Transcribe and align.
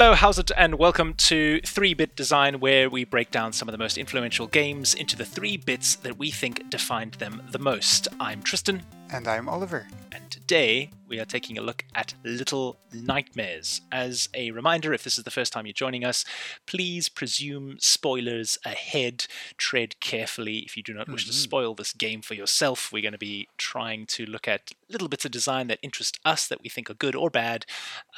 Hello, 0.00 0.14
how's 0.14 0.38
it? 0.38 0.50
And 0.56 0.76
welcome 0.76 1.12
to 1.12 1.60
3 1.60 1.92
Bit 1.92 2.16
Design, 2.16 2.58
where 2.58 2.88
we 2.88 3.04
break 3.04 3.30
down 3.30 3.52
some 3.52 3.68
of 3.68 3.72
the 3.72 3.78
most 3.78 3.98
influential 3.98 4.46
games 4.46 4.94
into 4.94 5.14
the 5.14 5.26
three 5.26 5.58
bits 5.58 5.94
that 5.96 6.16
we 6.16 6.30
think 6.30 6.70
defined 6.70 7.12
them 7.16 7.42
the 7.50 7.58
most. 7.58 8.08
I'm 8.18 8.40
Tristan. 8.40 8.82
And 9.12 9.26
I'm 9.26 9.48
Oliver. 9.48 9.88
And 10.12 10.30
today 10.30 10.92
we 11.08 11.18
are 11.18 11.24
taking 11.24 11.58
a 11.58 11.62
look 11.62 11.84
at 11.96 12.14
Little 12.22 12.78
Nightmares. 12.92 13.80
As 13.90 14.28
a 14.34 14.52
reminder, 14.52 14.94
if 14.94 15.02
this 15.02 15.18
is 15.18 15.24
the 15.24 15.32
first 15.32 15.52
time 15.52 15.66
you're 15.66 15.72
joining 15.72 16.04
us, 16.04 16.24
please 16.64 17.08
presume 17.08 17.76
spoilers 17.80 18.56
ahead. 18.64 19.26
Tread 19.56 19.98
carefully 19.98 20.58
if 20.58 20.76
you 20.76 20.84
do 20.84 20.94
not 20.94 21.08
wish 21.08 21.24
mm-hmm. 21.24 21.32
to 21.32 21.36
spoil 21.36 21.74
this 21.74 21.92
game 21.92 22.22
for 22.22 22.34
yourself. 22.34 22.92
We're 22.92 23.02
going 23.02 23.10
to 23.10 23.18
be 23.18 23.48
trying 23.58 24.06
to 24.06 24.26
look 24.26 24.46
at 24.46 24.70
little 24.88 25.08
bits 25.08 25.24
of 25.24 25.32
design 25.32 25.66
that 25.66 25.80
interest 25.82 26.20
us, 26.24 26.46
that 26.46 26.62
we 26.62 26.68
think 26.68 26.88
are 26.88 26.94
good 26.94 27.16
or 27.16 27.30
bad, 27.30 27.66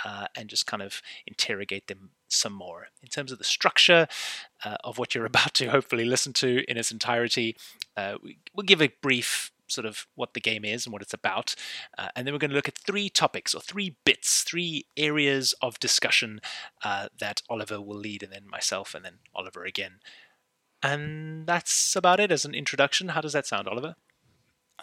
uh, 0.05 0.27
and 0.37 0.51
just 0.51 0.67
kind 0.67 0.83
of 0.83 1.01
interrogate 1.27 1.87
them 1.87 2.11
some 2.29 2.53
more. 2.53 2.89
In 3.03 3.09
terms 3.09 3.33
of 3.33 3.39
the 3.39 3.45
structure 3.45 4.09
uh, 4.63 4.77
of 4.85 4.99
what 4.99 5.15
you're 5.15 5.25
about 5.33 5.55
to 5.55 5.69
hopefully 5.69 6.05
listen 6.05 6.35
to 6.35 6.71
in 6.71 6.77
its 6.77 6.91
entirety, 6.91 7.57
uh, 7.97 8.17
we, 8.23 8.37
will 8.55 8.65
give 8.65 8.83
a 8.83 8.93
brief 9.01 9.51
sort 9.73 9.87
of 9.87 10.07
what 10.15 10.35
the 10.35 10.41
game 10.41 10.65
is 10.65 10.87
and 10.87 10.93
what 10.93 11.03
it's 11.03 11.15
about. 11.15 11.55
Uh, 11.97 12.09
and 12.15 12.27
then 12.27 12.35
we're 12.35 12.39
going 12.39 12.51
to 12.51 12.57
look 12.57 12.69
at 12.69 12.79
three 12.79 13.09
topics 13.09 13.55
or 13.55 13.61
three 13.61 13.97
bits, 14.05 14.43
three 14.43 14.87
areas 14.97 15.55
of 15.61 15.79
discussion 15.81 16.41
uh, 16.85 17.09
that 17.19 17.43
Oliver 17.49 17.81
will 17.81 17.97
lead, 17.97 18.23
and 18.23 18.33
then 18.33 18.49
myself, 18.49 18.95
and 18.95 19.05
then 19.05 19.19
Oliver 19.35 19.65
again. 19.65 20.01
And 20.83 21.47
that's 21.47 21.95
about 21.95 22.21
it 22.21 22.33
as 22.33 22.45
an 22.45 22.55
introduction. 22.55 23.09
How 23.09 23.21
does 23.21 23.33
that 23.33 23.47
sound, 23.47 23.69
Oliver? 23.69 23.95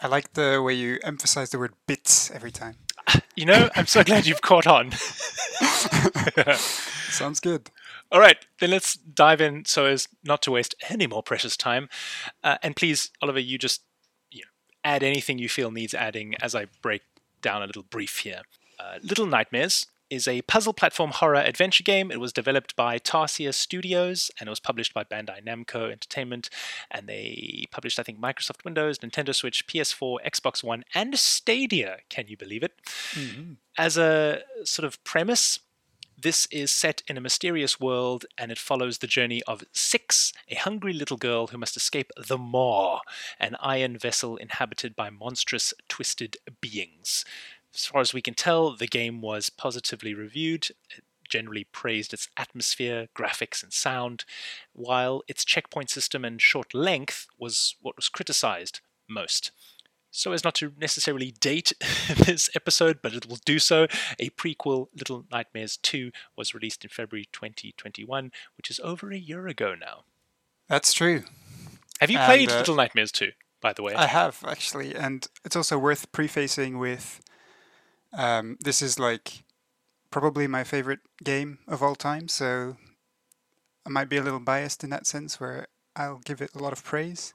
I 0.02 0.06
like 0.06 0.32
the 0.32 0.62
way 0.62 0.72
you 0.74 0.98
emphasize 1.04 1.50
the 1.50 1.58
word 1.58 1.74
bits 1.86 2.30
every 2.30 2.50
time. 2.50 2.76
You 3.36 3.46
know, 3.46 3.70
I'm 3.74 3.86
so 3.86 4.04
glad 4.04 4.26
you've 4.26 4.42
caught 4.42 4.66
on. 4.66 4.90
Sounds 7.08 7.40
good. 7.40 7.70
All 8.12 8.20
right, 8.20 8.36
then 8.58 8.70
let's 8.70 8.94
dive 8.94 9.40
in 9.40 9.64
so 9.64 9.86
as 9.86 10.08
not 10.24 10.42
to 10.42 10.50
waste 10.50 10.74
any 10.90 11.06
more 11.06 11.22
precious 11.22 11.56
time. 11.56 11.88
Uh, 12.42 12.58
and 12.62 12.76
please, 12.76 13.10
Oliver, 13.22 13.38
you 13.38 13.56
just 13.56 13.82
add 14.84 15.02
anything 15.02 15.38
you 15.38 15.48
feel 15.48 15.70
needs 15.70 15.94
adding 15.94 16.34
as 16.40 16.54
I 16.54 16.66
break 16.82 17.02
down 17.42 17.62
a 17.62 17.66
little 17.66 17.82
brief 17.82 18.18
here. 18.18 18.42
Uh, 18.78 18.98
little 19.02 19.26
Nightmares 19.26 19.86
is 20.10 20.26
a 20.26 20.42
puzzle 20.42 20.72
platform 20.72 21.10
horror 21.12 21.36
adventure 21.36 21.84
game. 21.84 22.10
It 22.10 22.18
was 22.18 22.32
developed 22.32 22.74
by 22.74 22.98
Tarsier 22.98 23.54
Studios 23.54 24.30
and 24.38 24.48
it 24.48 24.50
was 24.50 24.60
published 24.60 24.92
by 24.92 25.04
Bandai 25.04 25.42
Namco 25.44 25.90
Entertainment. 25.90 26.50
And 26.90 27.06
they 27.06 27.66
published, 27.70 27.98
I 27.98 28.02
think, 28.02 28.20
Microsoft 28.20 28.64
Windows, 28.64 28.98
Nintendo 28.98 29.34
Switch, 29.34 29.66
PS4, 29.66 30.18
Xbox 30.26 30.64
One, 30.64 30.84
and 30.94 31.16
Stadia. 31.16 31.98
Can 32.08 32.26
you 32.26 32.36
believe 32.36 32.64
it? 32.64 32.72
Mm-hmm. 33.12 33.52
As 33.78 33.96
a 33.96 34.40
sort 34.64 34.84
of 34.84 35.02
premise, 35.04 35.60
this 36.22 36.46
is 36.50 36.70
set 36.70 37.02
in 37.06 37.16
a 37.16 37.20
mysterious 37.20 37.80
world 37.80 38.26
and 38.36 38.52
it 38.52 38.58
follows 38.58 38.98
the 38.98 39.06
journey 39.06 39.42
of 39.44 39.64
Six, 39.72 40.32
a 40.48 40.54
hungry 40.54 40.92
little 40.92 41.16
girl 41.16 41.48
who 41.48 41.58
must 41.58 41.76
escape 41.76 42.10
the 42.16 42.38
Maw, 42.38 43.00
an 43.38 43.56
iron 43.60 43.96
vessel 43.96 44.36
inhabited 44.36 44.94
by 44.94 45.10
monstrous, 45.10 45.72
twisted 45.88 46.36
beings. 46.60 47.24
As 47.74 47.86
far 47.86 48.00
as 48.00 48.12
we 48.12 48.22
can 48.22 48.34
tell, 48.34 48.76
the 48.76 48.86
game 48.86 49.20
was 49.20 49.50
positively 49.50 50.12
reviewed. 50.12 50.68
It 50.96 51.04
generally 51.28 51.64
praised 51.64 52.12
its 52.12 52.28
atmosphere, 52.36 53.08
graphics, 53.16 53.62
and 53.62 53.72
sound, 53.72 54.24
while 54.72 55.22
its 55.28 55.44
checkpoint 55.44 55.90
system 55.90 56.24
and 56.24 56.42
short 56.42 56.74
length 56.74 57.28
was 57.38 57.76
what 57.80 57.96
was 57.96 58.08
criticized 58.08 58.80
most 59.08 59.52
so 60.10 60.32
as 60.32 60.44
not 60.44 60.54
to 60.56 60.72
necessarily 60.78 61.32
date 61.32 61.72
this 62.16 62.50
episode, 62.54 63.00
but 63.02 63.14
it 63.14 63.26
will 63.26 63.38
do 63.44 63.58
so. 63.58 63.86
A 64.18 64.30
prequel, 64.30 64.88
Little 64.96 65.24
Nightmares 65.30 65.76
2, 65.76 66.10
was 66.36 66.54
released 66.54 66.84
in 66.84 66.90
February 66.90 67.28
2021, 67.32 68.32
which 68.56 68.70
is 68.70 68.80
over 68.82 69.10
a 69.10 69.18
year 69.18 69.46
ago 69.46 69.74
now. 69.78 70.04
That's 70.68 70.92
true. 70.92 71.24
Have 72.00 72.10
you 72.10 72.18
and, 72.18 72.26
played 72.26 72.50
uh, 72.50 72.58
Little 72.58 72.76
Nightmares 72.76 73.12
2, 73.12 73.30
by 73.60 73.72
the 73.72 73.82
way? 73.82 73.94
I 73.94 74.06
have, 74.06 74.44
actually. 74.46 74.94
And 74.94 75.26
it's 75.44 75.56
also 75.56 75.78
worth 75.78 76.10
prefacing 76.12 76.78
with 76.78 77.20
um, 78.12 78.56
this 78.60 78.82
is 78.82 78.98
like 78.98 79.44
probably 80.10 80.46
my 80.46 80.64
favorite 80.64 81.00
game 81.22 81.58
of 81.68 81.82
all 81.82 81.94
time, 81.94 82.28
so 82.28 82.76
I 83.86 83.90
might 83.90 84.08
be 84.08 84.16
a 84.16 84.22
little 84.22 84.40
biased 84.40 84.82
in 84.82 84.90
that 84.90 85.06
sense 85.06 85.38
where 85.38 85.68
I'll 85.94 86.18
give 86.18 86.40
it 86.40 86.54
a 86.54 86.58
lot 86.58 86.72
of 86.72 86.84
praise. 86.84 87.34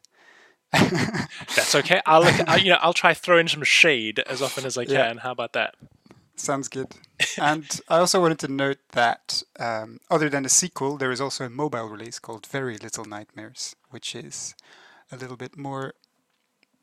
That's 1.55 1.75
okay. 1.75 2.01
I'll, 2.05 2.23
I'll, 2.47 2.59
you 2.59 2.69
know 2.69 2.79
I'll 2.81 2.93
try 2.93 3.13
throw 3.13 3.37
in 3.37 3.47
some 3.47 3.63
shade 3.63 4.19
as 4.19 4.41
often 4.41 4.65
as 4.65 4.77
I 4.77 4.85
can. 4.85 5.15
Yeah. 5.15 5.21
How 5.21 5.31
about 5.31 5.53
that? 5.53 5.75
Sounds 6.35 6.67
good. 6.67 6.87
and 7.37 7.65
I 7.87 7.99
also 7.99 8.19
wanted 8.19 8.39
to 8.39 8.47
note 8.49 8.79
that 8.91 9.43
um, 9.59 9.99
other 10.09 10.29
than 10.29 10.43
the 10.43 10.49
sequel, 10.49 10.97
there 10.97 11.11
is 11.11 11.21
also 11.21 11.45
a 11.45 11.49
mobile 11.49 11.87
release 11.87 12.19
called 12.19 12.45
Very 12.47 12.77
Little 12.77 13.05
Nightmares, 13.05 13.75
which 13.89 14.15
is 14.15 14.53
a 15.11 15.15
little 15.15 15.37
bit 15.37 15.57
more 15.57 15.93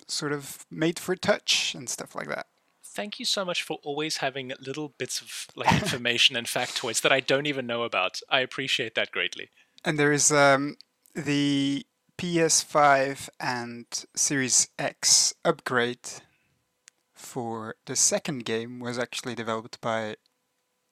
sort 0.09 0.33
of 0.33 0.65
made 0.71 0.99
for 0.99 1.17
touch 1.17 1.75
and 1.75 1.89
stuff 1.89 2.15
like 2.15 2.29
that. 2.29 2.47
Thank 2.85 3.19
you 3.19 3.25
so 3.25 3.45
much 3.45 3.63
for 3.63 3.79
always 3.83 4.19
having 4.19 4.53
little 4.61 4.95
bits 4.99 5.21
of 5.21 5.47
like 5.57 5.73
information 5.83 6.37
and 6.37 6.47
factoids 6.47 7.01
that 7.03 7.13
I 7.13 7.21
don't 7.21 7.47
even 7.47 7.67
know 7.67 7.83
about. 7.83 8.21
I 8.29 8.41
appreciate 8.41 8.95
that 8.95 9.11
greatly. 9.11 9.49
And 9.85 9.99
there 9.99 10.13
is 10.13 10.31
um, 10.31 10.77
the 11.15 11.87
PS5 12.19 13.29
and 13.41 13.87
Series 14.15 14.69
X 14.79 15.35
upgrade 15.45 16.09
for 17.15 17.77
the 17.87 17.97
second 17.97 18.45
game 18.45 18.81
was 18.81 18.99
actually 18.99 19.35
developed 19.35 19.81
by 19.81 20.17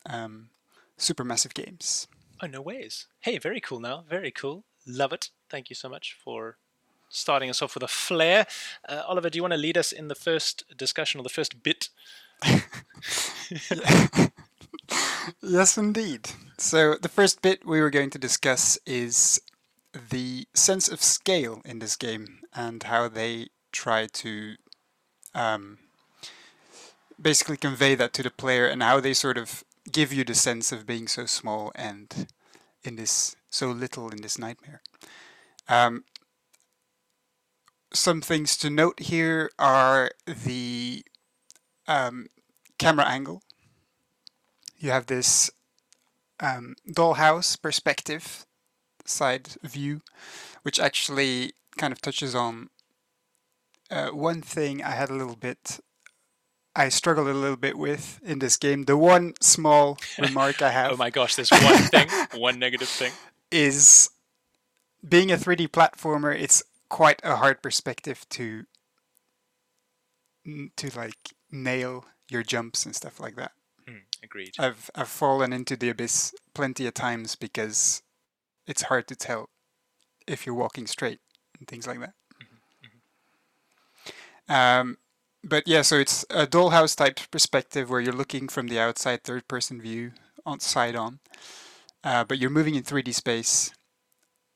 um, 0.06 0.50
Supermassive 0.98 1.54
Games. 1.54 2.08
Oh, 2.42 2.46
no 2.46 2.62
ways. 2.62 3.06
Hey, 3.20 3.38
very 3.38 3.60
cool 3.60 3.80
now. 3.80 4.04
Very 4.08 4.30
cool. 4.30 4.64
Love 4.86 5.12
it. 5.12 5.30
Thank 5.50 5.68
you 5.68 5.76
so 5.76 5.88
much 5.88 6.16
for 6.24 6.56
starting 7.10 7.50
us 7.50 7.60
off 7.60 7.74
with 7.74 7.82
a 7.82 7.88
flair. 7.88 8.46
Uh, 8.88 9.02
Oliver, 9.06 9.28
do 9.28 9.36
you 9.36 9.42
want 9.42 9.52
to 9.52 9.58
lead 9.58 9.76
us 9.76 9.92
in 9.92 10.08
the 10.08 10.14
first 10.14 10.64
discussion 10.76 11.20
or 11.20 11.22
the 11.22 11.28
first 11.28 11.62
bit? 11.62 11.90
yes, 15.42 15.76
indeed. 15.76 16.30
So, 16.56 16.94
the 16.94 17.08
first 17.08 17.42
bit 17.42 17.66
we 17.66 17.80
were 17.80 17.90
going 17.90 18.10
to 18.10 18.18
discuss 18.18 18.78
is 18.86 19.40
the 19.92 20.46
sense 20.54 20.88
of 20.88 21.02
scale 21.02 21.62
in 21.64 21.78
this 21.78 21.96
game 21.96 22.40
and 22.54 22.82
how 22.84 23.08
they 23.08 23.48
try 23.72 24.06
to 24.06 24.54
um, 25.34 25.78
basically 27.20 27.56
convey 27.56 27.94
that 27.94 28.12
to 28.14 28.22
the 28.22 28.30
player 28.30 28.66
and 28.66 28.82
how 28.82 29.00
they 29.00 29.14
sort 29.14 29.38
of 29.38 29.64
give 29.90 30.12
you 30.12 30.24
the 30.24 30.34
sense 30.34 30.72
of 30.72 30.86
being 30.86 31.08
so 31.08 31.26
small 31.26 31.72
and 31.74 32.28
in 32.84 32.96
this 32.96 33.36
so 33.50 33.70
little 33.70 34.10
in 34.10 34.22
this 34.22 34.38
nightmare. 34.38 34.80
Um, 35.68 36.04
some 37.92 38.20
things 38.20 38.56
to 38.58 38.70
note 38.70 39.00
here 39.00 39.50
are 39.58 40.12
the 40.26 41.02
um, 41.88 42.28
camera 42.78 43.06
angle. 43.06 43.42
You 44.78 44.90
have 44.90 45.06
this 45.06 45.50
um, 46.38 46.76
dollhouse 46.88 47.60
perspective 47.60 48.46
side 49.10 49.48
view, 49.62 50.02
which 50.62 50.80
actually 50.80 51.52
kind 51.76 51.92
of 51.92 52.00
touches 52.00 52.34
on 52.34 52.70
uh, 53.90 54.10
one 54.10 54.40
thing 54.40 54.82
I 54.82 54.90
had 54.90 55.10
a 55.10 55.14
little 55.14 55.36
bit, 55.36 55.80
I 56.76 56.88
struggled 56.88 57.28
a 57.28 57.34
little 57.34 57.56
bit 57.56 57.76
with 57.76 58.20
in 58.22 58.38
this 58.38 58.56
game. 58.56 58.84
The 58.84 58.96
one 58.96 59.34
small 59.40 59.98
remark 60.18 60.62
I 60.62 60.70
have. 60.70 60.92
oh 60.92 60.96
my 60.96 61.10
gosh, 61.10 61.34
there's 61.34 61.50
one 61.50 61.82
thing, 61.82 62.08
one 62.34 62.58
negative 62.58 62.88
thing. 62.88 63.12
Is 63.50 64.10
being 65.06 65.32
a 65.32 65.36
3D 65.36 65.68
platformer, 65.68 66.38
it's 66.38 66.62
quite 66.88 67.20
a 67.24 67.36
hard 67.36 67.62
perspective 67.62 68.24
to 68.30 68.64
to 70.76 70.96
like 70.96 71.34
nail 71.50 72.04
your 72.28 72.42
jumps 72.42 72.86
and 72.86 72.94
stuff 72.94 73.18
like 73.18 73.34
that. 73.36 73.52
Mm, 73.88 74.02
agreed. 74.22 74.54
I've 74.58 74.88
I've 74.94 75.08
fallen 75.08 75.52
into 75.52 75.76
the 75.76 75.88
abyss 75.88 76.32
plenty 76.54 76.86
of 76.86 76.94
times 76.94 77.34
because 77.34 78.02
it's 78.70 78.82
hard 78.82 79.08
to 79.08 79.16
tell 79.16 79.50
if 80.28 80.46
you're 80.46 80.54
walking 80.54 80.86
straight 80.86 81.18
and 81.58 81.66
things 81.66 81.88
like 81.88 81.98
that. 81.98 82.14
Mm-hmm. 82.40 82.86
Mm-hmm. 84.48 84.52
Um, 84.52 84.98
but 85.42 85.66
yeah, 85.66 85.82
so 85.82 85.96
it's 85.96 86.24
a 86.30 86.46
dollhouse 86.46 86.96
type 86.96 87.18
perspective 87.32 87.90
where 87.90 88.00
you're 88.00 88.12
looking 88.12 88.48
from 88.48 88.68
the 88.68 88.78
outside 88.78 89.24
third 89.24 89.48
person 89.48 89.80
view 89.80 90.12
on 90.46 90.60
side 90.60 90.94
on, 90.94 91.18
uh, 92.04 92.24
but 92.24 92.38
you're 92.38 92.48
moving 92.48 92.76
in 92.76 92.84
3D 92.84 93.12
space. 93.12 93.72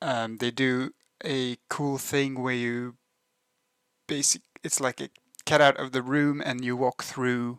Um, 0.01 0.37
they 0.37 0.53
do 0.53 0.91
a 1.25 1.57
cool 1.69 1.99
thing 1.99 2.41
where 2.41 2.55
you 2.55 2.95
basic 4.07 4.43
it's 4.63 4.81
like 4.81 5.01
a 5.01 5.09
cut 5.47 5.61
out 5.61 5.79
of 5.79 5.93
the 5.93 6.03
room 6.03 6.43
and 6.45 6.65
you 6.65 6.77
walk 6.77 7.03
through 7.03 7.59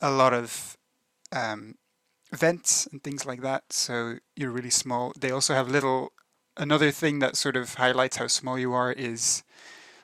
a 0.00 0.10
lot 0.10 0.32
of 0.32 0.76
um, 1.32 1.74
vents 2.32 2.86
and 2.86 3.02
things 3.02 3.26
like 3.26 3.42
that. 3.42 3.72
So 3.72 4.16
you're 4.36 4.50
really 4.50 4.70
small. 4.70 5.12
They 5.18 5.30
also 5.30 5.54
have 5.54 5.68
little. 5.68 6.12
Another 6.56 6.90
thing 6.90 7.20
that 7.20 7.36
sort 7.36 7.56
of 7.56 7.74
highlights 7.74 8.16
how 8.16 8.26
small 8.26 8.58
you 8.58 8.72
are 8.74 8.92
is 8.92 9.44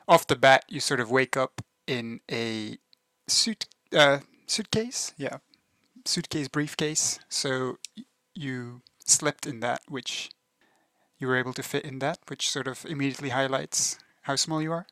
off 0.07 0.25
the 0.25 0.35
bat, 0.35 0.63
you 0.69 0.79
sort 0.79 0.99
of 0.99 1.11
wake 1.11 1.37
up 1.37 1.61
in 1.85 2.21
a 2.31 2.77
suit 3.27 3.65
uh, 3.95 4.19
suitcase. 4.47 5.13
Yeah, 5.17 5.37
suitcase 6.05 6.47
briefcase. 6.47 7.19
So 7.29 7.77
you 8.33 8.81
slept 9.05 9.45
in 9.45 9.59
that, 9.59 9.81
which 9.87 10.29
you 11.19 11.27
were 11.27 11.37
able 11.37 11.53
to 11.53 11.63
fit 11.63 11.85
in 11.85 11.99
that, 11.99 12.19
which 12.27 12.49
sort 12.49 12.67
of 12.67 12.85
immediately 12.85 13.29
highlights 13.29 13.97
how 14.23 14.35
small 14.35 14.61
you 14.61 14.71
are. 14.71 14.87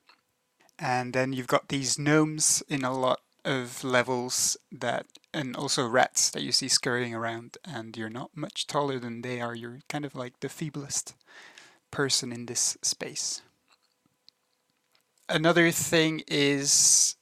And 0.78 1.14
then 1.14 1.34
you've 1.34 1.48
got 1.48 1.70
these 1.70 1.98
gnomes 1.98 2.62
in 2.68 2.84
a 2.84 2.94
lot 2.94 3.22
of 3.46 3.84
levels 3.84 4.58
that, 4.72 5.06
and 5.34 5.56
also 5.56 5.88
rats 5.88 6.30
that 6.32 6.44
you 6.44 6.52
see 6.52 6.68
scurrying 6.68 7.14
around, 7.14 7.58
and 7.64 7.96
you're 7.96 8.10
not 8.10 8.36
much 8.36 8.68
taller 8.68 9.00
than 9.00 9.22
they 9.22 9.40
are. 9.40 9.56
You're 9.56 9.80
kind 9.88 10.04
of 10.04 10.16
like 10.16 10.40
the 10.40 10.50
feeblest 10.50 11.14
person 11.92 12.32
in 12.32 12.48
this 12.48 12.78
space. 12.82 13.42
Another 15.30 15.72
thing 15.72 16.24
is 16.28 17.16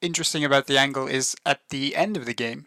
interesting 0.00 0.44
about 0.44 0.66
the 0.66 0.78
angle 0.78 1.06
is 1.06 1.36
at 1.46 1.60
the 1.70 1.94
end 1.94 2.16
of 2.16 2.26
the 2.26 2.34
game, 2.34 2.66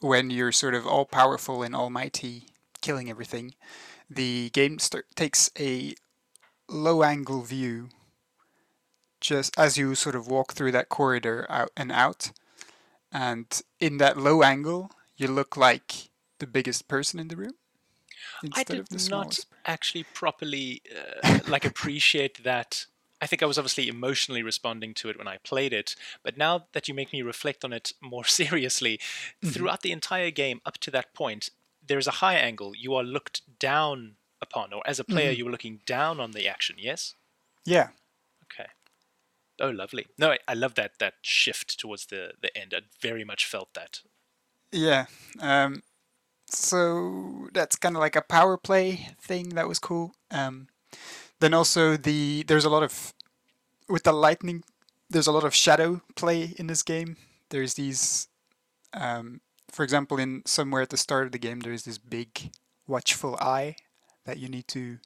when 0.00 0.30
you're 0.30 0.52
sort 0.52 0.74
of 0.74 0.86
all 0.86 1.04
powerful 1.04 1.62
and 1.62 1.74
almighty, 1.74 2.44
killing 2.82 3.08
everything, 3.08 3.54
the 4.10 4.50
game 4.50 4.78
takes 5.14 5.50
a 5.58 5.94
low 6.68 7.02
angle 7.02 7.42
view 7.42 7.88
just 9.20 9.58
as 9.58 9.76
you 9.76 9.94
sort 9.94 10.14
of 10.14 10.28
walk 10.28 10.52
through 10.52 10.72
that 10.72 10.88
corridor 10.88 11.46
out 11.48 11.70
and 11.76 11.90
out. 11.90 12.32
And 13.12 13.46
in 13.80 13.98
that 13.98 14.16
low 14.16 14.42
angle, 14.42 14.90
you 15.16 15.28
look 15.28 15.56
like 15.56 16.10
the 16.38 16.46
biggest 16.46 16.88
person 16.88 17.18
in 17.18 17.28
the 17.28 17.36
room. 17.36 17.54
I 18.54 18.64
did 18.64 18.88
not 19.08 19.38
actually 19.64 20.04
properly 20.04 20.82
uh, 21.24 21.40
like 21.46 21.64
appreciate 21.64 22.44
that. 22.44 22.86
I 23.20 23.26
think 23.26 23.42
I 23.42 23.46
was 23.46 23.56
obviously 23.56 23.88
emotionally 23.88 24.42
responding 24.42 24.92
to 24.94 25.08
it 25.08 25.16
when 25.16 25.26
I 25.26 25.38
played 25.38 25.72
it, 25.72 25.96
but 26.22 26.36
now 26.36 26.66
that 26.72 26.86
you 26.86 26.92
make 26.92 27.12
me 27.12 27.22
reflect 27.22 27.64
on 27.64 27.72
it 27.72 27.92
more 28.02 28.24
seriously, 28.40 28.98
mm-hmm. 28.98 29.48
throughout 29.48 29.82
the 29.82 29.92
entire 29.92 30.30
game 30.30 30.60
up 30.66 30.78
to 30.78 30.90
that 30.90 31.14
point, 31.14 31.50
there's 31.86 32.06
a 32.06 32.12
high 32.22 32.34
angle. 32.34 32.74
You 32.76 32.94
are 32.94 33.04
looked 33.04 33.58
down 33.58 34.16
upon, 34.42 34.72
or 34.72 34.82
as 34.86 34.98
a 34.98 35.04
player, 35.04 35.30
mm-hmm. 35.30 35.38
you 35.38 35.44
were 35.46 35.50
looking 35.50 35.80
down 35.86 36.20
on 36.20 36.32
the 36.32 36.46
action. 36.46 36.76
Yes. 36.78 37.14
Yeah. 37.64 37.88
Okay. 38.44 38.68
Oh, 39.60 39.70
lovely. 39.70 40.06
No, 40.18 40.32
I, 40.32 40.38
I 40.48 40.54
love 40.54 40.74
that 40.74 40.98
that 40.98 41.14
shift 41.22 41.78
towards 41.78 42.06
the 42.06 42.32
the 42.40 42.56
end. 42.56 42.74
I 42.76 42.80
very 43.00 43.24
much 43.24 43.46
felt 43.46 43.72
that. 43.74 44.00
Yeah. 44.72 45.06
Um, 45.40 45.82
so 46.48 47.48
that's 47.52 47.76
kind 47.76 47.96
of 47.96 48.00
like 48.00 48.16
a 48.16 48.22
power 48.22 48.56
play 48.56 49.08
thing 49.20 49.50
that 49.50 49.68
was 49.68 49.78
cool. 49.78 50.14
Um, 50.30 50.68
then 51.40 51.54
also 51.54 51.96
the 51.96 52.44
there's 52.46 52.64
a 52.64 52.70
lot 52.70 52.82
of 52.82 53.14
with 53.88 54.02
the 54.04 54.12
lightning. 54.12 54.64
There's 55.08 55.26
a 55.26 55.32
lot 55.32 55.44
of 55.44 55.54
shadow 55.54 56.02
play 56.16 56.54
in 56.58 56.66
this 56.66 56.82
game. 56.82 57.16
There's 57.50 57.74
these, 57.74 58.26
um, 58.92 59.40
for 59.70 59.84
example, 59.84 60.18
in 60.18 60.42
somewhere 60.46 60.82
at 60.82 60.90
the 60.90 60.96
start 60.96 61.26
of 61.26 61.32
the 61.32 61.38
game, 61.38 61.60
there's 61.60 61.84
this 61.84 61.98
big 61.98 62.50
watchful 62.88 63.36
eye 63.36 63.76
that 64.24 64.38
you 64.38 64.48
need 64.48 64.66
to 64.68 64.98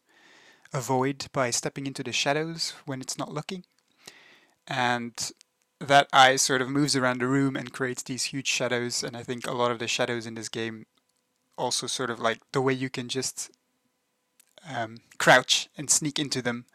avoid 0.73 1.26
by 1.32 1.50
stepping 1.50 1.87
into 1.87 2.03
the 2.03 2.12
shadows 2.12 2.73
when 2.87 3.03
it's 3.03 3.19
not 3.19 3.32
looking 3.32 3.64
and 4.70 5.32
that 5.81 6.08
eye 6.12 6.37
sort 6.37 6.62
of 6.62 6.70
moves 6.70 6.94
around 6.94 7.20
the 7.20 7.26
room 7.26 7.56
and 7.56 7.72
creates 7.72 8.02
these 8.05 8.25
huge 8.25 8.46
shadows. 8.46 9.02
And 9.02 9.17
I 9.17 9.25
think 9.25 9.46
a 9.46 9.52
lot 9.52 9.72
of 9.72 9.81
the 9.81 9.88
shadows 9.88 10.26
in 10.26 10.34
this 10.34 10.49
game 10.49 10.87
also 11.58 11.87
sort 11.87 12.11
of 12.11 12.20
like 12.20 12.38
the 12.52 12.61
way 12.61 12.72
you 12.72 12.88
can 12.88 13.08
just 13.08 13.50
um, 14.72 14.99
crouch 15.19 15.69
and 15.76 15.90
sneak 15.90 16.19
into 16.19 16.40
them 16.40 16.67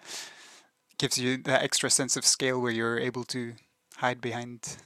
gives 0.97 1.17
you 1.17 1.37
that 1.37 1.63
extra 1.63 1.89
sense 1.89 2.17
of 2.17 2.25
scale 2.25 2.59
where 2.59 2.71
you're 2.71 2.99
able 2.99 3.23
to 3.23 3.53
hide 3.97 4.19
behind 4.19 4.77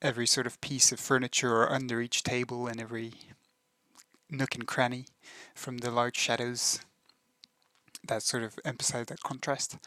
every 0.00 0.26
sort 0.26 0.46
of 0.46 0.60
piece 0.60 0.92
of 0.92 1.00
furniture 1.00 1.54
or 1.54 1.70
under 1.70 2.00
each 2.00 2.22
table 2.22 2.66
and 2.66 2.80
every 2.80 3.12
nook 4.30 4.54
and 4.54 4.66
cranny 4.66 5.06
from 5.54 5.78
the 5.78 5.90
large 5.90 6.16
shadows 6.16 6.80
that 8.06 8.22
sort 8.22 8.42
of 8.42 8.58
emphasize 8.64 9.06
that 9.06 9.20
contrast. 9.20 9.78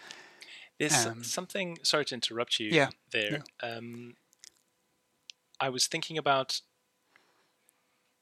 There's 0.79 1.05
um, 1.05 1.23
something. 1.23 1.77
Sorry 1.83 2.05
to 2.05 2.15
interrupt 2.15 2.59
you. 2.59 2.69
Yeah. 2.71 2.89
There. 3.11 3.43
Um, 3.61 4.15
I 5.59 5.69
was 5.69 5.87
thinking 5.87 6.17
about 6.17 6.61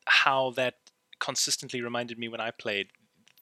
how 0.05 0.51
that 0.51 0.75
consistently 1.19 1.81
reminded 1.81 2.17
me 2.17 2.27
when 2.27 2.41
I 2.41 2.51
played. 2.51 2.87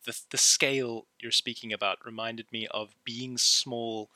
The 0.06 0.20
the 0.30 0.38
scale 0.38 1.08
you're 1.20 1.32
speaking 1.32 1.74
about 1.74 2.06
reminded 2.06 2.52
me 2.52 2.68
of 2.72 2.96
being 3.04 3.38
small 3.38 4.12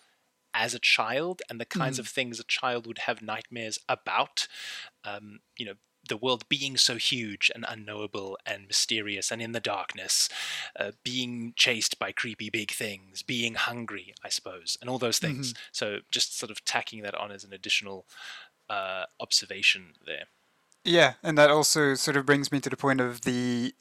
as 0.54 0.74
a 0.74 0.80
child 0.80 1.42
and 1.50 1.60
the 1.60 1.66
kinds 1.66 1.98
mm. 1.98 2.02
of 2.02 2.08
things 2.08 2.40
a 2.40 2.44
child 2.44 2.86
would 2.86 3.00
have 3.00 3.22
nightmares 3.22 3.80
about. 3.88 4.48
Um, 5.04 5.40
you 5.58 5.66
know, 5.66 5.76
the 6.10 6.18
world 6.18 6.48
being 6.50 6.76
so 6.76 6.98
huge 6.98 7.50
and 7.56 7.66
unknowable 7.68 8.38
and 8.46 8.68
mysterious 8.68 9.32
and 9.32 9.42
in 9.42 9.54
the 9.54 9.60
darkness, 9.60 10.28
uh, 10.78 10.92
being 11.04 11.54
chased 11.56 11.98
by 11.98 12.12
creepy 12.12 12.50
big 12.50 12.72
things, 12.72 13.22
being 13.22 13.54
hungry, 13.56 14.14
I 14.24 14.30
suppose, 14.30 14.78
and 14.82 14.90
all 14.90 15.00
those 15.00 15.20
things. 15.20 15.54
Mm-hmm. 15.54 15.62
So 15.72 16.00
just 16.12 16.38
sort 16.38 16.52
of 16.52 16.66
tacking 16.66 17.02
that 17.04 17.16
on 17.16 17.32
as 17.32 17.44
an 17.44 17.54
additional 17.54 18.06
uh, 18.70 19.06
observation 19.20 19.94
there. 20.06 20.26
Yeah, 20.84 21.14
and 21.24 21.38
that 21.38 21.50
also 21.50 21.94
sort 21.96 22.18
of 22.18 22.26
brings 22.26 22.52
me 22.52 22.60
to 22.60 22.70
the 22.70 22.78
point 22.78 23.00
of 23.02 23.22
the 23.22 23.74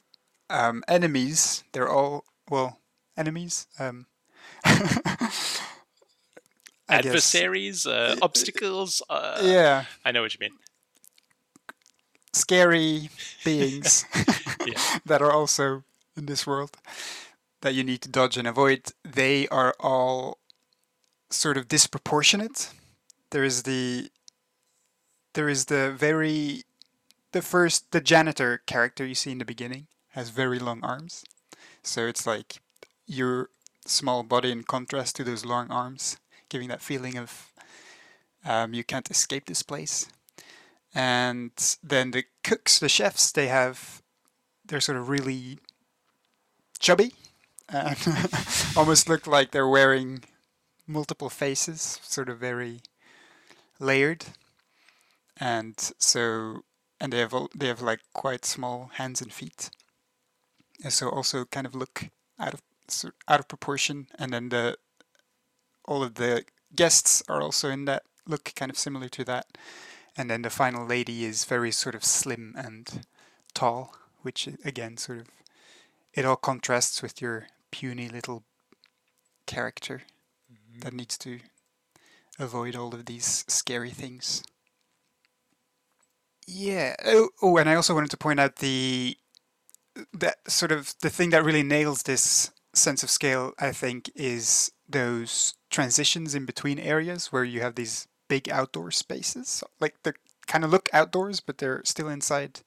um, 0.49 0.83
enemies. 0.87 1.63
They're 1.71 1.89
all 1.89 2.25
well 2.49 2.79
enemies. 3.17 3.67
Um, 3.79 4.05
adversaries, 6.89 7.85
uh, 7.85 8.15
obstacles. 8.21 9.01
Uh, 9.09 9.39
yeah, 9.43 9.85
I 10.03 10.11
know 10.11 10.21
what 10.21 10.33
you 10.33 10.39
mean 10.41 10.57
scary 12.33 13.09
beings 13.43 14.05
that 15.05 15.21
are 15.21 15.31
also 15.31 15.83
in 16.15 16.25
this 16.25 16.45
world 16.45 16.77
that 17.61 17.73
you 17.73 17.83
need 17.83 18.01
to 18.01 18.09
dodge 18.09 18.37
and 18.37 18.47
avoid, 18.47 18.91
they 19.03 19.47
are 19.49 19.75
all 19.79 20.37
sort 21.29 21.57
of 21.57 21.67
disproportionate. 21.67 22.71
There 23.31 23.43
is 23.43 23.63
the 23.63 24.09
there 25.33 25.49
is 25.49 25.65
the 25.65 25.91
very 25.91 26.63
the 27.31 27.41
first 27.41 27.91
the 27.91 28.01
janitor 28.01 28.61
character 28.65 29.05
you 29.05 29.15
see 29.15 29.31
in 29.31 29.37
the 29.37 29.45
beginning 29.45 29.87
has 30.09 30.29
very 30.29 30.59
long 30.59 30.83
arms. 30.83 31.23
So 31.83 32.07
it's 32.07 32.25
like 32.25 32.61
your 33.05 33.49
small 33.85 34.23
body 34.23 34.51
in 34.51 34.63
contrast 34.63 35.15
to 35.17 35.23
those 35.23 35.45
long 35.45 35.69
arms, 35.69 36.17
giving 36.49 36.69
that 36.69 36.81
feeling 36.81 37.17
of 37.17 37.53
um, 38.45 38.73
you 38.73 38.83
can't 38.83 39.11
escape 39.11 39.45
this 39.45 39.63
place 39.63 40.07
and 40.93 41.51
then 41.83 42.11
the 42.11 42.23
cooks, 42.43 42.79
the 42.79 42.89
chefs, 42.89 43.31
they 43.31 43.47
have 43.47 44.01
they're 44.65 44.81
sort 44.81 44.97
of 44.97 45.09
really 45.09 45.57
chubby 46.79 47.13
uh, 47.73 47.93
and 48.05 48.29
almost 48.77 49.09
look 49.09 49.27
like 49.27 49.51
they're 49.51 49.67
wearing 49.67 50.23
multiple 50.87 51.29
faces, 51.29 51.99
sort 52.03 52.29
of 52.29 52.39
very 52.39 52.81
layered, 53.79 54.25
and 55.37 55.91
so 55.97 56.63
and 56.99 57.13
they 57.13 57.19
have 57.19 57.33
they 57.55 57.67
have 57.67 57.81
like 57.81 58.01
quite 58.13 58.45
small 58.45 58.91
hands 58.95 59.21
and 59.21 59.31
feet, 59.31 59.69
and 60.83 60.91
so 60.91 61.09
also 61.09 61.45
kind 61.45 61.67
of 61.67 61.75
look 61.75 62.09
out 62.39 62.53
of 62.53 62.61
out 63.27 63.39
of 63.39 63.47
proportion, 63.47 64.07
and 64.17 64.33
then 64.33 64.49
the 64.49 64.77
all 65.85 66.03
of 66.03 66.15
the 66.15 66.43
guests 66.75 67.23
are 67.27 67.41
also 67.41 67.69
in 67.69 67.85
that 67.85 68.03
look 68.27 68.51
kind 68.55 68.69
of 68.69 68.77
similar 68.77 69.09
to 69.09 69.23
that 69.23 69.47
and 70.19 70.29
then 70.29 70.41
the 70.41 70.49
final 70.49 70.85
lady 70.85 71.23
is 71.23 71.45
very 71.45 71.71
sort 71.71 71.95
of 71.95 72.03
slim 72.03 72.53
and 72.57 73.05
tall, 73.53 73.95
which 74.21 74.49
again 74.65 74.97
sort 74.97 75.19
of 75.19 75.27
it 76.13 76.25
all 76.25 76.35
contrasts 76.35 77.01
with 77.01 77.21
your 77.21 77.47
puny 77.71 78.09
little 78.09 78.43
character 79.45 80.01
mm-hmm. 80.51 80.81
that 80.81 80.93
needs 80.93 81.17
to 81.17 81.39
avoid 82.37 82.75
all 82.75 82.93
of 82.93 83.05
these 83.05 83.45
scary 83.47 83.91
things. 83.91 84.43
Yeah. 86.45 86.95
Oh, 87.05 87.29
oh, 87.41 87.55
and 87.55 87.69
I 87.69 87.75
also 87.75 87.93
wanted 87.93 88.11
to 88.11 88.17
point 88.17 88.41
out 88.41 88.57
the 88.57 89.15
that 90.13 90.37
sort 90.51 90.73
of 90.73 90.95
the 91.01 91.09
thing 91.09 91.29
that 91.29 91.45
really 91.45 91.63
nails 91.63 92.03
this 92.03 92.51
sense 92.73 93.03
of 93.03 93.09
scale, 93.09 93.53
I 93.57 93.71
think, 93.71 94.11
is 94.15 94.69
those 94.87 95.53
transitions 95.69 96.35
in 96.35 96.45
between 96.45 96.77
areas 96.77 97.27
where 97.27 97.45
you 97.45 97.61
have 97.61 97.75
these 97.75 98.07
big 98.29 98.49
outdoor 98.49 98.91
spaces. 98.91 99.63
Like 99.81 99.95
they 100.03 100.13
kind 100.47 100.63
of 100.63 100.71
look 100.71 100.89
outdoors, 100.93 101.41
but 101.41 101.57
they're 101.57 101.81
still 101.83 102.07
inside 102.07 102.61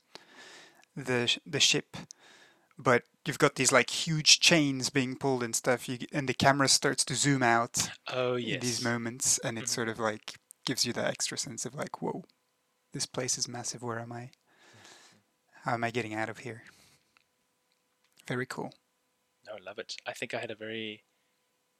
the 0.95 1.35
the 1.47 1.61
ship. 1.61 1.97
But 2.78 3.04
you've 3.25 3.38
got 3.38 3.54
these 3.54 3.73
like 3.73 3.90
huge 3.90 4.40
chains 4.40 4.90
being 4.90 5.16
pulled 5.16 5.42
and 5.42 5.57
stuff. 5.57 5.88
You 5.88 5.99
and 6.12 6.28
the 6.28 6.35
camera 6.35 6.69
starts 6.69 7.04
to 7.07 7.14
zoom 7.14 7.42
out. 7.42 7.88
Oh 8.12 8.37
yes. 8.37 8.54
In 8.54 8.61
these 8.61 8.85
moments, 8.85 9.38
and 9.38 9.57
it 9.57 9.62
mm-hmm. 9.62 9.69
sort 9.69 9.88
of 9.88 9.99
like 9.99 10.35
gives 10.66 10.85
you 10.85 10.92
that 10.92 11.09
extra 11.09 11.38
sense 11.38 11.64
of 11.64 11.75
like, 11.75 12.02
whoa, 12.02 12.25
this 12.92 13.07
place 13.07 13.38
is 13.38 13.49
massive. 13.49 13.83
Where 13.83 13.99
am 13.99 14.12
I? 14.12 14.31
How 15.64 15.75
am 15.75 15.85
I 15.85 15.90
getting 15.90 16.14
out 16.14 16.28
of 16.28 16.38
here? 16.38 16.64
Very 18.26 18.47
cool. 18.47 18.73
No, 19.47 19.54
I 19.54 19.64
love 19.64 19.78
it. 19.78 19.97
I 20.07 20.12
think 20.12 20.35
I 20.35 20.38
had 20.38 20.50
a 20.50 20.57
very 20.57 21.04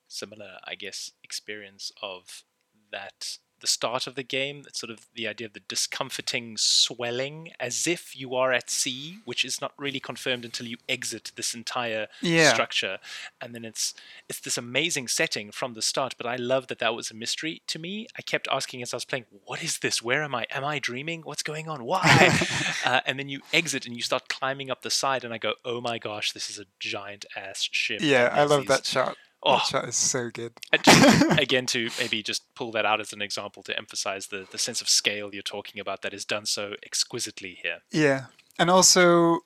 similar, 0.09 0.59
I 0.65 0.75
guess, 0.75 1.12
experience 1.23 1.93
of 2.01 2.45
that 2.91 3.39
the 3.62 3.66
start 3.66 4.07
of 4.07 4.14
the 4.14 4.23
game. 4.23 4.61
That's 4.62 4.78
sort 4.78 4.90
of 4.90 5.07
the 5.14 5.26
idea 5.26 5.47
of 5.47 5.54
the 5.54 5.61
discomforting 5.61 6.57
swelling, 6.59 7.52
as 7.59 7.87
if 7.87 8.14
you 8.14 8.35
are 8.35 8.52
at 8.52 8.69
sea, 8.69 9.19
which 9.25 9.45
is 9.45 9.61
not 9.62 9.73
really 9.78 10.00
confirmed 10.00 10.45
until 10.45 10.66
you 10.66 10.76
exit 10.88 11.33
this 11.37 11.54
entire 11.54 12.09
Yeah. 12.21 12.52
structure. 12.52 12.99
And 13.40 13.54
then 13.54 13.64
it's 13.64 13.95
it's 14.28 14.40
this 14.40 14.59
amazing 14.59 15.09
setting 15.09 15.50
from 15.52 15.73
the 15.75 15.83
start. 15.83 16.14
But 16.19 16.26
I 16.26 16.37
love 16.37 16.66
that 16.66 16.78
that 16.81 16.95
was 16.95 17.11
a 17.11 17.14
mystery 17.14 17.62
to 17.69 17.78
me. 17.78 18.07
I 18.19 18.23
kept 18.23 18.47
asking 18.50 18.83
as 18.83 18.92
I 18.92 18.97
was 18.97 19.04
playing, 19.07 19.25
"What 19.45 19.62
is 19.62 19.78
this? 19.78 20.02
Where 20.02 20.23
am 20.23 20.35
I? 20.35 20.47
Am 20.50 20.64
I 20.64 20.78
dreaming? 20.78 21.23
What's 21.23 21.42
going 21.42 21.69
on? 21.69 21.85
Why?" 21.85 22.02
uh, 22.85 23.00
and 23.07 23.19
then 23.19 23.28
you 23.31 23.40
exit 23.52 23.87
and 23.87 23.97
you 23.97 24.02
start 24.02 24.28
climbing 24.28 24.71
up 24.71 24.83
the 24.83 24.90
side, 24.90 25.25
and 25.25 25.33
I 25.33 25.38
go, 25.38 25.54
"Oh 25.64 25.81
my 25.81 25.99
gosh, 25.99 26.33
this 26.33 26.50
is 26.50 26.59
a 26.59 26.66
giant 26.81 27.25
ass 27.37 27.69
ship." 27.71 28.00
Yeah, 28.02 28.28
I 28.33 28.45
love 28.45 28.61
these- 28.62 28.69
that 28.69 28.85
shot. 28.87 29.16
Oh, 29.45 29.61
That 29.73 29.89
is 29.89 29.97
so 29.97 30.31
good. 30.31 30.53
and 30.73 30.83
just, 30.85 31.39
again, 31.41 31.67
to 31.67 31.91
maybe 31.99 32.23
just 32.23 32.43
pull 32.55 32.71
that 32.73 32.85
out 32.87 33.01
as 33.01 33.13
an 33.13 33.21
example 33.23 33.63
to 33.65 33.77
emphasize 33.77 34.29
the, 34.29 34.47
the 34.51 34.59
sense 34.59 34.81
of 34.81 34.89
scale 34.89 35.31
you're 35.33 35.43
talking 35.43 35.81
about 35.81 36.03
that 36.03 36.15
is 36.15 36.25
done 36.25 36.47
so 36.47 36.75
exquisitely 36.85 37.59
here. 37.63 37.79
Yeah, 37.91 38.27
and 38.59 38.71
also 38.71 39.41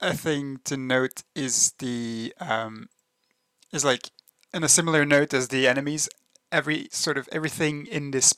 a 0.00 0.12
thing 0.14 0.60
to 0.64 0.76
note 0.76 1.22
is 1.34 1.72
the 1.78 2.34
um, 2.40 2.88
is 3.72 3.84
like 3.84 4.10
in 4.52 4.62
a 4.62 4.68
similar 4.68 5.04
note 5.06 5.32
as 5.32 5.48
the 5.48 5.66
enemies. 5.66 6.08
Every 6.52 6.88
sort 6.92 7.16
of 7.18 7.28
everything 7.32 7.86
in 7.86 8.10
this 8.10 8.34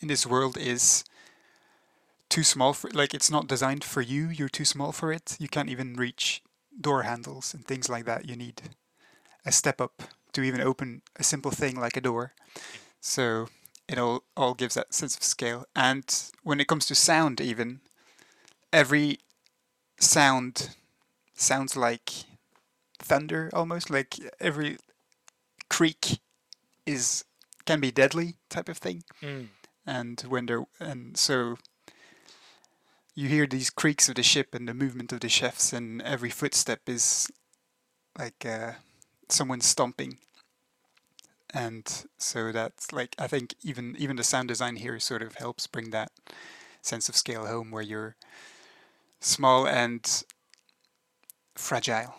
in 0.00 0.08
this 0.08 0.26
world 0.26 0.56
is 0.58 1.04
too 2.28 2.42
small 2.42 2.72
for 2.74 2.90
like 2.90 3.14
it's 3.14 3.30
not 3.30 3.46
designed 3.46 3.84
for 3.84 4.02
you. 4.02 4.28
You're 4.28 4.48
too 4.50 4.64
small 4.64 4.92
for 4.92 5.12
it. 5.12 5.36
You 5.40 5.48
can't 5.48 5.70
even 5.70 5.94
reach 5.94 6.42
door 6.78 7.02
handles 7.04 7.54
and 7.54 7.64
things 7.66 7.88
like 7.88 8.04
that. 8.04 8.28
You 8.28 8.36
need 8.36 8.60
a 9.44 9.52
step 9.52 9.80
up 9.80 10.02
to 10.32 10.42
even 10.42 10.60
open 10.60 11.02
a 11.16 11.22
simple 11.24 11.50
thing 11.50 11.78
like 11.78 11.96
a 11.96 12.00
door. 12.00 12.32
So 13.00 13.48
it 13.88 13.98
all 13.98 14.24
all 14.36 14.54
gives 14.54 14.74
that 14.74 14.94
sense 14.94 15.16
of 15.16 15.22
scale. 15.22 15.66
And 15.76 16.04
when 16.42 16.60
it 16.60 16.66
comes 16.68 16.86
to 16.86 16.94
sound, 16.94 17.40
even 17.40 17.80
every 18.72 19.18
sound 19.98 20.70
sounds 21.34 21.76
like 21.76 22.10
thunder 22.98 23.50
almost 23.52 23.90
like 23.90 24.16
every 24.40 24.78
creak 25.68 26.20
is 26.86 27.24
can 27.64 27.80
be 27.80 27.90
deadly 27.90 28.34
type 28.48 28.68
of 28.68 28.78
thing 28.78 29.02
and 29.86 30.20
when 30.22 30.46
they're 30.46 30.64
and 30.80 31.16
so 31.16 31.56
you 33.14 33.28
hear 33.28 33.46
these 33.46 33.70
creaks 33.70 34.08
of 34.08 34.14
the 34.16 34.22
ship 34.22 34.54
and 34.54 34.68
the 34.68 34.74
movement 34.74 35.12
of 35.12 35.20
the 35.20 35.28
chefs 35.28 35.72
and 35.72 36.02
every 36.02 36.30
footstep 36.30 36.80
is 36.88 37.28
like 38.18 38.44
uh, 38.46 38.72
someone 39.34 39.60
stomping 39.60 40.18
and 41.52 42.06
so 42.18 42.52
that's 42.52 42.92
like 42.92 43.14
i 43.18 43.26
think 43.26 43.54
even 43.62 43.94
even 43.98 44.16
the 44.16 44.24
sound 44.24 44.48
design 44.48 44.76
here 44.76 44.98
sort 44.98 45.22
of 45.22 45.36
helps 45.36 45.66
bring 45.66 45.90
that 45.90 46.10
sense 46.82 47.08
of 47.08 47.16
scale 47.16 47.46
home 47.46 47.70
where 47.70 47.82
you're 47.82 48.16
small 49.20 49.66
and 49.66 50.24
fragile 51.54 52.16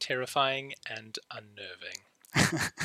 Terrifying 0.00 0.74
and 0.88 1.18
unnerving. 1.28 1.98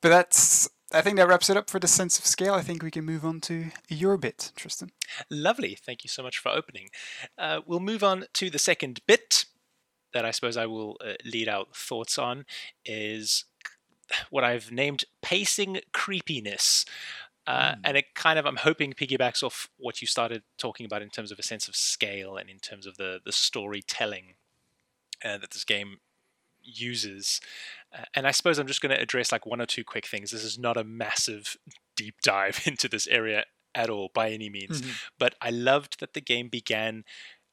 but 0.00 0.08
that's 0.08 0.68
i 0.92 1.00
think 1.00 1.16
that 1.16 1.26
wraps 1.26 1.50
it 1.50 1.56
up 1.56 1.68
for 1.68 1.80
the 1.80 1.88
sense 1.88 2.18
of 2.18 2.26
scale 2.26 2.54
i 2.54 2.62
think 2.62 2.82
we 2.82 2.90
can 2.90 3.04
move 3.04 3.24
on 3.24 3.40
to 3.40 3.66
your 3.88 4.16
bit 4.16 4.52
tristan 4.54 4.90
Lovely. 5.30 5.74
Thank 5.74 6.04
you 6.04 6.08
so 6.08 6.22
much 6.22 6.38
for 6.38 6.50
opening. 6.50 6.90
Uh, 7.38 7.60
we'll 7.66 7.80
move 7.80 8.02
on 8.02 8.26
to 8.34 8.50
the 8.50 8.58
second 8.58 9.00
bit 9.06 9.44
that 10.14 10.24
I 10.24 10.30
suppose 10.30 10.56
I 10.56 10.66
will 10.66 10.96
uh, 11.04 11.14
lead 11.24 11.48
out 11.48 11.76
thoughts 11.76 12.18
on 12.18 12.46
is 12.84 13.44
what 14.30 14.44
I've 14.44 14.72
named 14.72 15.04
pacing 15.20 15.80
creepiness. 15.92 16.86
Uh, 17.46 17.74
And 17.84 17.98
it 17.98 18.14
kind 18.14 18.38
of, 18.38 18.46
I'm 18.46 18.56
hoping, 18.56 18.94
piggybacks 18.94 19.42
off 19.42 19.68
what 19.76 20.00
you 20.00 20.06
started 20.06 20.44
talking 20.56 20.86
about 20.86 21.02
in 21.02 21.10
terms 21.10 21.30
of 21.30 21.38
a 21.38 21.42
sense 21.42 21.68
of 21.68 21.76
scale 21.76 22.36
and 22.38 22.48
in 22.48 22.58
terms 22.58 22.86
of 22.86 22.96
the, 22.96 23.20
the 23.22 23.32
storytelling 23.32 24.36
uh, 25.22 25.36
that 25.36 25.50
this 25.50 25.64
game 25.64 25.98
uses. 26.62 27.42
Uh, 27.92 28.04
and 28.14 28.26
I 28.26 28.30
suppose 28.30 28.58
I'm 28.58 28.66
just 28.66 28.80
going 28.80 28.94
to 28.96 29.00
address 29.02 29.30
like 29.30 29.44
one 29.44 29.60
or 29.60 29.66
two 29.66 29.84
quick 29.84 30.06
things. 30.06 30.30
This 30.30 30.42
is 30.42 30.58
not 30.58 30.78
a 30.78 30.84
massive 30.84 31.58
deep 31.96 32.14
dive 32.22 32.62
into 32.66 32.88
this 32.88 33.06
area 33.06 33.44
at 33.74 33.90
all 33.90 34.10
by 34.14 34.30
any 34.30 34.48
means, 34.48 34.80
but 35.18 35.34
I 35.42 35.50
loved 35.50 36.00
that 36.00 36.14
the 36.14 36.20
game 36.22 36.48
began 36.48 37.04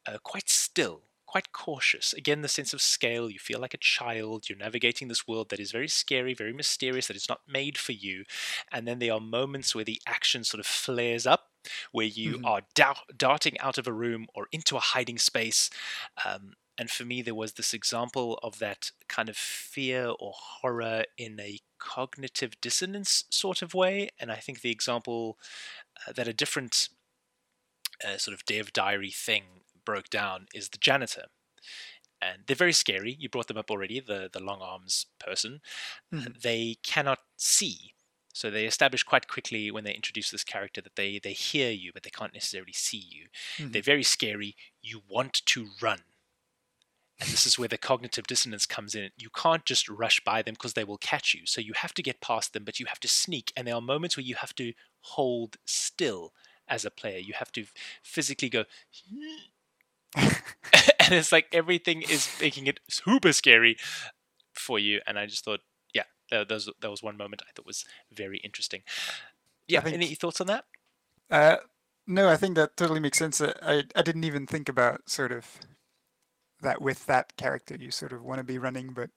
uh, 0.06 0.20
quite 0.24 0.50
still. 0.50 1.02
Quite 1.32 1.54
cautious. 1.54 2.12
Again, 2.12 2.42
the 2.42 2.50
sense 2.50 2.74
of 2.74 2.82
scale. 2.82 3.30
You 3.30 3.40
feel 3.40 3.60
like 3.62 3.74
a 3.74 3.78
child. 3.78 4.50
You're 4.50 4.58
navigating 4.58 5.08
this 5.08 5.26
world 5.30 5.50
that 5.50 5.62
is 5.62 5.72
very 5.72 5.88
scary, 5.88 6.34
very 6.34 6.52
mysterious, 6.52 7.08
that 7.08 7.16
is 7.16 7.30
not 7.30 7.40
made 7.48 7.78
for 7.78 7.94
you. 7.94 8.26
And 8.70 8.86
then 8.86 9.00
there 9.00 9.14
are 9.14 9.22
moments 9.22 9.74
where 9.74 9.86
the 9.86 10.02
action 10.06 10.44
sort 10.44 10.60
of 10.60 10.66
flares 10.66 11.26
up, 11.26 11.48
where 11.94 12.06
you 12.06 12.38
Mhm. 12.38 12.44
are 12.44 12.64
dou- 12.76 13.14
darting 13.16 13.58
out 13.60 13.78
of 13.78 13.88
a 13.88 13.94
room 13.94 14.28
or 14.36 14.50
into 14.52 14.76
a 14.76 14.82
hiding 14.82 15.18
space. 15.18 15.70
Um, 16.26 16.56
and 16.78 16.92
for 16.92 17.06
me, 17.06 17.22
there 17.22 17.36
was 17.36 17.54
this 17.54 17.74
example 17.74 18.38
of 18.44 18.60
that 18.60 18.92
kind 19.08 19.30
of 19.30 19.38
fear 19.38 20.08
or 20.20 20.34
horror 20.36 21.06
in 21.18 21.40
a 21.40 21.60
cognitive 21.78 22.60
dissonance 22.60 23.24
sort 23.30 23.62
of 23.62 23.74
way. 23.74 24.10
And 24.20 24.32
I 24.34 24.36
think 24.38 24.60
the 24.62 24.72
example 24.72 25.40
uh, 26.08 26.14
that 26.14 26.28
a 26.28 26.34
different 26.34 26.90
uh, 28.06 28.18
sort 28.18 28.34
of 28.34 28.46
dev 28.46 28.74
diary 28.74 29.12
thing 29.12 29.61
broke 29.92 30.10
down 30.10 30.48
is 30.54 30.70
the 30.70 30.78
janitor. 30.78 31.26
And 32.22 32.44
they're 32.46 32.56
very 32.66 32.74
scary. 32.74 33.16
You 33.20 33.30
brought 33.30 33.48
them 33.48 33.58
up 33.58 33.72
already, 33.72 34.00
the, 34.00 34.30
the 34.32 34.44
long 34.44 34.62
arms 34.62 35.08
person. 35.20 35.62
Mhm. 36.14 36.42
They 36.42 36.78
cannot 36.84 37.20
see. 37.36 37.96
So 38.34 38.50
they 38.50 38.66
establish 38.66 39.04
quite 39.04 39.28
quickly 39.28 39.72
when 39.72 39.84
they 39.84 39.94
introduce 39.94 40.30
this 40.32 40.44
character 40.44 40.82
that 40.82 40.96
they, 40.96 41.20
they 41.20 41.34
hear 41.34 41.72
you, 41.72 41.92
but 41.94 42.04
they 42.04 42.10
can't 42.12 42.34
necessarily 42.34 42.74
see 42.74 43.04
you. 43.16 43.28
Mhm. 43.58 43.74
They're 43.74 43.82
very 43.82 44.04
scary. 44.04 44.56
You 44.82 45.02
want 45.08 45.46
to 45.48 45.70
run. 45.82 46.02
And 47.20 47.30
this 47.30 47.46
is 47.46 47.60
where 47.60 47.68
the 47.68 47.78
cognitive 47.78 48.26
dissonance 48.26 48.66
comes 48.66 48.96
in. 48.96 49.12
You 49.16 49.30
can't 49.30 49.66
just 49.66 49.88
rush 49.88 50.20
by 50.24 50.42
them 50.42 50.54
because 50.56 50.74
they 50.74 50.84
will 50.84 50.98
catch 50.98 51.34
you. 51.36 51.46
So 51.46 51.62
you 51.62 51.74
have 51.76 51.94
to 51.96 52.04
get 52.04 52.20
past 52.22 52.54
them, 52.54 52.64
but 52.64 52.80
you 52.80 52.88
have 52.88 53.00
to 53.02 53.08
sneak. 53.08 53.54
And 53.56 53.68
there 53.68 53.76
are 53.76 53.82
moments 53.82 54.18
where 54.18 54.24
you 54.26 54.36
have 54.36 54.56
to 54.56 54.74
hold 55.02 55.58
still 55.66 56.34
as 56.68 56.84
a 56.86 56.92
player. 56.92 57.20
You 57.20 57.34
have 57.34 57.52
to 57.54 57.66
physically 58.02 58.50
go. 58.50 58.66
and 60.16 61.14
it's 61.14 61.32
like 61.32 61.48
everything 61.54 62.02
is 62.02 62.30
making 62.40 62.68
it 62.68 62.80
super 62.90 63.34
scary 63.34 63.78
for 64.54 64.80
you. 64.80 65.02
And 65.08 65.18
I 65.18 65.26
just 65.26 65.46
thought, 65.46 65.62
yeah, 65.94 66.04
that, 66.32 66.50
was, 66.50 66.70
that 66.82 66.92
was 66.92 67.04
one 67.04 67.18
moment 67.18 67.42
I 67.48 67.52
thought 67.56 67.66
was 67.66 67.86
very 68.12 68.38
interesting. 68.40 68.82
Yeah, 69.68 69.82
think- 69.82 69.96
any 69.96 70.16
thoughts 70.16 70.42
on 70.42 70.48
that? 70.48 70.66
Uh, 71.30 71.58
no, 72.08 72.28
I 72.28 72.36
think 72.36 72.56
that 72.56 72.76
totally 72.76 73.00
makes 73.00 73.18
sense. 73.18 73.40
Uh, 73.40 73.54
I 73.62 73.84
I 73.96 74.02
didn't 74.02 74.26
even 74.26 74.46
think 74.46 74.68
about 74.68 75.10
sort 75.10 75.32
of 75.32 75.46
that 76.62 76.82
with 76.82 77.06
that 77.06 77.38
character. 77.38 77.76
You 77.80 77.92
sort 77.92 78.12
of 78.12 78.24
want 78.24 78.40
to 78.40 78.44
be 78.44 78.58
running, 78.58 78.94
but 78.94 79.10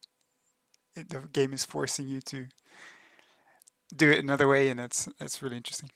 it, 0.97 1.09
the 1.09 1.21
game 1.33 1.53
is 1.53 1.65
forcing 1.65 2.09
you 2.09 2.21
to 2.23 2.47
do 3.95 4.11
it 4.11 4.19
another 4.19 4.49
way, 4.49 4.69
and 4.69 4.81
it's 4.81 5.09
that's 5.19 5.43
really 5.43 5.57
interesting. 5.57 5.91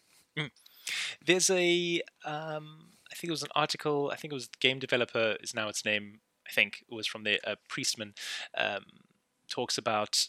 There's 1.25 1.51
a, 1.51 2.03
um, 2.25 2.91
think 3.19 3.29
it 3.29 3.33
was 3.33 3.43
an 3.43 3.49
article. 3.55 4.11
I 4.13 4.17
think 4.17 4.33
it 4.33 4.35
was 4.35 4.49
game 4.61 4.79
developer 4.79 5.37
is 5.43 5.55
now 5.55 5.69
its 5.69 5.85
name. 5.85 6.21
I 6.49 6.53
think 6.53 6.85
it 6.91 6.95
was 6.95 7.07
from 7.07 7.25
the 7.25 7.39
uh, 7.49 7.57
Priestman. 7.69 8.15
Um, 8.57 8.85
talks 9.51 9.77
about 9.79 10.29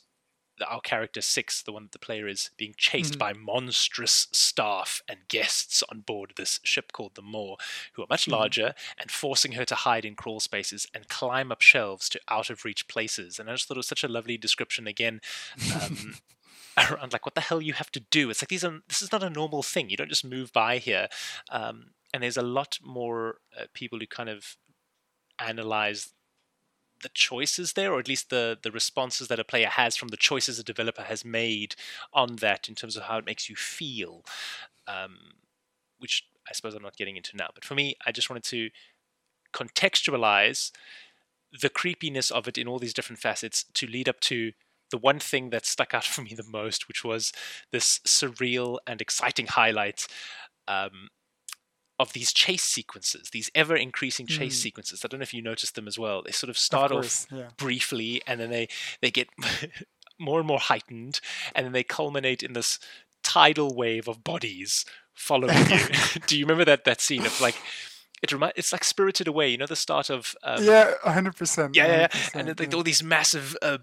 the, 0.57 0.65
our 0.67 0.81
character 0.81 1.21
six, 1.21 1.61
the 1.63 1.71
one 1.71 1.83
that 1.83 1.91
the 1.93 1.99
player 1.99 2.27
is 2.27 2.49
being 2.57 2.73
chased 2.77 3.13
Mhm. 3.13 3.19
by 3.19 3.33
monstrous 3.33 4.27
staff 4.33 5.01
and 5.07 5.19
guests 5.29 5.83
on 5.89 6.01
board 6.01 6.33
this 6.35 6.59
ship 6.63 6.91
called 6.91 7.15
the 7.15 7.21
Maw, 7.21 7.55
who 7.93 8.03
are 8.03 8.07
much 8.09 8.25
Mhm. 8.25 8.33
larger 8.33 8.73
and 8.97 9.09
forcing 9.11 9.53
her 9.53 9.63
to 9.65 9.75
hide 9.75 10.03
in 10.03 10.15
crawl 10.15 10.39
spaces 10.41 10.85
and 10.93 11.07
climb 11.07 11.51
up 11.51 11.61
shelves 11.61 12.09
to 12.09 12.19
out 12.27 12.49
of 12.49 12.65
reach 12.65 12.87
places. 12.89 13.39
And 13.39 13.49
I 13.49 13.53
just 13.53 13.67
thought 13.67 13.77
it 13.77 13.79
was 13.79 13.87
such 13.87 14.03
a 14.03 14.09
lovely 14.09 14.37
description 14.37 14.87
again. 14.87 15.21
Um, 15.81 16.15
around 16.91 17.13
like 17.13 17.25
what 17.25 17.35
the 17.35 17.41
hell 17.41 17.61
you 17.61 17.73
have 17.73 17.91
to 17.91 17.99
do. 17.99 18.29
It's 18.29 18.41
like 18.41 18.49
these 18.49 18.63
are 18.63 18.79
this 18.87 19.01
is 19.01 19.11
not 19.11 19.23
a 19.23 19.29
normal 19.29 19.63
thing. 19.63 19.89
You 19.89 19.97
don't 19.97 20.09
just 20.09 20.25
move 20.25 20.51
by 20.53 20.77
here. 20.77 21.07
Um, 21.51 21.91
and 22.13 22.23
there's 22.23 22.37
a 22.37 22.41
lot 22.41 22.79
more 22.83 23.37
uh, 23.59 23.65
people 23.73 23.99
who 23.99 24.07
kind 24.07 24.29
of 24.29 24.57
analyze 25.39 26.13
the 27.01 27.09
choices 27.13 27.73
there 27.73 27.93
or 27.93 27.99
at 27.99 28.07
least 28.07 28.29
the 28.29 28.57
the 28.61 28.71
responses 28.71 29.29
that 29.29 29.39
a 29.39 29.43
player 29.43 29.67
has 29.67 29.95
from 29.95 30.09
the 30.09 30.17
choices 30.17 30.59
a 30.59 30.63
developer 30.63 31.03
has 31.03 31.23
made 31.23 31.75
on 32.13 32.37
that 32.37 32.67
in 32.67 32.75
terms 32.75 32.97
of 32.97 33.03
how 33.03 33.17
it 33.17 33.25
makes 33.25 33.49
you 33.49 33.55
feel 33.55 34.25
um, 34.87 35.17
which 35.99 36.27
i 36.49 36.53
suppose 36.53 36.75
i'm 36.75 36.83
not 36.83 36.97
getting 36.97 37.15
into 37.15 37.37
now. 37.37 37.47
But 37.55 37.63
for 37.63 37.75
me 37.75 37.95
i 38.05 38.11
just 38.11 38.29
wanted 38.29 38.43
to 38.45 38.69
contextualize 39.53 40.71
the 41.61 41.69
creepiness 41.69 42.29
of 42.31 42.47
it 42.47 42.57
in 42.57 42.67
all 42.67 42.79
these 42.79 42.93
different 42.93 43.19
facets 43.19 43.65
to 43.73 43.87
lead 43.87 44.07
up 44.07 44.19
to 44.19 44.51
the 44.91 44.97
one 44.97 45.19
thing 45.19 45.49
that 45.51 45.65
stuck 45.65 45.93
out 45.93 46.03
for 46.13 46.21
me 46.21 46.33
the 46.35 46.43
most, 46.43 46.87
which 46.87 47.03
was 47.03 47.31
this 47.71 47.99
surreal 48.05 48.77
and 48.87 49.01
exciting 49.01 49.47
highlight 49.47 50.07
um, 50.67 51.09
of 51.99 52.13
these 52.13 52.31
chase 52.31 52.63
sequences, 52.63 53.29
these 53.31 53.51
ever 53.53 53.75
increasing 53.75 54.25
chase 54.25 54.57
Mm. 54.57 54.61
sequences. 54.63 55.03
I 55.03 55.07
don't 55.09 55.19
know 55.19 55.23
if 55.23 55.33
you 55.33 55.41
noticed 55.41 55.75
them 55.75 55.87
as 55.87 55.99
well. 55.99 56.21
They 56.23 56.31
sort 56.31 56.49
of 56.49 56.55
Of 56.55 56.59
start 56.59 56.91
off 56.91 57.25
yeah. 57.31 57.49
briefly 57.57 58.21
and 58.25 58.39
then 58.39 58.49
they, 58.49 58.69
they 59.01 59.11
get 59.11 59.27
more 60.19 60.39
and 60.39 60.47
more 60.47 60.59
heightened 60.59 61.19
and 61.53 61.65
then 61.65 61.73
they 61.73 61.83
culminate 61.83 62.41
in 62.41 62.53
this 62.53 62.79
tidal 63.21 63.75
wave 63.75 64.07
of 64.07 64.23
bodies 64.23 64.85
following 65.13 65.57
you. 65.69 65.79
Do 66.27 66.37
you 66.39 66.45
remember 66.45 66.63
that 66.65 66.85
that 66.85 67.01
scene 67.01 67.25
of 67.25 67.41
like 67.41 67.55
it 68.21 68.31
remind 68.31 68.53
it's 68.55 68.71
like 68.71 68.83
Spirited 68.83 69.27
Away, 69.27 69.49
you 69.49 69.57
know, 69.57 69.65
the 69.65 69.75
start 69.75 70.09
of 70.09 70.35
um, 70.43 70.63
yeah, 70.63 70.93
hundred 71.03 71.35
percent. 71.35 71.75
Yeah, 71.75 71.87
yeah, 71.87 72.07
and 72.33 72.47
like 72.59 72.71
yeah. 72.71 72.77
all 72.77 72.83
these 72.83 73.03
massive. 73.03 73.55
Uh, 73.61 73.79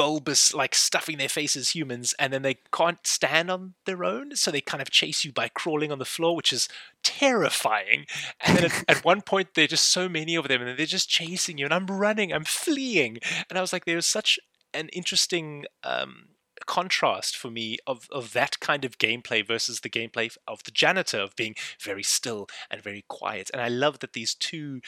bulbous, 0.00 0.54
like 0.54 0.74
stuffing 0.74 1.18
their 1.18 1.28
faces 1.28 1.74
humans, 1.74 2.14
and 2.18 2.32
then 2.32 2.40
they 2.40 2.56
can't 2.72 3.06
stand 3.06 3.50
on 3.50 3.74
their 3.84 4.02
own, 4.02 4.34
so 4.34 4.50
they 4.50 4.62
kind 4.62 4.80
of 4.80 4.90
chase 4.90 5.26
you 5.26 5.30
by 5.30 5.46
crawling 5.46 5.92
on 5.92 5.98
the 5.98 6.06
floor, 6.06 6.34
which 6.34 6.54
is 6.54 6.70
terrifying. 7.02 8.06
And 8.40 8.56
then 8.56 8.64
at, 8.64 8.84
at, 8.88 9.04
one 9.04 9.20
point, 9.20 9.48
there 9.52 9.64
are 9.64 9.68
just 9.68 9.90
so 9.90 10.08
many 10.08 10.36
of 10.36 10.48
them, 10.48 10.62
and 10.62 10.78
they're 10.78 10.86
just 10.86 11.10
chasing 11.10 11.58
you, 11.58 11.66
and 11.66 11.74
I'm 11.74 11.86
running, 11.86 12.32
I'm 12.32 12.44
fleeing, 12.44 13.18
and 13.50 13.58
I 13.58 13.60
was 13.60 13.74
like, 13.74 13.84
there's 13.84 14.06
such 14.06 14.40
an 14.72 14.88
interesting 14.88 15.66
um, 15.84 16.28
contrast 16.64 17.36
for 17.36 17.50
me 17.50 17.76
of, 17.86 18.08
of 18.10 18.32
that 18.32 18.58
kind 18.58 18.86
of 18.86 18.96
gameplay 18.96 19.46
versus 19.46 19.80
the 19.80 19.90
gameplay 19.90 20.34
of 20.48 20.64
the 20.64 20.70
janitor 20.70 21.18
of 21.18 21.36
being 21.36 21.54
very 21.78 22.02
still 22.02 22.48
and 22.70 22.82
very 22.82 23.04
quiet. 23.06 23.50
And 23.52 23.60
I 23.60 23.68
love 23.68 23.98
that 23.98 24.14
these 24.14 24.34
two 24.34 24.80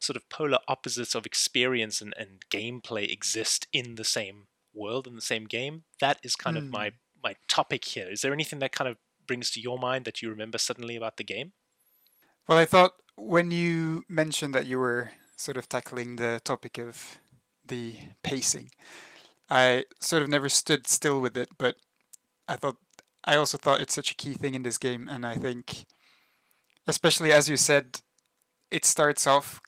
sort 0.00 0.18
of 0.18 0.28
polar 0.28 0.58
opposites 0.68 1.14
of 1.14 1.24
experience 1.24 2.02
and, 2.02 2.12
and 2.18 2.44
gameplay 2.50 3.10
exist 3.10 3.66
in 3.72 3.94
the 3.94 4.04
same 4.04 4.48
world 4.74 5.06
in 5.06 5.14
the 5.14 5.20
same 5.20 5.44
game. 5.44 5.84
That 6.00 6.18
is 6.22 6.36
kind 6.36 6.56
mm. 6.56 6.60
of 6.60 6.70
my 6.70 6.88
hmm. 6.88 6.94
my 7.22 7.34
topic 7.48 7.84
here. 7.84 8.08
Is 8.10 8.22
there 8.22 8.32
anything 8.32 8.60
that 8.60 8.72
kind 8.72 8.88
of 8.88 8.96
brings 9.26 9.50
to 9.52 9.60
your 9.60 9.78
mind 9.78 10.04
that 10.04 10.22
you 10.22 10.30
remember 10.30 10.58
suddenly 10.58 10.96
about 10.96 11.16
the 11.16 11.24
game? 11.24 11.52
Well, 12.48 12.58
I 12.58 12.64
thought 12.64 12.92
when 13.16 13.50
you 13.50 14.02
mentioned 14.08 14.54
that 14.54 14.66
you 14.66 14.78
were 14.78 15.12
sort 15.36 15.56
of 15.56 15.68
tackling 15.68 16.16
the 16.16 16.40
topic 16.44 16.78
of 16.78 17.18
the 17.64 17.94
pacing, 18.22 18.70
I 19.48 19.84
sort 20.00 20.22
of 20.22 20.28
never 20.28 20.48
stood 20.48 20.86
still 20.86 21.20
with 21.20 21.36
it, 21.36 21.48
but 21.58 21.76
I 22.48 22.56
thought 22.56 22.76
I 23.24 23.36
also 23.36 23.58
thought 23.58 23.80
it's 23.80 23.94
such 23.94 24.10
a 24.10 24.16
key 24.16 24.34
thing 24.34 24.54
in 24.54 24.62
this 24.62 24.78
game, 24.78 25.08
and 25.08 25.26
I 25.26 25.36
think, 25.36 25.84
especially 26.86 27.32
as 27.32 27.48
you 27.48 27.56
said, 27.56 28.00
it 28.70 28.84
starts 28.84 29.26
off 29.26 29.60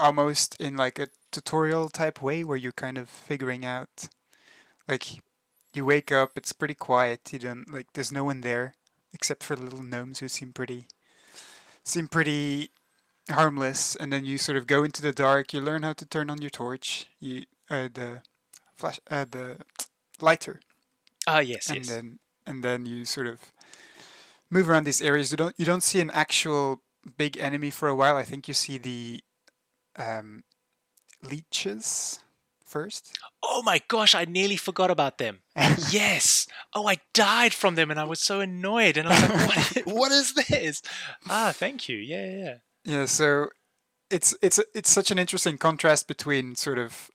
almost 0.00 0.60
in 0.60 0.76
like 0.76 0.98
a 0.98 1.08
tutorial 1.30 1.88
type 1.88 2.22
way 2.22 2.44
where 2.44 2.56
you're 2.56 2.72
kind 2.72 2.98
of 2.98 3.08
figuring 3.08 3.64
out, 3.64 4.08
like, 4.88 5.22
you 5.74 5.84
wake 5.84 6.10
up, 6.10 6.32
it's 6.36 6.52
pretty 6.52 6.74
quiet. 6.74 7.32
You 7.32 7.38
don't 7.38 7.72
like, 7.72 7.86
there's 7.94 8.12
no 8.12 8.24
one 8.24 8.40
there 8.40 8.74
except 9.12 9.42
for 9.44 9.56
little 9.56 9.82
gnomes 9.82 10.18
who 10.20 10.28
seem 10.28 10.52
pretty, 10.52 10.86
seem 11.84 12.08
pretty 12.08 12.70
harmless, 13.30 13.96
and 13.96 14.12
then 14.12 14.24
you 14.24 14.38
sort 14.38 14.58
of 14.58 14.66
go 14.66 14.84
into 14.84 15.02
the 15.02 15.12
dark. 15.12 15.52
You 15.52 15.60
learn 15.60 15.82
how 15.82 15.92
to 15.94 16.06
turn 16.06 16.30
on 16.30 16.40
your 16.40 16.50
torch. 16.50 17.06
You 17.20 17.44
uh, 17.70 17.88
the 17.92 18.22
flash 18.76 19.00
uh, 19.10 19.26
the 19.30 19.58
lighter. 20.20 20.60
Ah, 21.26 21.40
yes, 21.40 21.68
and 21.68 21.78
yes. 21.78 21.88
then 21.88 22.18
and 22.46 22.64
then 22.64 22.86
you 22.86 23.04
sort 23.04 23.26
of 23.26 23.38
move 24.50 24.68
around 24.68 24.84
these 24.84 25.02
areas. 25.02 25.30
You 25.30 25.36
don't 25.36 25.54
you 25.58 25.66
don't 25.66 25.82
see 25.82 26.00
an 26.00 26.10
actual 26.10 26.82
big 27.16 27.38
enemy 27.38 27.70
for 27.70 27.88
a 27.88 27.94
while. 27.94 28.16
I 28.16 28.24
think 28.24 28.48
you 28.48 28.54
see 28.54 28.78
the 28.78 29.20
um, 29.96 30.44
leeches 31.22 32.20
first. 32.66 33.18
Oh 33.42 33.62
my 33.62 33.80
gosh, 33.88 34.14
I 34.14 34.24
nearly 34.24 34.56
forgot 34.56 34.90
about 34.90 35.18
them. 35.18 35.40
yes. 35.90 36.46
Oh, 36.74 36.86
I 36.86 36.98
died 37.12 37.52
from 37.52 37.74
them 37.74 37.90
and 37.90 37.98
I 37.98 38.04
was 38.04 38.20
so 38.20 38.40
annoyed. 38.40 38.96
And 38.96 39.08
I 39.08 39.20
was 39.20 39.76
like, 39.76 39.86
what, 39.86 39.94
what 39.96 40.12
is 40.12 40.34
this? 40.34 40.82
Ah, 41.28 41.52
thank 41.54 41.88
you. 41.88 41.98
Yeah, 41.98 42.26
yeah. 42.26 42.54
Yeah, 42.84 43.04
so 43.06 43.48
it's 44.10 44.34
it's 44.42 44.58
it's 44.74 44.90
such 44.90 45.10
an 45.10 45.18
interesting 45.18 45.58
contrast 45.58 46.08
between 46.08 46.56
sort 46.56 46.78
of 46.78 47.10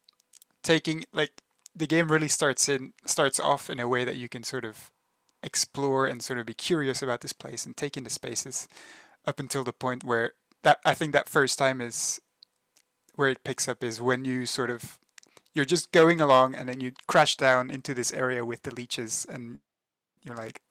taking 0.64 1.04
like 1.14 1.32
the 1.76 1.88
game 1.88 2.12
really 2.12 2.28
starts 2.28 2.70
in 2.70 2.94
starts 3.06 3.40
off 3.40 3.70
in 3.70 3.80
a 3.80 3.88
way 3.88 4.06
that 4.06 4.16
you 4.16 4.30
can 4.30 4.44
sort 4.44 4.64
of 4.64 4.92
explore 5.44 6.06
and 6.08 6.24
sort 6.24 6.40
of 6.40 6.46
be 6.46 6.54
curious 6.54 7.02
about 7.02 7.22
this 7.22 7.34
place 7.34 7.66
and 7.66 7.76
take 7.76 7.98
in 7.98 8.04
the 8.04 8.10
spaces 8.10 8.68
up 9.26 9.40
until 9.40 9.64
the 9.64 9.74
point 9.74 10.04
where 10.04 10.34
that 10.64 10.80
I 10.86 10.94
think 10.94 11.14
that 11.14 11.30
first 11.30 11.60
time 11.60 11.82
is 11.82 12.20
where 13.16 13.30
it 13.30 13.44
picks 13.44 13.68
up 13.68 13.84
is 13.84 14.02
when 14.02 14.26
you 14.26 14.46
sort 14.46 14.70
of 14.70 14.98
you're 15.54 15.66
just 15.66 15.92
going 15.92 16.20
along 16.20 16.54
and 16.54 16.68
then 16.68 16.82
you 16.82 16.92
crash 17.08 17.38
down 17.38 17.70
into 17.70 17.94
this 17.94 18.12
area 18.12 18.46
with 18.46 18.64
the 18.64 18.76
leeches 18.76 19.26
and 19.30 19.60
you're 20.24 20.36
like 20.36 20.62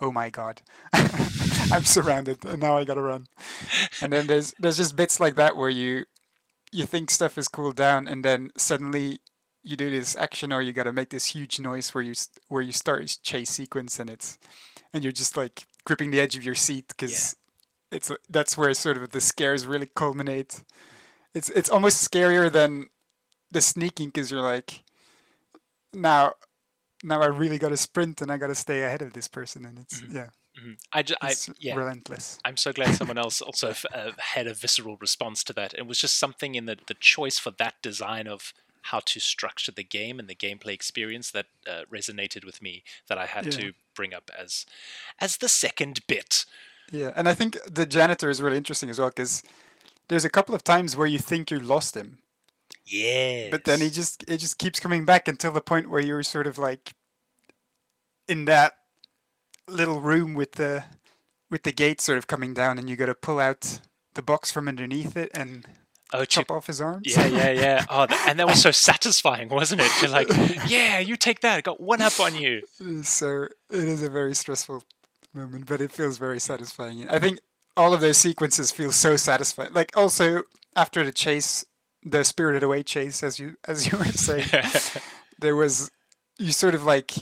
oh 0.00 0.12
my 0.12 0.30
god 0.30 0.62
i'm 0.92 1.84
surrounded 1.84 2.42
and 2.44 2.60
now 2.60 2.76
i 2.76 2.84
gotta 2.84 3.02
run 3.02 3.26
and 4.00 4.12
then 4.12 4.26
there's 4.26 4.54
there's 4.58 4.76
just 4.76 4.96
bits 4.96 5.20
like 5.20 5.34
that 5.34 5.56
where 5.56 5.70
you 5.70 6.04
you 6.72 6.86
think 6.86 7.10
stuff 7.10 7.36
is 7.36 7.48
cooled 7.48 7.76
down 7.76 8.06
and 8.06 8.24
then 8.24 8.50
suddenly 8.56 9.18
you 9.62 9.76
do 9.76 9.90
this 9.90 10.16
action 10.16 10.52
or 10.52 10.62
you 10.62 10.72
gotta 10.72 10.92
make 10.92 11.10
this 11.10 11.26
huge 11.26 11.60
noise 11.60 11.94
where 11.94 12.02
you 12.02 12.14
where 12.48 12.62
you 12.62 12.72
start 12.72 13.18
chase 13.22 13.50
sequence 13.50 13.98
and 13.98 14.08
it's 14.08 14.38
and 14.94 15.02
you're 15.02 15.12
just 15.12 15.36
like 15.36 15.66
gripping 15.84 16.10
the 16.10 16.20
edge 16.20 16.36
of 16.36 16.44
your 16.44 16.54
seat 16.54 16.86
because 16.88 17.36
yeah. 17.90 17.96
it's 17.96 18.12
that's 18.28 18.56
where 18.56 18.72
sort 18.74 18.96
of 18.96 19.10
the 19.10 19.20
scares 19.20 19.66
really 19.66 19.90
culminate 19.94 20.62
it's 21.34 21.50
it's 21.50 21.70
almost 21.70 22.08
scarier 22.08 22.50
than 22.50 22.88
the 23.50 23.60
sneaking 23.60 24.08
because 24.08 24.30
you're 24.30 24.42
like, 24.42 24.82
now, 25.92 26.34
now 27.02 27.20
I 27.20 27.26
really 27.26 27.58
got 27.58 27.70
to 27.70 27.76
sprint 27.76 28.20
and 28.20 28.30
I 28.30 28.36
got 28.36 28.48
to 28.48 28.54
stay 28.54 28.84
ahead 28.84 29.02
of 29.02 29.12
this 29.12 29.28
person, 29.28 29.64
and 29.64 29.78
it's 29.78 30.00
mm-hmm. 30.00 30.16
yeah. 30.16 30.26
Mm-hmm. 30.58 30.72
I, 30.92 31.02
ju- 31.02 31.14
I 31.22 31.34
yeah. 31.58 31.76
relentless. 31.76 32.38
I'm 32.44 32.56
so 32.56 32.72
glad 32.72 32.94
someone 32.96 33.16
else 33.16 33.40
also 33.40 33.72
uh, 33.94 34.10
had 34.18 34.48
a 34.48 34.52
visceral 34.52 34.96
response 35.00 35.44
to 35.44 35.52
that. 35.54 35.74
It 35.74 35.86
was 35.86 35.98
just 35.98 36.18
something 36.18 36.54
in 36.54 36.66
the 36.66 36.76
the 36.86 36.94
choice 36.94 37.38
for 37.38 37.52
that 37.52 37.74
design 37.82 38.26
of 38.26 38.52
how 38.82 39.00
to 39.04 39.20
structure 39.20 39.72
the 39.72 39.84
game 39.84 40.18
and 40.18 40.28
the 40.28 40.34
gameplay 40.34 40.72
experience 40.72 41.30
that 41.30 41.46
uh, 41.68 41.82
resonated 41.92 42.44
with 42.44 42.62
me 42.62 42.82
that 43.08 43.18
I 43.18 43.26
had 43.26 43.46
yeah. 43.46 43.50
to 43.52 43.72
bring 43.94 44.12
up 44.12 44.30
as 44.36 44.66
as 45.20 45.36
the 45.36 45.48
second 45.48 46.00
bit. 46.06 46.44
Yeah, 46.90 47.12
and 47.14 47.28
I 47.28 47.34
think 47.34 47.56
the 47.70 47.86
janitor 47.86 48.28
is 48.28 48.42
really 48.42 48.56
interesting 48.56 48.90
as 48.90 48.98
well 48.98 49.10
because 49.10 49.42
there's 50.10 50.24
a 50.24 50.30
couple 50.30 50.56
of 50.56 50.64
times 50.64 50.96
where 50.96 51.06
you 51.06 51.18
think 51.18 51.50
you 51.50 51.60
lost 51.60 51.96
him. 51.96 52.18
Yeah. 52.84 53.48
But 53.50 53.64
then 53.64 53.80
he 53.80 53.88
just 53.88 54.24
it 54.28 54.38
just 54.38 54.58
keeps 54.58 54.80
coming 54.80 55.04
back 55.04 55.28
until 55.28 55.52
the 55.52 55.60
point 55.60 55.88
where 55.88 56.00
you're 56.00 56.24
sort 56.24 56.48
of 56.48 56.58
like 56.58 56.92
in 58.28 58.44
that 58.46 58.74
little 59.68 60.00
room 60.00 60.34
with 60.34 60.52
the 60.52 60.84
with 61.48 61.62
the 61.62 61.70
gate 61.72 62.00
sort 62.00 62.18
of 62.18 62.26
coming 62.26 62.52
down 62.52 62.76
and 62.76 62.90
you 62.90 62.96
got 62.96 63.06
to 63.06 63.14
pull 63.14 63.38
out 63.38 63.78
the 64.14 64.22
box 64.22 64.50
from 64.50 64.66
underneath 64.66 65.16
it 65.16 65.30
and 65.32 65.64
oh, 66.12 66.24
chop 66.24 66.46
chip. 66.46 66.50
off 66.50 66.66
his 66.66 66.80
arms. 66.80 67.04
Yeah, 67.06 67.26
yeah, 67.26 67.50
yeah. 67.52 67.84
Oh, 67.88 68.08
and 68.26 68.36
that 68.40 68.48
was 68.48 68.60
so 68.60 68.72
satisfying, 68.72 69.48
wasn't 69.48 69.80
it? 69.80 69.90
You're 70.02 70.10
like, 70.10 70.28
yeah, 70.68 70.98
you 70.98 71.16
take 71.16 71.40
that. 71.40 71.56
I 71.56 71.60
got 71.60 71.80
one 71.80 72.02
up 72.02 72.18
on 72.18 72.34
you. 72.34 72.62
So 73.02 73.44
it 73.70 73.84
is 73.84 74.02
a 74.02 74.10
very 74.10 74.34
stressful 74.34 74.82
moment, 75.32 75.66
but 75.66 75.80
it 75.80 75.92
feels 75.92 76.18
very 76.18 76.40
satisfying. 76.40 77.08
I 77.08 77.20
think 77.20 77.38
all 77.80 77.94
of 77.94 78.02
those 78.02 78.18
sequences 78.18 78.70
feel 78.70 78.92
so 78.92 79.16
satisfying. 79.16 79.72
Like 79.72 79.96
also 79.96 80.42
after 80.76 81.02
the 81.02 81.12
chase, 81.12 81.64
the 82.04 82.24
spirited 82.24 82.62
away 82.62 82.82
chase, 82.82 83.22
as 83.22 83.38
you 83.38 83.56
as 83.66 83.90
you 83.90 83.96
were 83.98 84.04
saying, 84.04 84.48
there 85.38 85.56
was 85.56 85.90
you 86.38 86.52
sort 86.52 86.74
of 86.74 86.84
like 86.84 87.14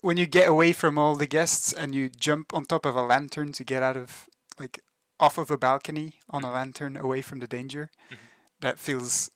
when 0.00 0.16
you 0.16 0.26
get 0.26 0.48
away 0.48 0.72
from 0.72 0.96
all 0.96 1.16
the 1.16 1.26
guests 1.26 1.72
and 1.72 1.92
you 1.92 2.08
jump 2.08 2.54
on 2.54 2.64
top 2.64 2.86
of 2.86 2.94
a 2.94 3.02
lantern 3.02 3.50
to 3.52 3.64
get 3.64 3.82
out 3.82 3.96
of 3.96 4.28
like 4.60 4.80
off 5.18 5.38
of 5.38 5.50
a 5.50 5.58
balcony 5.58 6.14
on 6.30 6.44
a 6.44 6.46
mm-hmm. 6.46 6.54
lantern 6.54 6.96
away 6.96 7.20
from 7.20 7.40
the 7.40 7.48
danger. 7.48 7.90
Mm-hmm. 8.06 8.26
That 8.60 8.78
feels 8.78 9.30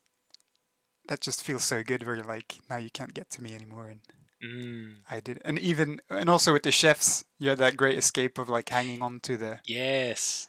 that 1.08 1.20
just 1.20 1.42
feels 1.42 1.64
so 1.64 1.82
good 1.82 2.06
where 2.06 2.14
you're 2.14 2.24
like 2.24 2.60
now 2.70 2.76
you 2.76 2.90
can't 2.90 3.12
get 3.12 3.28
to 3.30 3.42
me 3.42 3.56
anymore 3.56 3.88
and 3.88 4.00
Mm. 4.44 4.96
I 5.08 5.20
did, 5.20 5.40
and 5.44 5.58
even 5.58 6.00
and 6.10 6.28
also 6.28 6.52
with 6.52 6.64
the 6.64 6.72
chefs, 6.72 7.24
you 7.38 7.50
had 7.50 7.58
that 7.58 7.76
great 7.76 7.96
escape 7.96 8.38
of 8.38 8.48
like 8.48 8.68
hanging 8.68 9.00
onto 9.00 9.36
the 9.36 9.60
yes 9.64 10.48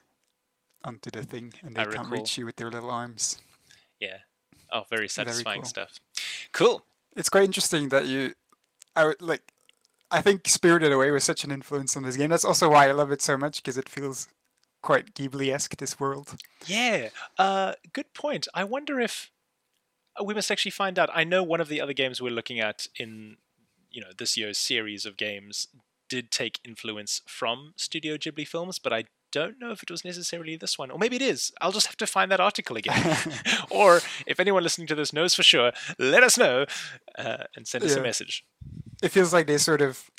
onto 0.83 1.09
the 1.11 1.23
thing, 1.23 1.53
and 1.61 1.75
they 1.75 1.81
I 1.81 1.85
can't 1.85 1.97
recall. 1.99 2.11
reach 2.17 2.37
you 2.37 2.45
with 2.45 2.55
their 2.55 2.69
little 2.69 2.91
arms. 2.91 3.39
Yeah. 3.99 4.17
Oh, 4.71 4.83
very 4.89 5.07
satisfying 5.07 5.43
very 5.43 5.57
cool. 5.59 5.65
stuff. 5.65 5.99
Cool. 6.51 6.85
It's 7.15 7.29
quite 7.29 7.43
interesting 7.43 7.89
that 7.89 8.07
you, 8.07 8.33
I 8.95 9.05
would 9.05 9.21
like. 9.21 9.41
I 10.09 10.21
think 10.21 10.47
Spirited 10.47 10.91
Away 10.91 11.11
was 11.11 11.23
such 11.23 11.43
an 11.43 11.51
influence 11.51 11.95
on 11.95 12.03
this 12.03 12.17
game. 12.17 12.29
That's 12.29 12.45
also 12.45 12.69
why 12.69 12.87
I 12.87 12.91
love 12.91 13.11
it 13.11 13.21
so 13.21 13.37
much 13.37 13.61
because 13.61 13.77
it 13.77 13.89
feels 13.89 14.27
quite 14.81 15.13
Ghibli-esque. 15.13 15.77
This 15.77 15.99
world. 15.99 16.35
Yeah. 16.65 17.09
Uh, 17.37 17.73
good 17.93 18.13
point. 18.13 18.47
I 18.53 18.63
wonder 18.63 18.99
if 18.99 19.31
uh, 20.19 20.23
we 20.23 20.33
must 20.33 20.51
actually 20.51 20.71
find 20.71 20.97
out. 20.99 21.09
I 21.13 21.23
know 21.23 21.43
one 21.43 21.61
of 21.61 21.67
the 21.67 21.79
other 21.79 21.93
games 21.93 22.21
we're 22.21 22.31
looking 22.31 22.59
at 22.59 22.87
in 22.95 23.37
you 23.93 24.01
know 24.01 24.09
this 24.17 24.35
year's 24.35 24.57
series 24.57 25.05
of 25.05 25.17
games 25.17 25.67
did 26.09 26.31
take 26.31 26.59
influence 26.65 27.21
from 27.25 27.73
Studio 27.75 28.17
Ghibli 28.17 28.47
films, 28.47 28.77
but 28.77 28.93
I 28.93 29.05
don't 29.31 29.59
know 29.59 29.71
if 29.71 29.81
it 29.81 29.89
was 29.89 30.05
necessarily 30.05 30.55
this 30.55 30.77
one, 30.77 30.91
or 30.91 30.99
maybe 30.99 31.15
it 31.15 31.21
is. 31.21 31.51
I'll 31.59 31.71
just 31.71 31.87
have 31.87 31.97
to 31.97 32.07
find 32.07 32.31
that 32.31 32.39
article 32.39 32.77
again. 32.77 33.17
or 33.71 34.01
if 34.27 34.39
anyone 34.39 34.63
listening 34.63 34.87
to 34.87 34.95
this 34.95 35.11
knows 35.11 35.33
for 35.33 35.43
sure, 35.43 35.71
let 35.97 36.23
us 36.23 36.37
know 36.37 36.65
uh, 37.17 37.45
and 37.55 37.67
send 37.67 37.83
us 37.83 37.95
yeah. 37.95 37.99
a 37.99 38.03
message. 38.03 38.45
It 39.01 39.09
feels 39.09 39.33
like 39.33 39.47
they 39.47 39.57
sort 39.57 39.81
of 39.81 40.09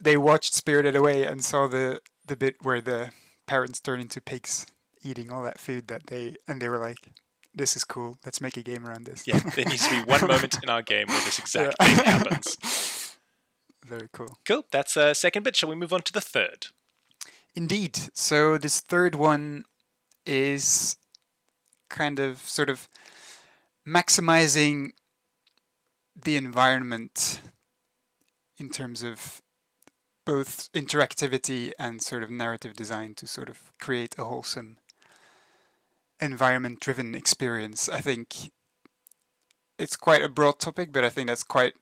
they 0.00 0.16
watched 0.16 0.54
Spirited 0.54 0.96
Away 0.96 1.24
and 1.24 1.44
saw 1.44 1.66
the 1.66 2.00
the 2.26 2.36
bit 2.36 2.56
where 2.62 2.80
the 2.80 3.10
parents 3.46 3.80
turn 3.80 4.00
into 4.00 4.20
pigs 4.20 4.66
eating 5.02 5.32
all 5.32 5.42
that 5.42 5.58
food 5.58 5.88
that 5.88 6.06
they 6.06 6.36
and 6.46 6.60
they 6.60 6.68
were 6.68 6.78
like 6.78 6.98
this 7.54 7.76
is 7.76 7.84
cool. 7.84 8.18
Let's 8.24 8.40
make 8.40 8.56
a 8.56 8.62
game 8.62 8.86
around 8.86 9.06
this. 9.06 9.26
Yeah, 9.26 9.38
there 9.38 9.64
needs 9.64 9.86
to 9.88 9.94
be 9.94 10.10
one 10.10 10.20
moment 10.26 10.62
in 10.62 10.68
our 10.68 10.82
game 10.82 11.06
where 11.08 11.24
this 11.24 11.38
exact 11.38 11.76
yeah. 11.80 11.86
thing 11.86 12.04
happens. 12.04 13.16
Very 13.86 14.08
cool. 14.12 14.38
Cool. 14.46 14.64
That's 14.70 14.96
a 14.96 15.14
second 15.14 15.42
bit. 15.42 15.56
Shall 15.56 15.68
we 15.68 15.74
move 15.74 15.92
on 15.92 16.02
to 16.02 16.12
the 16.12 16.20
third? 16.20 16.68
Indeed. 17.54 17.98
So 18.14 18.56
this 18.56 18.80
third 18.80 19.14
one 19.14 19.64
is 20.24 20.96
kind 21.88 22.20
of 22.20 22.38
sort 22.38 22.70
of 22.70 22.88
maximizing 23.86 24.90
the 26.22 26.36
environment 26.36 27.40
in 28.58 28.68
terms 28.68 29.02
of 29.02 29.42
both 30.24 30.70
interactivity 30.72 31.72
and 31.78 32.00
sort 32.00 32.22
of 32.22 32.30
narrative 32.30 32.74
design 32.74 33.14
to 33.14 33.26
sort 33.26 33.48
of 33.48 33.72
create 33.80 34.14
a 34.18 34.24
wholesome 34.24 34.76
environment 36.20 36.80
driven 36.80 37.14
experience. 37.14 37.88
I 37.88 38.00
think 38.00 38.52
it's 39.78 39.96
quite 39.96 40.22
a 40.22 40.28
broad 40.28 40.58
topic, 40.58 40.92
but 40.92 41.04
I 41.04 41.08
think 41.08 41.28
that's 41.28 41.42
quite 41.42 41.74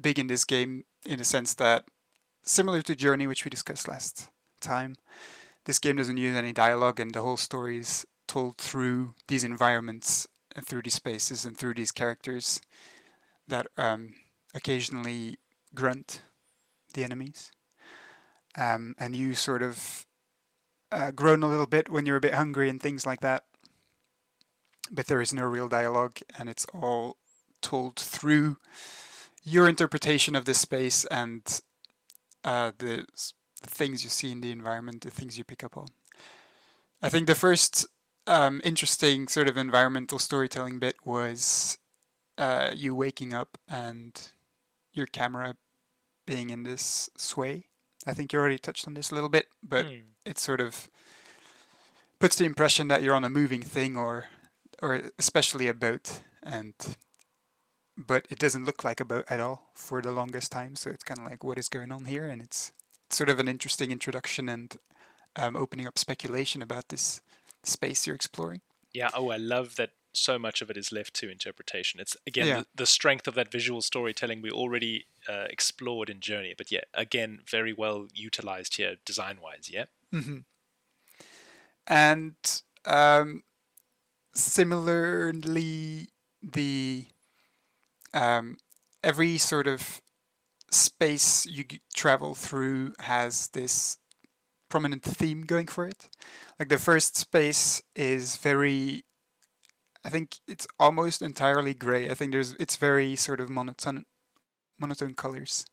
big 0.00 0.18
in 0.18 0.26
this 0.26 0.44
game 0.44 0.84
in 1.04 1.18
the 1.18 1.24
sense 1.24 1.54
that 1.54 1.84
similar 2.44 2.82
to 2.82 2.96
Journey, 2.96 3.26
which 3.26 3.44
we 3.44 3.50
discussed 3.50 3.88
last 3.88 4.28
time, 4.60 4.96
this 5.64 5.78
game 5.78 5.96
doesn't 5.96 6.16
use 6.16 6.36
any 6.36 6.52
dialogue 6.52 6.98
and 6.98 7.12
the 7.12 7.22
whole 7.22 7.36
story 7.36 7.78
is 7.78 8.06
told 8.26 8.56
through 8.58 9.14
these 9.28 9.44
environments 9.44 10.26
and 10.56 10.66
through 10.66 10.82
these 10.82 10.94
spaces 10.94 11.44
and 11.44 11.56
through 11.56 11.74
these 11.74 11.92
characters 11.92 12.60
that 13.48 13.66
um, 13.76 14.14
occasionally 14.54 15.38
grunt 15.74 16.22
the 16.94 17.04
enemies. 17.04 17.50
Um, 18.56 18.94
and 18.98 19.16
you 19.16 19.34
sort 19.34 19.62
of 19.62 20.06
uh, 20.90 21.10
groan 21.10 21.42
a 21.42 21.48
little 21.48 21.66
bit 21.66 21.88
when 21.90 22.06
you're 22.06 22.16
a 22.16 22.20
bit 22.20 22.34
hungry 22.34 22.68
and 22.68 22.80
things 22.80 23.06
like 23.06 23.20
that. 23.20 23.44
But 24.92 25.06
there 25.06 25.22
is 25.22 25.32
no 25.32 25.44
real 25.44 25.68
dialogue, 25.68 26.18
and 26.38 26.48
it's 26.48 26.66
all 26.74 27.16
told 27.62 27.96
through 27.96 28.58
your 29.42 29.68
interpretation 29.68 30.36
of 30.36 30.44
the 30.44 30.54
space 30.54 31.04
and 31.06 31.42
uh, 32.44 32.72
the, 32.78 33.06
the, 33.62 33.70
things 33.70 34.04
you 34.04 34.10
see 34.10 34.30
in 34.30 34.40
the 34.40 34.50
environment, 34.52 35.00
the 35.00 35.10
things 35.10 35.38
you 35.38 35.44
pick 35.44 35.64
up 35.64 35.76
on. 35.76 35.86
I 37.00 37.08
think 37.08 37.26
the 37.26 37.34
first 37.34 37.86
um, 38.26 38.60
interesting 38.64 39.28
sort 39.28 39.48
of 39.48 39.56
environmental 39.56 40.18
storytelling 40.18 40.78
bit 40.78 40.96
was 41.04 41.78
uh, 42.38 42.70
you 42.74 42.94
waking 42.94 43.32
up 43.32 43.58
and 43.68 44.30
your 44.92 45.06
camera 45.06 45.56
being 46.26 46.50
in 46.50 46.62
this 46.62 47.10
sway. 47.16 47.66
I 48.06 48.14
think 48.14 48.32
you 48.32 48.38
already 48.38 48.58
touched 48.58 48.86
on 48.86 48.94
this 48.94 49.10
a 49.10 49.14
little 49.14 49.28
bit, 49.28 49.46
but 49.62 49.86
mm. 49.86 50.02
it 50.24 50.38
sort 50.38 50.60
of 50.60 50.88
puts 52.18 52.36
the 52.36 52.44
impression 52.44 52.88
that 52.88 53.02
you're 53.02 53.14
on 53.14 53.24
a 53.24 53.30
moving 53.30 53.62
thing 53.62 53.96
or 53.96 54.26
or 54.82 55.00
especially 55.18 55.68
a 55.68 55.74
boat 55.74 56.20
and 56.42 56.74
but 57.96 58.26
it 58.30 58.38
doesn't 58.38 58.64
look 58.64 58.84
like 58.84 59.00
a 59.00 59.04
boat 59.04 59.24
at 59.30 59.40
all 59.40 59.70
for 59.74 60.02
the 60.02 60.12
longest 60.12 60.50
time 60.50 60.76
so 60.76 60.90
it's 60.90 61.04
kind 61.04 61.20
of 61.20 61.26
like 61.26 61.44
what 61.44 61.56
is 61.56 61.68
going 61.68 61.92
on 61.92 62.04
here 62.04 62.26
and 62.26 62.42
it's 62.42 62.72
sort 63.10 63.30
of 63.30 63.38
an 63.38 63.48
interesting 63.48 63.90
introduction 63.90 64.48
and 64.48 64.76
um, 65.36 65.56
opening 65.56 65.86
up 65.86 65.98
speculation 65.98 66.60
about 66.60 66.88
this 66.88 67.20
space 67.62 68.06
you're 68.06 68.16
exploring 68.16 68.60
yeah 68.92 69.08
oh 69.14 69.30
i 69.30 69.36
love 69.36 69.76
that 69.76 69.90
so 70.14 70.38
much 70.38 70.60
of 70.60 70.68
it 70.68 70.76
is 70.76 70.92
left 70.92 71.14
to 71.14 71.30
interpretation 71.30 72.00
it's 72.00 72.16
again 72.26 72.46
yeah. 72.46 72.58
the, 72.58 72.66
the, 72.74 72.86
strength 72.86 73.26
of 73.26 73.34
that 73.34 73.50
visual 73.50 73.80
storytelling 73.80 74.42
we 74.42 74.50
already 74.50 75.06
uh, 75.26 75.46
explored 75.48 76.10
in 76.10 76.20
journey 76.20 76.54
but 76.56 76.70
yeah 76.70 76.82
again 76.92 77.38
very 77.48 77.72
well 77.72 78.08
utilized 78.12 78.76
here 78.76 78.96
design 79.06 79.38
wise 79.42 79.70
yeah 79.72 79.84
mm-hmm. 80.12 80.38
and 81.86 82.62
um, 82.84 83.42
similarly 84.34 86.08
the 86.42 87.06
um, 88.14 88.56
every 89.02 89.38
sort 89.38 89.66
of 89.66 90.00
space 90.70 91.46
you 91.46 91.64
travel 91.94 92.34
through 92.34 92.94
has 93.00 93.48
this 93.48 93.98
prominent 94.68 95.02
theme 95.02 95.42
going 95.42 95.66
for 95.66 95.86
it. 95.86 96.08
Like 96.58 96.68
the 96.68 96.78
first 96.78 97.16
space 97.16 97.82
is 97.94 98.36
very, 98.36 99.04
I 100.04 100.08
think 100.08 100.36
it's 100.48 100.66
almost 100.78 101.22
entirely 101.22 101.74
gray. 101.74 102.08
I 102.10 102.14
think 102.14 102.32
there's 102.32 102.54
it's 102.58 102.76
very 102.76 103.16
sort 103.16 103.40
of 103.40 103.50
monotone, 103.50 104.04
monotone 104.78 105.14
colors. 105.14 105.66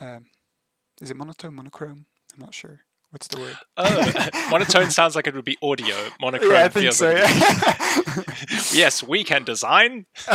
Mm. 0.00 0.16
Um, 0.16 0.26
is 1.00 1.10
it 1.10 1.16
monotone, 1.16 1.54
monochrome? 1.54 2.06
I'm 2.34 2.40
not 2.40 2.54
sure. 2.54 2.80
What's 3.10 3.28
the 3.28 3.40
word? 3.40 3.56
Oh, 3.76 4.28
monotone 4.50 4.90
sounds 4.90 5.16
like 5.16 5.26
it 5.26 5.34
would 5.34 5.44
be 5.44 5.56
audio. 5.62 5.94
Monochrome. 6.20 6.52
Yeah, 6.52 6.64
I 6.64 6.68
think 6.68 6.92
so. 6.92 7.10
Yeah. 7.10 8.22
yes, 8.72 9.02
we 9.02 9.24
can 9.24 9.44
design. 9.44 10.06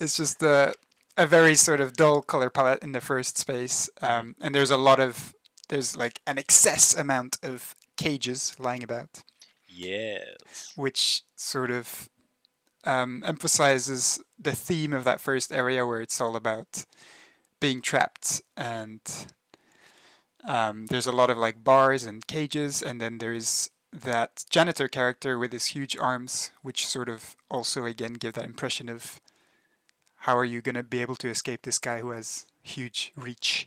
it's 0.00 0.16
just 0.16 0.42
a, 0.42 0.74
a 1.16 1.26
very 1.26 1.54
sort 1.54 1.80
of 1.80 1.94
dull 1.94 2.22
color 2.22 2.50
palette 2.50 2.82
in 2.82 2.92
the 2.92 3.00
first 3.00 3.38
space, 3.38 3.88
um, 4.02 4.36
and 4.40 4.54
there's 4.54 4.70
a 4.70 4.76
lot 4.76 5.00
of 5.00 5.34
there's 5.68 5.96
like 5.96 6.20
an 6.26 6.38
excess 6.38 6.94
amount 6.94 7.38
of 7.42 7.74
cages 7.96 8.54
lying 8.58 8.84
about. 8.84 9.22
Yes. 9.66 10.72
Which 10.76 11.22
sort 11.36 11.70
of 11.70 12.08
um, 12.84 13.22
emphasizes 13.26 14.20
the 14.38 14.52
theme 14.52 14.92
of 14.92 15.04
that 15.04 15.20
first 15.20 15.52
area, 15.52 15.86
where 15.86 16.00
it's 16.00 16.20
all 16.20 16.36
about 16.36 16.84
being 17.60 17.80
trapped 17.80 18.42
and 18.56 19.00
um, 20.46 20.86
there's 20.86 21.06
a 21.06 21.12
lot 21.12 21.30
of 21.30 21.38
like 21.38 21.64
bars 21.64 22.04
and 22.04 22.26
cages, 22.26 22.82
and 22.82 23.00
then 23.00 23.18
there's 23.18 23.70
that 23.92 24.44
janitor 24.50 24.88
character 24.88 25.38
with 25.38 25.52
his 25.52 25.66
huge 25.66 25.96
arms, 25.96 26.50
which 26.62 26.86
sort 26.86 27.08
of 27.08 27.36
also 27.50 27.84
again 27.84 28.14
give 28.14 28.34
that 28.34 28.44
impression 28.44 28.88
of 28.88 29.20
how 30.18 30.36
are 30.36 30.44
you 30.44 30.60
going 30.60 30.74
to 30.74 30.82
be 30.82 31.00
able 31.00 31.16
to 31.16 31.28
escape 31.28 31.62
this 31.62 31.78
guy 31.78 32.00
who 32.00 32.10
has 32.10 32.46
huge 32.62 33.12
reach. 33.14 33.66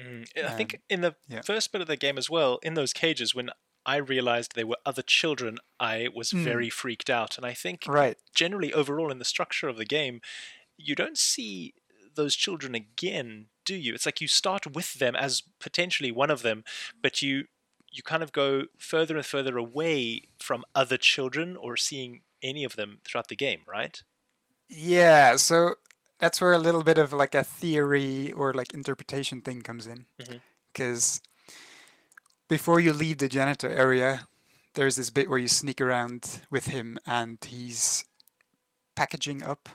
Mm, 0.00 0.28
I 0.36 0.40
um, 0.42 0.56
think 0.56 0.80
in 0.88 1.00
the 1.00 1.16
yeah. 1.28 1.42
first 1.42 1.72
bit 1.72 1.80
of 1.80 1.88
the 1.88 1.96
game 1.96 2.18
as 2.18 2.30
well, 2.30 2.58
in 2.62 2.74
those 2.74 2.92
cages, 2.92 3.34
when 3.34 3.50
I 3.84 3.96
realized 3.96 4.54
there 4.54 4.66
were 4.66 4.78
other 4.84 5.02
children, 5.02 5.58
I 5.78 6.08
was 6.14 6.30
mm. 6.30 6.42
very 6.42 6.68
freaked 6.70 7.08
out. 7.08 7.36
And 7.36 7.46
I 7.46 7.54
think 7.54 7.84
right. 7.86 8.16
generally 8.34 8.72
overall 8.72 9.10
in 9.10 9.18
the 9.18 9.24
structure 9.24 9.68
of 9.68 9.76
the 9.76 9.84
game, 9.84 10.20
you 10.76 10.94
don't 10.94 11.16
see 11.18 11.74
those 12.14 12.34
children 12.34 12.74
again, 12.74 13.46
do 13.66 13.74
you? 13.74 13.92
It's 13.92 14.06
like 14.06 14.20
you 14.20 14.28
start 14.28 14.74
with 14.74 14.94
them 14.94 15.14
as 15.14 15.42
potentially 15.60 16.10
one 16.10 16.30
of 16.30 16.42
them, 16.42 16.64
but 17.02 17.20
you 17.20 17.44
you 17.92 18.02
kind 18.02 18.22
of 18.22 18.32
go 18.32 18.64
further 18.78 19.16
and 19.16 19.24
further 19.24 19.56
away 19.56 20.22
from 20.38 20.64
other 20.74 20.96
children 20.96 21.56
or 21.56 21.76
seeing 21.76 22.20
any 22.42 22.62
of 22.64 22.76
them 22.76 22.98
throughout 23.04 23.28
the 23.28 23.36
game, 23.36 23.60
right? 23.66 24.02
Yeah, 24.68 25.36
so 25.36 25.76
that's 26.18 26.40
where 26.40 26.52
a 26.52 26.58
little 26.58 26.82
bit 26.82 26.98
of 26.98 27.12
like 27.12 27.34
a 27.34 27.44
theory 27.44 28.32
or 28.32 28.52
like 28.52 28.74
interpretation 28.74 29.40
thing 29.40 29.62
comes 29.62 29.86
in. 29.86 30.06
Because 30.72 31.20
mm-hmm. 31.48 31.54
before 32.48 32.80
you 32.80 32.92
leave 32.92 33.18
the 33.18 33.28
janitor 33.28 33.70
area, 33.70 34.26
there's 34.74 34.96
this 34.96 35.10
bit 35.10 35.30
where 35.30 35.38
you 35.38 35.48
sneak 35.48 35.80
around 35.80 36.40
with 36.50 36.66
him 36.66 36.98
and 37.06 37.38
he's 37.46 38.04
packaging 38.94 39.42
up 39.42 39.68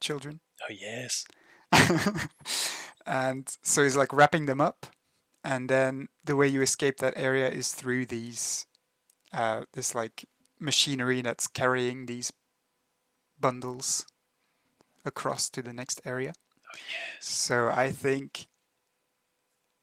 children. 0.00 0.40
Oh 0.62 0.72
yes. 0.72 1.24
and 3.06 3.48
so 3.62 3.82
he's 3.82 3.96
like 3.96 4.12
wrapping 4.12 4.46
them 4.46 4.60
up, 4.60 4.86
and 5.44 5.68
then 5.68 6.08
the 6.24 6.36
way 6.36 6.48
you 6.48 6.62
escape 6.62 6.98
that 6.98 7.14
area 7.16 7.48
is 7.48 7.72
through 7.72 8.06
these, 8.06 8.66
uh, 9.32 9.62
this 9.72 9.94
like 9.94 10.26
machinery 10.58 11.22
that's 11.22 11.46
carrying 11.46 12.06
these 12.06 12.32
bundles 13.40 14.06
across 15.04 15.48
to 15.50 15.62
the 15.62 15.72
next 15.72 16.00
area. 16.04 16.32
Oh 16.66 16.78
yes. 16.88 17.26
So 17.26 17.68
I 17.68 17.90
think 17.90 18.46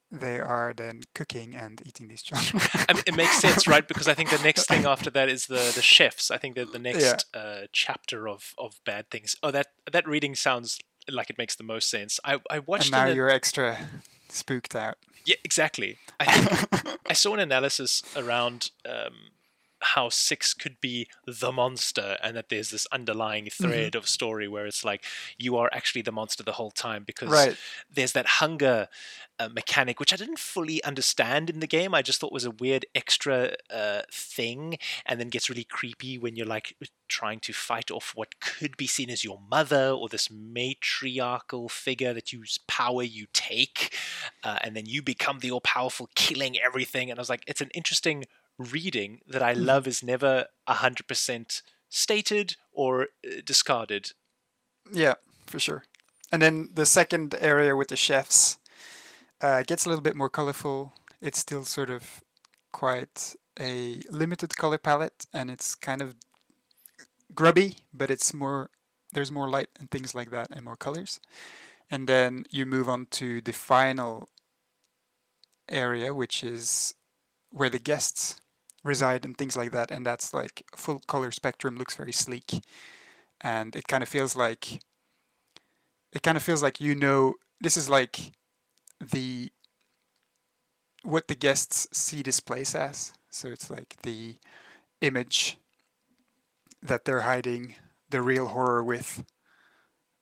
they 0.10 0.40
are 0.40 0.74
then 0.76 1.02
cooking 1.14 1.54
and 1.54 1.82
eating 1.86 2.08
these 2.08 2.24
children. 2.24 2.62
I 2.88 2.94
mean, 2.94 3.04
it 3.06 3.16
makes 3.16 3.40
sense, 3.40 3.68
right? 3.68 3.86
Because 3.86 4.08
I 4.08 4.14
think 4.14 4.30
the 4.30 4.42
next 4.42 4.68
thing 4.68 4.86
after 4.86 5.10
that 5.10 5.28
is 5.28 5.48
the 5.48 5.72
the 5.76 5.82
chefs. 5.82 6.32
I 6.32 6.38
think 6.38 6.56
that 6.56 6.72
the 6.72 6.80
next 6.80 7.26
yeah. 7.34 7.40
uh, 7.40 7.62
chapter 7.74 8.28
of 8.28 8.54
of 8.58 8.80
bad 8.86 9.10
things. 9.10 9.36
Oh, 9.44 9.52
that 9.52 9.68
that 9.92 10.08
reading 10.08 10.36
sounds 10.36 10.80
like 11.10 11.30
it 11.30 11.38
makes 11.38 11.56
the 11.56 11.64
most 11.64 11.90
sense. 11.90 12.20
I 12.24 12.40
I 12.50 12.60
watched. 12.60 12.86
And 12.86 12.92
now 12.92 13.06
you're 13.08 13.30
extra 13.30 13.78
spooked 14.30 14.76
out. 14.76 14.98
Yeah, 15.26 15.36
exactly. 15.44 15.98
I 16.20 16.66
I 17.10 17.14
saw 17.14 17.34
an 17.34 17.40
analysis 17.40 18.02
around 18.16 18.72
um, 18.88 19.14
how 19.82 20.10
six 20.10 20.54
could 20.54 20.80
be 20.82 21.08
the 21.26 21.52
monster 21.52 22.18
and 22.24 22.36
that 22.36 22.50
there's 22.50 22.72
this 22.72 22.88
underlying 22.92 23.46
mm-hmm. 23.46 23.64
thread 23.64 23.92
mm-hmm. 23.94 23.98
of 23.98 24.08
story 24.08 24.48
where 24.48 24.66
it's 24.66 24.84
like 24.84 25.04
you 25.38 25.56
are 25.58 25.70
actually 25.72 26.02
the 26.02 26.12
monster 26.12 26.44
the 26.44 26.54
whole 26.54 26.72
time 26.72 27.04
because 27.06 27.30
right. 27.30 27.58
there's 27.92 28.14
that 28.14 28.26
hunger 28.26 28.88
uh, 29.40 29.50
mechanic 29.50 30.00
which 30.00 30.12
i 30.12 30.16
didn't 30.16 30.40
fully 30.40 30.84
understand 30.84 31.50
in 31.50 31.60
the 31.60 31.68
game 31.68 31.94
i 31.94 32.02
just 32.02 32.20
thought 32.20 32.32
was 32.32 32.46
a 32.46 32.52
weird 32.52 32.86
extra 32.96 33.56
uh, 33.70 34.02
thing 34.12 34.78
and 35.06 35.20
then 35.20 35.30
gets 35.30 35.50
really 35.50 35.64
creepy 35.64 36.18
when 36.18 36.36
you're 36.36 36.46
like 36.46 36.76
trying 37.08 37.40
to 37.40 37.54
fight 37.54 37.92
off 37.92 38.14
what 38.16 38.40
could 38.40 38.76
be 38.78 38.88
seen 38.88 39.10
as 39.10 39.24
your 39.24 39.40
mother 39.50 39.92
or 39.92 40.10
this 40.10 40.30
matriarchal 40.32 41.70
figure 41.70 42.14
that 42.14 42.34
use 42.34 42.60
power 42.68 43.04
you 43.04 43.28
take 43.32 43.96
uh, 44.44 44.58
and 44.62 44.76
then 44.76 44.86
you 44.88 45.02
become 45.02 45.40
the 45.40 45.52
all-powerful 45.52 46.10
killing 46.16 46.58
everything 46.60 47.12
and 47.12 47.20
i 47.20 47.22
was 47.22 47.30
like 47.30 47.44
it's 47.48 47.62
an 47.62 47.70
interesting 47.76 48.26
reading 48.58 49.22
that 49.28 49.44
I 49.44 49.54
mm-hmm. 49.54 49.66
love 49.66 49.88
is 49.88 50.04
never 50.04 50.46
100% 50.68 51.62
stated 51.90 52.56
or 52.72 53.04
uh, 53.04 53.42
discarded. 53.46 54.12
Yeah, 54.92 55.16
for 55.46 55.60
sure. 55.60 55.84
And 56.32 56.42
then 56.42 56.70
the 56.74 56.86
second 56.86 57.36
area 57.40 57.76
with 57.76 57.88
the 57.88 57.96
chefs 57.96 58.58
uh, 59.42 59.64
gets 59.64 59.86
a 59.86 59.90
little 59.90 60.04
bit 60.04 60.16
more 60.16 60.30
colorful. 60.30 60.94
It's 61.22 61.40
still 61.40 61.64
sort 61.64 61.90
of 61.90 62.22
quite 62.72 63.36
a 63.60 64.02
limited 64.10 64.56
color 64.58 64.78
palette, 64.78 65.26
and 65.34 65.50
it's 65.50 65.76
kind 65.76 66.02
of 66.02 66.16
grubby, 67.34 67.78
but 67.94 68.12
it's 68.12 68.34
more 68.34 68.70
there's 69.14 69.32
more 69.32 69.50
light 69.50 69.70
and 69.80 69.90
things 69.90 70.14
like 70.14 70.32
that, 70.32 70.50
and 70.52 70.66
more 70.66 70.76
colors. 70.76 71.20
And 71.90 72.08
then 72.08 72.46
you 72.50 72.66
move 72.66 72.90
on 72.90 73.08
to 73.12 73.42
the 73.42 73.54
final 73.54 74.30
area, 75.70 76.14
which 76.14 76.44
is 76.44 76.94
where 77.50 77.70
the 77.70 77.80
guests 77.80 78.42
reside 78.88 79.26
and 79.26 79.38
things 79.38 79.58
like 79.58 79.72
that. 79.72 79.92
And 79.92 80.06
that's 80.06 80.34
like 80.34 80.64
full 80.76 81.02
color 81.08 81.32
spectrum, 81.32 81.78
looks 81.78 81.96
very 81.96 82.12
sleek, 82.12 82.64
and 83.42 83.76
it 83.76 83.88
kind 83.88 84.04
of 84.04 84.10
feels 84.10 84.36
like 84.36 84.82
it 86.14 86.24
kind 86.24 86.38
of 86.38 86.44
feels 86.44 86.64
like 86.64 86.82
you 86.82 86.96
know 86.96 87.36
this 87.62 87.78
is 87.78 87.90
like 87.90 88.32
the 89.00 89.52
what 91.04 91.28
the 91.28 91.36
guests 91.36 91.88
see 91.94 92.22
this 92.22 92.40
place 92.40 92.76
as. 92.76 93.14
So 93.30 93.50
it's 93.50 93.70
like 93.70 93.96
the 94.04 94.36
image 95.02 95.58
that 96.82 97.06
they're 97.06 97.22
hiding 97.22 97.76
the 98.10 98.22
real 98.22 98.48
horror 98.48 98.84
with 98.84 99.24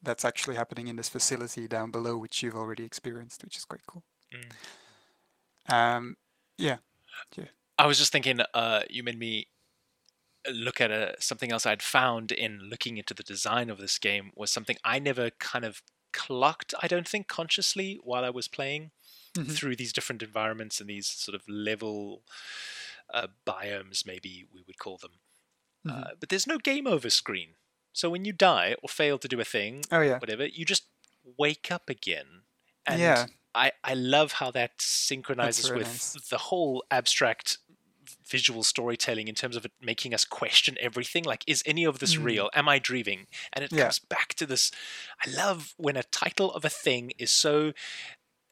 that's 0.01 0.25
actually 0.25 0.55
happening 0.55 0.87
in 0.87 0.95
this 0.95 1.09
facility 1.09 1.67
down 1.67 1.91
below, 1.91 2.17
which 2.17 2.43
you've 2.43 2.55
already 2.55 2.83
experienced, 2.83 3.43
which 3.43 3.57
is 3.57 3.65
quite 3.65 3.81
cool. 3.87 4.03
Mm. 4.33 5.73
Um, 5.73 6.17
yeah. 6.57 6.77
yeah. 7.35 7.45
I 7.77 7.87
was 7.87 7.97
just 7.97 8.11
thinking, 8.11 8.39
uh, 8.53 8.81
you 8.89 9.03
made 9.03 9.19
me 9.19 9.47
look 10.51 10.79
at 10.79 10.91
a, 10.91 11.15
something 11.19 11.51
else 11.51 11.65
I'd 11.65 11.81
found 11.81 12.31
in 12.31 12.69
looking 12.69 12.97
into 12.97 13.13
the 13.13 13.23
design 13.23 13.69
of 13.69 13.77
this 13.77 13.97
game 13.97 14.31
was 14.35 14.51
something 14.51 14.77
I 14.83 14.99
never 14.99 15.31
kind 15.31 15.65
of 15.65 15.81
clocked, 16.13 16.73
I 16.81 16.87
don't 16.87 17.07
think, 17.07 17.27
consciously 17.27 17.99
while 18.03 18.23
I 18.23 18.29
was 18.29 18.47
playing 18.47 18.91
mm-hmm. 19.35 19.51
through 19.51 19.75
these 19.75 19.93
different 19.93 20.23
environments 20.23 20.79
and 20.79 20.89
these 20.89 21.07
sort 21.07 21.35
of 21.35 21.41
level 21.47 22.21
uh, 23.13 23.27
biomes, 23.45 24.05
maybe 24.05 24.45
we 24.53 24.63
would 24.65 24.79
call 24.79 24.97
them. 24.97 25.11
Mm-hmm. 25.85 25.97
Uh, 25.97 26.07
but 26.19 26.29
there's 26.29 26.47
no 26.47 26.57
game 26.57 26.87
over 26.87 27.09
screen. 27.09 27.49
So 27.93 28.09
when 28.09 28.25
you 28.25 28.33
die 28.33 28.75
or 28.83 28.89
fail 28.89 29.17
to 29.17 29.27
do 29.27 29.39
a 29.39 29.45
thing, 29.45 29.83
oh, 29.91 30.01
yeah. 30.01 30.19
whatever, 30.19 30.45
you 30.45 30.65
just 30.65 30.83
wake 31.37 31.71
up 31.71 31.89
again. 31.89 32.43
And 32.85 32.99
yeah. 32.99 33.25
I, 33.53 33.71
I 33.83 33.93
love 33.93 34.33
how 34.33 34.51
that 34.51 34.73
synchronizes 34.79 35.71
with 35.71 35.87
nice. 35.87 36.13
the 36.29 36.37
whole 36.37 36.83
abstract 36.91 37.57
visual 38.27 38.63
storytelling 38.63 39.27
in 39.27 39.35
terms 39.35 39.55
of 39.55 39.65
it 39.65 39.71
making 39.81 40.13
us 40.13 40.25
question 40.25 40.77
everything 40.79 41.23
like 41.23 41.43
is 41.47 41.61
any 41.65 41.83
of 41.83 41.99
this 41.99 42.15
mm. 42.15 42.23
real 42.23 42.49
am 42.53 42.67
i 42.67 42.79
dreaming 42.79 43.27
and 43.53 43.63
it 43.63 43.71
yeah. 43.71 43.83
comes 43.83 43.99
back 43.99 44.33
to 44.33 44.45
this 44.45 44.71
i 45.25 45.29
love 45.29 45.73
when 45.77 45.95
a 45.95 46.03
title 46.03 46.51
of 46.51 46.65
a 46.65 46.69
thing 46.69 47.11
is 47.17 47.31
so 47.31 47.71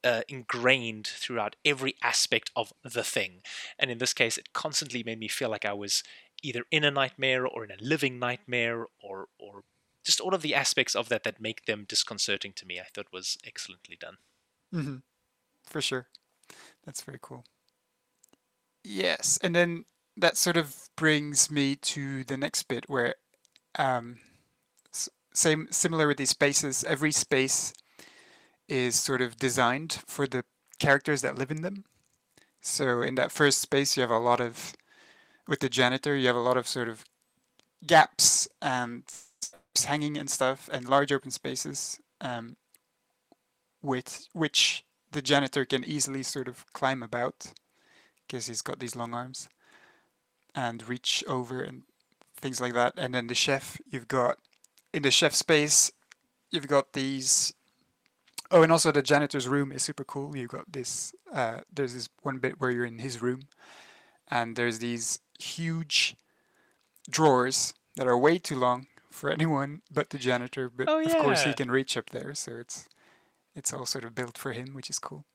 uh, 0.03 0.21
ingrained 0.27 1.07
throughout 1.07 1.55
every 1.63 1.95
aspect 2.03 2.51
of 2.57 2.73
the 2.83 3.03
thing 3.03 3.41
and 3.79 3.89
in 3.89 3.99
this 3.99 4.13
case 4.13 4.38
it 4.38 4.51
constantly 4.51 5.01
made 5.01 5.19
me 5.19 5.29
feel 5.29 5.49
like 5.49 5.65
i 5.65 5.73
was 5.73 6.03
either 6.41 6.65
in 6.71 6.83
a 6.83 6.91
nightmare 6.91 7.47
or 7.47 7.63
in 7.63 7.71
a 7.71 7.81
living 7.81 8.19
nightmare 8.19 8.86
or 9.01 9.27
or 9.39 9.63
just 10.03 10.19
all 10.19 10.36
of 10.36 10.41
the 10.41 10.53
aspects 10.53 10.93
of 10.93 11.07
that 11.07 11.23
that 11.23 11.39
make 11.39 11.65
them 11.65 11.86
disconcerting 11.88 12.51
to 12.53 12.65
me 12.65 12.79
i 12.79 12.86
thought 12.93 13.07
was 13.13 13.38
excellently 13.45 13.97
done 13.99 14.17
mm-hmm. 14.73 14.97
for 15.63 15.81
sure 15.81 16.07
that's 16.86 17.01
very 17.01 17.19
cool 17.21 17.45
Yes, 18.83 19.39
and 19.41 19.55
then 19.55 19.85
that 20.17 20.37
sort 20.37 20.57
of 20.57 20.75
brings 20.95 21.49
me 21.49 21.75
to 21.77 22.23
the 22.25 22.37
next 22.37 22.63
bit 22.63 22.85
where, 22.87 23.15
um, 23.77 24.17
same 25.33 25.67
similar 25.71 26.07
with 26.07 26.17
these 26.17 26.29
spaces. 26.31 26.83
Every 26.83 27.11
space 27.11 27.73
is 28.67 28.99
sort 28.99 29.21
of 29.21 29.37
designed 29.37 30.01
for 30.07 30.27
the 30.27 30.45
characters 30.79 31.21
that 31.21 31.37
live 31.37 31.51
in 31.51 31.61
them. 31.61 31.85
So 32.61 33.01
in 33.01 33.15
that 33.15 33.31
first 33.31 33.61
space, 33.61 33.97
you 33.97 34.01
have 34.01 34.11
a 34.11 34.19
lot 34.19 34.41
of, 34.41 34.73
with 35.47 35.59
the 35.61 35.69
janitor, 35.69 36.15
you 36.15 36.27
have 36.27 36.35
a 36.35 36.41
lot 36.41 36.57
of 36.57 36.67
sort 36.67 36.89
of 36.89 37.05
gaps 37.85 38.47
and 38.61 39.03
hanging 39.85 40.17
and 40.17 40.29
stuff, 40.29 40.69
and 40.71 40.87
large 40.89 41.11
open 41.11 41.31
spaces, 41.31 41.99
um, 42.21 42.57
with 43.81 44.27
which 44.33 44.83
the 45.11 45.21
janitor 45.21 45.65
can 45.65 45.83
easily 45.83 46.23
sort 46.23 46.47
of 46.47 46.65
climb 46.73 47.03
about 47.03 47.53
because 48.27 48.47
he's 48.47 48.62
got 48.62 48.79
these 48.79 48.95
long 48.95 49.13
arms 49.13 49.47
and 50.55 50.88
reach 50.88 51.23
over 51.27 51.62
and 51.62 51.83
things 52.38 52.62
like 52.62 52.73
that. 52.73 52.93
And 52.97 53.13
then 53.13 53.27
the 53.27 53.36
chef, 53.36 53.77
you've 53.89 54.07
got 54.07 54.38
in 54.93 55.03
the 55.03 55.12
chef 55.12 55.33
space, 55.33 55.91
you've 56.51 56.67
got 56.67 56.93
these. 56.93 57.53
Oh, 58.51 58.62
and 58.62 58.71
also 58.71 58.91
the 58.91 59.01
janitor's 59.01 59.47
room 59.47 59.71
is 59.71 59.81
super 59.83 60.03
cool. 60.03 60.38
You've 60.38 60.49
got 60.51 60.71
this. 60.71 61.13
Uh, 61.33 61.59
there's 61.73 61.93
this 61.93 62.09
one 62.21 62.38
bit 62.38 62.59
where 62.59 62.69
you're 62.69 62.86
in 62.86 62.99
his 62.99 63.21
room, 63.21 63.41
and 64.29 64.55
there's 64.55 64.79
these 64.79 65.19
huge 65.39 66.15
drawers 67.09 67.73
that 67.95 68.07
are 68.07 68.17
way 68.17 68.38
too 68.38 68.55
long 68.55 68.88
for 69.09 69.29
anyone 69.29 69.81
but 69.91 70.12
the 70.12 70.19
janitor. 70.19 70.69
But 70.69 70.88
oh, 70.88 70.99
yeah. 70.99 71.15
of 71.15 71.23
course, 71.23 71.43
he 71.43 71.53
can 71.53 71.71
reach 71.71 71.97
up 71.97 72.12
there, 72.12 72.36
so 72.36 72.57
it's 72.57 72.88
it's 73.55 73.73
all 73.73 73.88
sort 73.88 74.03
of 74.03 74.13
built 74.13 74.38
for 74.38 74.51
him, 74.51 74.73
which 74.73 74.89
is 74.89 74.99
cool 74.99 75.25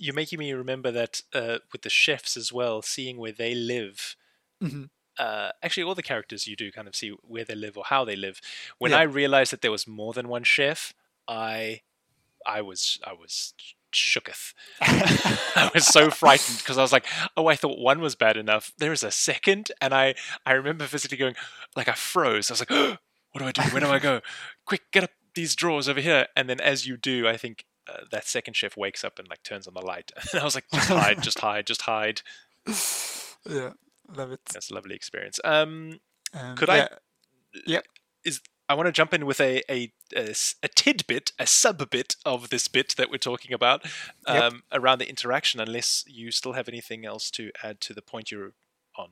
you're 0.00 0.14
making 0.14 0.38
me 0.38 0.52
remember 0.52 0.90
that 0.90 1.20
uh, 1.34 1.58
with 1.72 1.82
the 1.82 1.90
chefs 1.90 2.36
as 2.36 2.52
well, 2.52 2.80
seeing 2.80 3.18
where 3.18 3.32
they 3.32 3.54
live. 3.54 4.16
Mm-hmm. 4.62 4.84
Uh, 5.18 5.50
actually, 5.62 5.82
all 5.82 5.94
the 5.94 6.02
characters 6.02 6.46
you 6.46 6.56
do 6.56 6.72
kind 6.72 6.88
of 6.88 6.96
see 6.96 7.14
where 7.22 7.44
they 7.44 7.54
live 7.54 7.76
or 7.76 7.84
how 7.84 8.04
they 8.04 8.16
live. 8.16 8.40
When 8.78 8.92
yeah. 8.92 9.00
I 9.00 9.02
realized 9.02 9.52
that 9.52 9.60
there 9.60 9.70
was 9.70 9.86
more 9.86 10.14
than 10.14 10.28
one 10.28 10.42
chef, 10.42 10.94
I, 11.28 11.82
I 12.46 12.62
was, 12.62 12.98
I 13.06 13.12
was 13.12 13.52
shooketh. 13.92 14.54
I 14.80 15.70
was 15.74 15.86
so 15.86 16.10
frightened 16.10 16.58
because 16.60 16.78
I 16.78 16.82
was 16.82 16.92
like, 16.92 17.04
"Oh, 17.36 17.48
I 17.48 17.56
thought 17.56 17.78
one 17.78 18.00
was 18.00 18.14
bad 18.14 18.38
enough. 18.38 18.72
There 18.78 18.92
is 18.92 19.02
a 19.02 19.10
second, 19.10 19.70
and 19.82 19.92
I, 19.92 20.14
I 20.46 20.52
remember 20.52 20.86
physically 20.86 21.18
going, 21.18 21.34
like 21.76 21.88
I 21.88 21.92
froze. 21.92 22.50
I 22.50 22.54
was 22.54 22.60
like, 22.60 22.70
oh, 22.70 22.96
"What 23.32 23.40
do 23.40 23.46
I 23.46 23.52
do? 23.52 23.62
Where 23.74 23.80
do 23.80 23.88
I 23.88 23.98
go? 23.98 24.22
Quick, 24.64 24.90
get 24.92 25.04
up 25.04 25.10
these 25.34 25.54
drawers 25.54 25.88
over 25.90 26.00
here!" 26.00 26.26
And 26.34 26.48
then 26.48 26.60
as 26.60 26.86
you 26.86 26.96
do, 26.96 27.28
I 27.28 27.36
think 27.36 27.66
uh, 27.90 28.04
that 28.10 28.26
second 28.26 28.54
chef 28.54 28.76
wakes 28.76 29.04
up 29.04 29.18
and 29.18 29.28
like 29.28 29.42
turns 29.42 29.66
on 29.66 29.74
the 29.74 29.80
light. 29.80 30.12
and 30.32 30.40
I 30.40 30.44
was 30.44 30.54
like, 30.54 30.64
just 30.72 30.88
hide, 30.88 31.22
just 31.22 31.40
hide, 31.40 31.66
just 31.66 31.82
hide. 31.82 32.22
Yeah, 33.48 33.72
love 34.14 34.32
it. 34.32 34.40
That's 34.52 34.70
a 34.70 34.74
lovely 34.74 34.94
experience. 34.94 35.40
Um, 35.44 36.00
um 36.34 36.56
could 36.56 36.68
yeah. 36.68 36.88
I? 36.92 37.58
Yeah. 37.66 37.80
Is 38.24 38.40
I 38.70 38.74
want 38.74 38.86
to 38.86 38.92
jump 38.92 39.12
in 39.12 39.26
with 39.26 39.40
a, 39.40 39.62
a, 39.68 39.92
a, 40.14 40.32
a 40.62 40.68
tidbit, 40.68 41.32
a 41.40 41.46
sub 41.46 41.90
bit 41.90 42.14
of 42.24 42.50
this 42.50 42.68
bit 42.68 42.94
that 42.98 43.10
we're 43.10 43.18
talking 43.18 43.52
about 43.52 43.84
um, 44.26 44.36
yep. 44.36 44.52
around 44.70 45.00
the 45.00 45.08
interaction, 45.08 45.58
unless 45.58 46.04
you 46.06 46.30
still 46.30 46.52
have 46.52 46.68
anything 46.68 47.04
else 47.04 47.32
to 47.32 47.50
add 47.64 47.80
to 47.80 47.92
the 47.92 48.00
point 48.00 48.30
you're 48.30 48.52
on. 48.96 49.08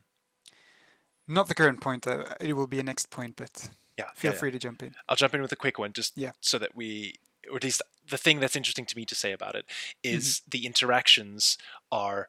Not 1.27 1.49
the 1.49 1.57
current 1.57 1.81
point. 1.81 2.07
Uh, 2.07 2.23
it 2.41 2.53
will 2.53 2.69
be 2.69 2.79
a 2.79 2.85
next 2.85 3.11
point, 3.11 3.35
but 3.35 3.71
yeah, 3.99 4.05
feel 4.14 4.33
yeah, 4.33 4.38
free 4.38 4.51
yeah. 4.51 4.53
to 4.53 4.59
jump 4.61 4.83
in. 4.85 4.95
I'll 5.09 5.17
jump 5.17 5.35
in 5.35 5.43
with 5.43 5.51
a 5.51 5.57
quick 5.57 5.77
one, 5.77 5.93
just 5.93 6.17
yeah. 6.17 6.33
so 6.41 6.61
that 6.61 6.77
we, 6.77 7.17
or 7.51 7.57
at 7.57 7.65
least 7.65 7.83
the 8.09 8.19
thing 8.19 8.41
that's 8.41 8.57
interesting 8.57 8.87
to 8.87 8.97
me 8.97 9.05
to 9.05 9.15
say 9.15 9.33
about 9.33 9.55
it 9.55 9.67
is 10.03 10.41
mm-hmm. 10.41 10.51
the 10.51 10.67
interactions 10.67 11.59
are 11.91 12.29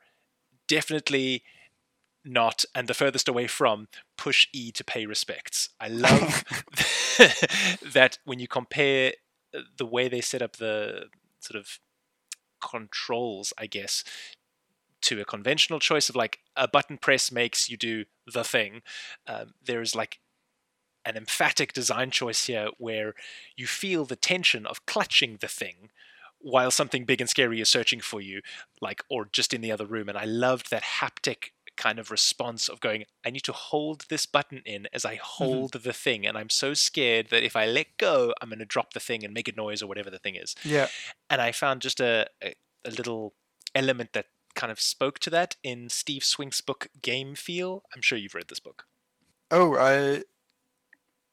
definitely 0.68 1.44
not 2.26 2.66
and 2.76 2.88
the 2.88 2.94
furthest 2.94 3.28
away 3.28 3.48
from 3.48 3.88
push 4.18 4.48
E 4.54 4.72
to 4.72 4.84
pay 4.84 5.06
respects. 5.06 5.70
I 5.80 5.88
love 5.88 6.44
that 7.94 8.20
when 8.26 8.40
you 8.40 8.48
compare 8.48 9.14
uh, 9.56 9.62
the 9.78 9.86
way 9.86 10.08
they 10.08 10.22
set 10.22 10.42
up 10.42 10.58
the 10.58 11.06
sort 11.40 11.60
of 11.60 11.80
controls, 12.62 13.54
I 13.58 13.68
guess, 13.68 14.04
to 15.02 15.20
a 15.22 15.26
conventional 15.26 15.80
choice 15.80 16.10
of 16.10 16.16
like 16.16 16.40
a 16.56 16.68
button 16.68 16.98
press 16.98 17.32
makes 17.32 17.70
you 17.70 17.78
do 17.78 18.06
the 18.32 18.44
thing. 18.44 18.82
Um, 19.28 19.54
there's 19.64 19.96
like 19.96 20.20
an 21.06 21.18
emphatic 21.18 21.74
design 21.74 22.12
choice 22.12 22.46
here 22.46 22.70
where 22.78 23.14
you 23.56 23.68
feel 23.68 24.06
the 24.06 24.16
tension 24.16 24.66
of 24.66 24.86
clutching 24.86 25.38
the 25.42 25.48
thing 25.48 25.90
while 26.40 26.72
something 26.72 27.06
big 27.06 27.20
and 27.20 27.30
scary 27.30 27.60
is 27.60 27.70
searching 27.70 28.00
for 28.00 28.22
you, 28.22 28.42
like, 28.82 29.04
or 29.10 29.28
just 29.32 29.54
in 29.54 29.62
the 29.62 29.72
other 29.72 29.86
room. 29.86 30.08
And 30.08 30.18
I 30.18 30.26
loved 30.26 30.72
that 30.72 30.84
haptic 30.84 31.52
kind 31.76 31.98
of 31.98 32.12
response 32.12 32.68
of 32.68 32.82
going, 32.82 33.06
I 33.26 33.30
need 33.30 33.44
to 33.44 33.54
hold 33.54 34.06
this 34.10 34.26
button 34.26 34.62
in 34.66 34.88
as 34.94 35.06
I 35.06 35.16
mm-hmm. 35.16 35.24
hold 35.24 35.72
mm-hmm. 35.72 35.88
the 35.88 35.94
thing. 35.94 36.28
And 36.28 36.38
I'm 36.38 36.50
so 36.50 36.74
scared 36.74 37.30
that 37.30 37.44
if 37.44 37.56
I 37.56 37.66
let 37.66 37.98
go, 37.98 38.34
I'm 38.42 38.50
going 38.50 38.60
to 38.60 38.66
drop 38.66 38.94
the 38.94 39.00
thing 39.00 39.24
and 39.24 39.34
make 39.34 39.48
a 39.48 39.56
noise 39.56 39.82
or 39.82 39.88
whatever 39.88 40.10
the 40.10 40.20
thing 40.20 40.36
is. 40.36 40.56
Yeah. 40.64 40.88
And 41.30 41.42
I 41.42 41.52
found 41.52 41.82
just 41.82 42.00
a, 42.00 42.28
a, 42.44 42.54
a 42.86 42.92
little 42.92 43.34
element 43.74 44.14
that 44.14 44.28
kind 44.56 44.72
of 44.72 44.80
spoke 44.80 45.20
to 45.20 45.30
that 45.30 45.56
in 45.64 45.90
Steve 45.90 46.24
Swink's 46.24 46.62
book 46.62 46.90
Game 47.02 47.36
Feel. 47.36 47.84
I'm 47.96 48.02
sure 48.02 48.18
you've 48.18 48.36
read 48.36 48.50
this 48.50 48.60
book. 48.60 48.86
Oh, 49.52 49.76
I 49.78 50.24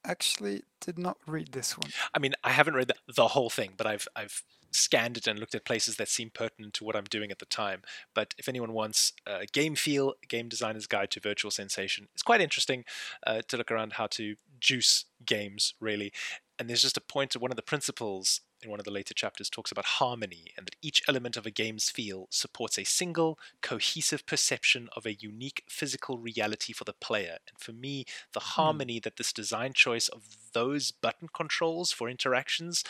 actually 0.05 0.63
did 0.81 0.97
not 0.97 1.17
read 1.25 1.51
this 1.51 1.77
one. 1.77 1.91
I 2.13 2.19
mean, 2.19 2.33
I 2.43 2.51
haven't 2.51 2.75
read 2.75 2.91
the, 3.07 3.27
whole 3.27 3.49
thing, 3.49 3.73
but 3.77 3.87
I've 3.87 4.07
I've 4.15 4.43
scanned 4.71 5.17
it 5.17 5.27
and 5.27 5.39
looked 5.39 5.55
at 5.55 5.65
places 5.65 5.95
that 5.95 6.07
seem 6.09 6.29
pertinent 6.29 6.73
to 6.75 6.83
what 6.83 6.95
I'm 6.95 7.05
doing 7.05 7.31
at 7.31 7.39
the 7.39 7.45
time. 7.45 7.81
But 8.13 8.33
if 8.37 8.47
anyone 8.47 8.73
wants 8.73 9.13
a 9.25 9.45
game 9.45 9.75
feel, 9.75 10.13
game 10.27 10.49
designer's 10.49 10.87
guide 10.87 11.11
to 11.11 11.19
virtual 11.19 11.51
sensation, 11.51 12.07
it's 12.13 12.23
quite 12.23 12.41
interesting 12.41 12.83
uh, 13.25 13.41
to 13.47 13.57
look 13.57 13.71
around 13.71 13.93
how 13.93 14.07
to 14.07 14.35
juice 14.59 15.05
games. 15.25 15.73
Really, 15.79 16.11
and 16.59 16.69
there's 16.69 16.81
just 16.81 16.97
a 16.97 17.01
point 17.01 17.31
to 17.31 17.39
one 17.39 17.51
of 17.51 17.57
the 17.57 17.63
principles 17.63 18.41
in 18.63 18.69
one 18.69 18.79
of 18.79 18.85
the 18.85 18.91
later 18.91 19.13
chapters 19.13 19.49
talks 19.49 19.71
about 19.71 19.85
harmony 19.85 20.51
and 20.57 20.65
that 20.65 20.75
each 20.81 21.01
element 21.07 21.37
of 21.37 21.45
a 21.45 21.51
game's 21.51 21.89
feel 21.89 22.27
supports 22.29 22.77
a 22.77 22.83
single, 22.83 23.37
cohesive 23.61 24.25
perception 24.25 24.89
of 24.95 25.05
a 25.05 25.13
unique 25.13 25.63
physical 25.69 26.17
reality 26.17 26.73
for 26.73 26.83
the 26.83 26.93
player. 26.93 27.37
And 27.49 27.59
for 27.59 27.71
me, 27.71 28.05
the 28.33 28.39
Hmm. 28.39 28.61
harmony 28.61 28.99
that 29.01 29.17
this 29.17 29.31
design 29.33 29.73
choice 29.73 30.07
of 30.07 30.23
those 30.53 30.91
button 30.91 31.27
controls 31.33 31.91
for 31.91 32.09
interactions 32.09 32.83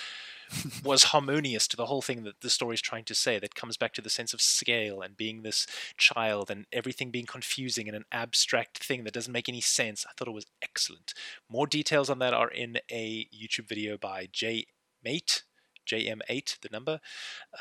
was 0.84 1.06
harmonious 1.06 1.68
to 1.68 1.76
the 1.78 1.88
whole 1.88 2.02
thing 2.02 2.24
that 2.24 2.40
the 2.42 2.50
story 2.50 2.76
is 2.76 2.82
trying 2.82 3.04
to 3.06 3.16
say. 3.16 3.38
That 3.40 3.56
comes 3.56 3.76
back 3.78 3.94
to 3.94 4.02
the 4.02 4.10
sense 4.10 4.34
of 4.34 4.42
scale 4.42 5.02
and 5.02 5.18
being 5.18 5.42
this 5.42 5.68
child 5.98 6.50
and 6.50 6.66
everything 6.72 7.12
being 7.12 7.26
confusing 7.26 7.88
and 7.88 7.98
an 7.98 8.06
abstract 8.12 8.84
thing 8.84 9.04
that 9.04 9.14
doesn't 9.14 9.34
make 9.34 9.50
any 9.50 9.62
sense. 9.62 10.06
I 10.08 10.14
thought 10.16 10.30
it 10.30 10.32
was 10.32 10.46
excellent. 10.62 11.14
More 11.50 11.68
details 11.68 12.10
on 12.10 12.20
that 12.20 12.34
are 12.34 12.50
in 12.50 12.80
a 12.90 13.26
YouTube 13.26 13.68
video 13.68 13.98
by 13.98 14.30
J 14.32 14.68
Mate, 15.04 15.44
JM8, 15.88 16.60
the 16.62 16.70
number, 16.72 17.00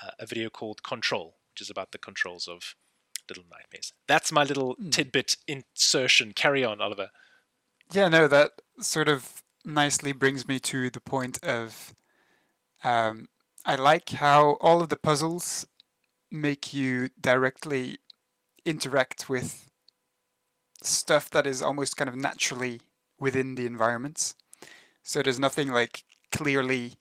uh, 0.02 0.10
a 0.18 0.26
video 0.26 0.50
called 0.50 0.82
Control, 0.82 1.36
which 1.52 1.60
is 1.60 1.70
about 1.70 1.92
the 1.92 1.98
controls 1.98 2.48
of 2.48 2.74
Little 3.28 3.44
Nightmares. 3.50 3.92
That's 4.06 4.30
my 4.32 4.44
little 4.44 4.74
Hmm. 4.74 4.90
tidbit 4.90 5.36
insertion. 5.46 6.32
Carry 6.32 6.64
on, 6.64 6.80
Oliver. 6.80 7.10
Yeah, 7.92 8.08
no, 8.08 8.28
that 8.28 8.52
sort 8.80 9.08
of 9.08 9.42
nicely 9.64 10.12
brings 10.12 10.46
me 10.46 10.58
to 10.60 10.90
the 10.90 11.00
point 11.00 11.42
of 11.44 11.94
um, 12.84 13.28
I 13.64 13.74
like 13.76 14.10
how 14.10 14.58
all 14.60 14.80
of 14.80 14.90
the 14.90 14.96
puzzles 14.96 15.66
make 16.30 16.72
you 16.74 17.08
directly 17.20 17.98
interact 18.64 19.28
with 19.28 19.70
stuff 20.82 21.30
that 21.30 21.46
is 21.46 21.62
almost 21.62 21.96
kind 21.96 22.08
of 22.08 22.14
naturally 22.16 22.80
within 23.18 23.54
the 23.54 23.66
environments. 23.66 24.34
So 25.02 25.22
there's 25.22 25.38
nothing 25.40 25.70
like 25.72 26.04
clearly 26.30 26.94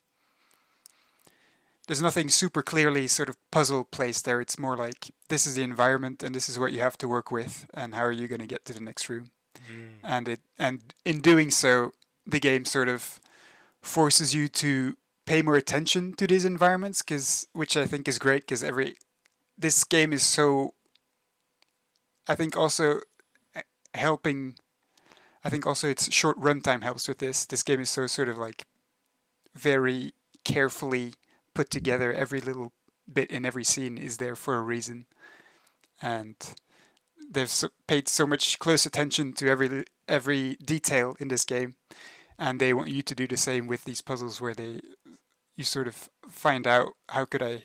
there's 1.87 2.01
nothing 2.01 2.29
super 2.29 2.63
clearly 2.63 3.07
sort 3.07 3.29
of 3.29 3.37
puzzle 3.51 3.83
placed 3.83 4.25
there. 4.25 4.41
It's 4.41 4.57
more 4.57 4.75
like 4.75 5.11
this 5.29 5.45
is 5.45 5.55
the 5.55 5.63
environment 5.63 6.23
and 6.23 6.33
this 6.33 6.49
is 6.49 6.57
what 6.57 6.71
you 6.71 6.81
have 6.81 6.97
to 6.99 7.07
work 7.07 7.31
with 7.31 7.67
and 7.73 7.93
how 7.95 8.03
are 8.03 8.11
you 8.11 8.27
going 8.27 8.41
to 8.41 8.47
get 8.47 8.65
to 8.65 8.73
the 8.73 8.79
next 8.79 9.09
room? 9.09 9.31
And 10.03 10.27
it 10.27 10.39
and 10.59 10.93
in 11.05 11.21
doing 11.21 11.51
so 11.51 11.91
the 12.25 12.39
game 12.39 12.65
sort 12.65 12.89
of 12.89 13.19
forces 13.81 14.33
you 14.33 14.47
to 14.47 14.97
pay 15.25 15.41
more 15.41 15.55
attention 15.55 16.13
to 16.13 16.27
these 16.27 16.45
environments 16.45 17.01
because 17.01 17.47
which 17.53 17.75
i 17.77 17.85
think 17.85 18.07
is 18.07 18.19
great 18.19 18.43
because 18.43 18.63
every 18.63 18.95
this 19.57 19.83
game 19.83 20.13
is 20.13 20.23
so 20.23 20.73
i 22.27 22.35
think 22.35 22.55
also 22.57 22.99
uh, 23.55 23.61
helping 23.93 24.55
i 25.43 25.49
think 25.49 25.65
also 25.65 25.87
its 25.87 26.11
short 26.11 26.39
runtime 26.39 26.83
helps 26.83 27.07
with 27.07 27.19
this. 27.19 27.45
This 27.45 27.63
game 27.63 27.79
is 27.79 27.89
so 27.89 28.07
sort 28.07 28.29
of 28.29 28.37
like 28.37 28.65
very 29.55 30.13
carefully 30.43 31.13
put 31.55 31.71
together 31.71 32.13
every 32.13 32.39
little 32.39 32.71
bit 33.11 33.31
in 33.31 33.45
every 33.45 33.63
scene 33.63 33.97
is 33.97 34.17
there 34.17 34.35
for 34.35 34.57
a 34.57 34.61
reason 34.61 35.05
and 36.01 36.35
they've 37.31 37.49
so, 37.49 37.69
paid 37.87 38.07
so 38.07 38.27
much 38.27 38.59
close 38.59 38.85
attention 38.85 39.33
to 39.33 39.49
every 39.49 39.85
every 40.07 40.55
detail 40.63 41.15
in 41.19 41.27
this 41.27 41.45
game, 41.45 41.75
and 42.37 42.59
they 42.59 42.73
want 42.73 42.89
you 42.89 43.01
to 43.01 43.15
do 43.15 43.27
the 43.27 43.37
same 43.37 43.67
with 43.67 43.83
these 43.83 44.01
puzzles 44.01 44.41
where 44.41 44.53
they 44.53 44.81
you 45.55 45.63
sort 45.63 45.87
of 45.87 46.09
find 46.29 46.67
out 46.67 46.93
how 47.09 47.25
could 47.25 47.41
I 47.41 47.63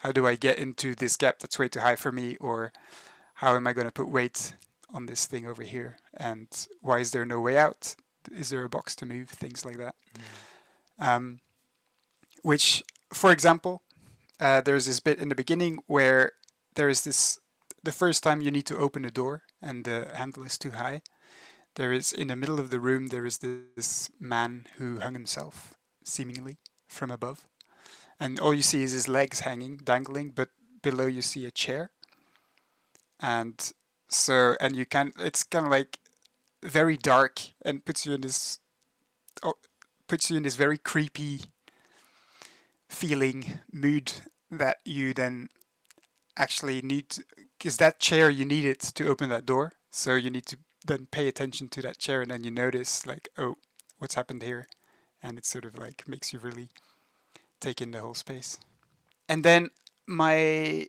how 0.00 0.12
do 0.12 0.26
I 0.26 0.36
get 0.36 0.58
into 0.58 0.94
this 0.94 1.16
gap 1.16 1.38
that's 1.38 1.58
way 1.58 1.68
too 1.68 1.80
high 1.80 1.96
for 1.96 2.12
me, 2.12 2.36
or 2.40 2.72
how 3.34 3.54
am 3.56 3.66
I 3.66 3.72
going 3.72 3.86
to 3.86 3.92
put 3.92 4.08
weight 4.08 4.54
on 4.92 5.06
this 5.06 5.26
thing 5.26 5.46
over 5.46 5.62
here, 5.62 5.96
and 6.16 6.48
why 6.80 6.98
is 7.00 7.10
there 7.10 7.26
no 7.26 7.40
way 7.40 7.58
out? 7.58 7.94
Is 8.32 8.50
there 8.50 8.64
a 8.64 8.68
box 8.68 8.96
to 8.96 9.06
move? 9.06 9.28
Things 9.28 9.64
like 9.64 9.78
that. 9.78 9.94
Um, 10.98 11.40
which, 12.42 12.82
for 13.12 13.32
example, 13.32 13.82
uh, 14.40 14.60
there's 14.60 14.86
this 14.86 15.00
bit 15.00 15.18
in 15.18 15.28
the 15.28 15.34
beginning 15.34 15.78
where 15.86 16.32
there 16.74 16.88
is 16.88 17.02
this 17.04 17.38
the 17.82 17.92
first 17.92 18.22
time 18.22 18.40
you 18.40 18.50
need 18.50 18.66
to 18.66 18.76
open 18.76 19.04
a 19.04 19.10
door 19.10 19.42
and 19.62 19.84
the 19.84 20.08
handle 20.14 20.42
is 20.44 20.58
too 20.58 20.72
high, 20.72 21.00
there 21.76 21.92
is 21.92 22.12
in 22.12 22.28
the 22.28 22.36
middle 22.36 22.58
of 22.58 22.70
the 22.70 22.80
room 22.80 23.08
there 23.08 23.26
is 23.26 23.38
this 23.38 24.10
man 24.20 24.66
who 24.76 25.00
hung 25.00 25.14
himself 25.14 25.74
seemingly 26.04 26.58
from 26.88 27.10
above, 27.10 27.44
and 28.18 28.40
all 28.40 28.54
you 28.54 28.62
see 28.62 28.82
is 28.82 28.92
his 28.92 29.08
legs 29.08 29.40
hanging, 29.40 29.76
dangling, 29.76 30.30
but 30.30 30.48
below 30.82 31.06
you 31.06 31.22
see 31.22 31.46
a 31.46 31.50
chair, 31.50 31.90
and 33.20 33.72
so 34.08 34.56
and 34.60 34.74
you 34.74 34.86
can 34.86 35.12
it's 35.18 35.44
kind 35.44 35.66
of 35.66 35.70
like 35.70 35.98
very 36.62 36.96
dark 36.96 37.40
and 37.64 37.84
puts 37.84 38.06
you 38.06 38.14
in 38.14 38.22
this 38.22 38.58
oh, 39.42 39.54
puts 40.08 40.30
you 40.30 40.36
in 40.36 40.42
this 40.42 40.56
very 40.56 40.78
creepy 40.78 41.42
feeling 42.88 43.60
mood 43.72 44.12
that 44.50 44.78
you 44.84 45.12
then 45.14 45.48
actually 46.36 46.80
need 46.82 47.16
because 47.58 47.76
that 47.76 47.98
chair 47.98 48.30
you 48.30 48.44
need 48.44 48.64
it 48.64 48.80
to 48.80 49.08
open 49.08 49.28
that 49.28 49.46
door. 49.46 49.72
So 49.90 50.14
you 50.14 50.30
need 50.30 50.46
to 50.46 50.58
then 50.86 51.06
pay 51.10 51.28
attention 51.28 51.68
to 51.68 51.82
that 51.82 51.98
chair 51.98 52.22
and 52.22 52.30
then 52.30 52.44
you 52.44 52.50
notice 52.50 53.06
like 53.06 53.28
oh 53.36 53.56
what's 53.98 54.14
happened 54.14 54.42
here? 54.42 54.68
And 55.22 55.36
it 55.36 55.44
sort 55.44 55.64
of 55.64 55.78
like 55.78 56.06
makes 56.06 56.32
you 56.32 56.38
really 56.38 56.68
take 57.60 57.82
in 57.82 57.90
the 57.90 58.00
whole 58.00 58.14
space. 58.14 58.58
And 59.28 59.44
then 59.44 59.70
my 60.06 60.86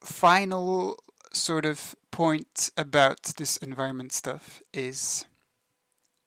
final 0.00 0.96
sort 1.32 1.64
of 1.64 1.94
point 2.10 2.70
about 2.76 3.22
this 3.36 3.56
environment 3.58 4.12
stuff 4.12 4.62
is 4.72 5.26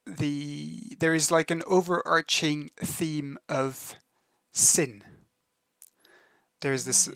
the 0.06 0.96
there 1.00 1.14
is 1.14 1.32
like 1.32 1.50
an 1.50 1.64
overarching 1.66 2.70
theme 2.78 3.38
of 3.48 3.96
sin. 4.54 5.04
There's 6.62 6.86
this 6.86 7.10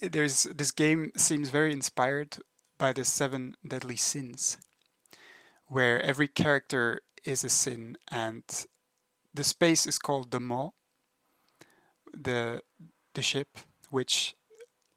there's 0.00 0.44
this 0.44 0.70
game 0.70 1.10
seems 1.16 1.48
very 1.48 1.72
inspired 1.72 2.36
by 2.78 2.92
the 2.92 3.04
seven 3.04 3.56
deadly 3.66 3.96
sins 3.96 4.58
where 5.66 6.00
every 6.02 6.28
character 6.28 7.00
is 7.24 7.42
a 7.42 7.48
sin 7.48 7.96
and 8.10 8.42
the 9.32 9.44
space 9.44 9.86
is 9.86 9.98
called 9.98 10.30
the 10.30 10.40
Maw 10.40 10.70
the 12.12 12.60
the 13.14 13.22
ship 13.22 13.58
which 13.90 14.34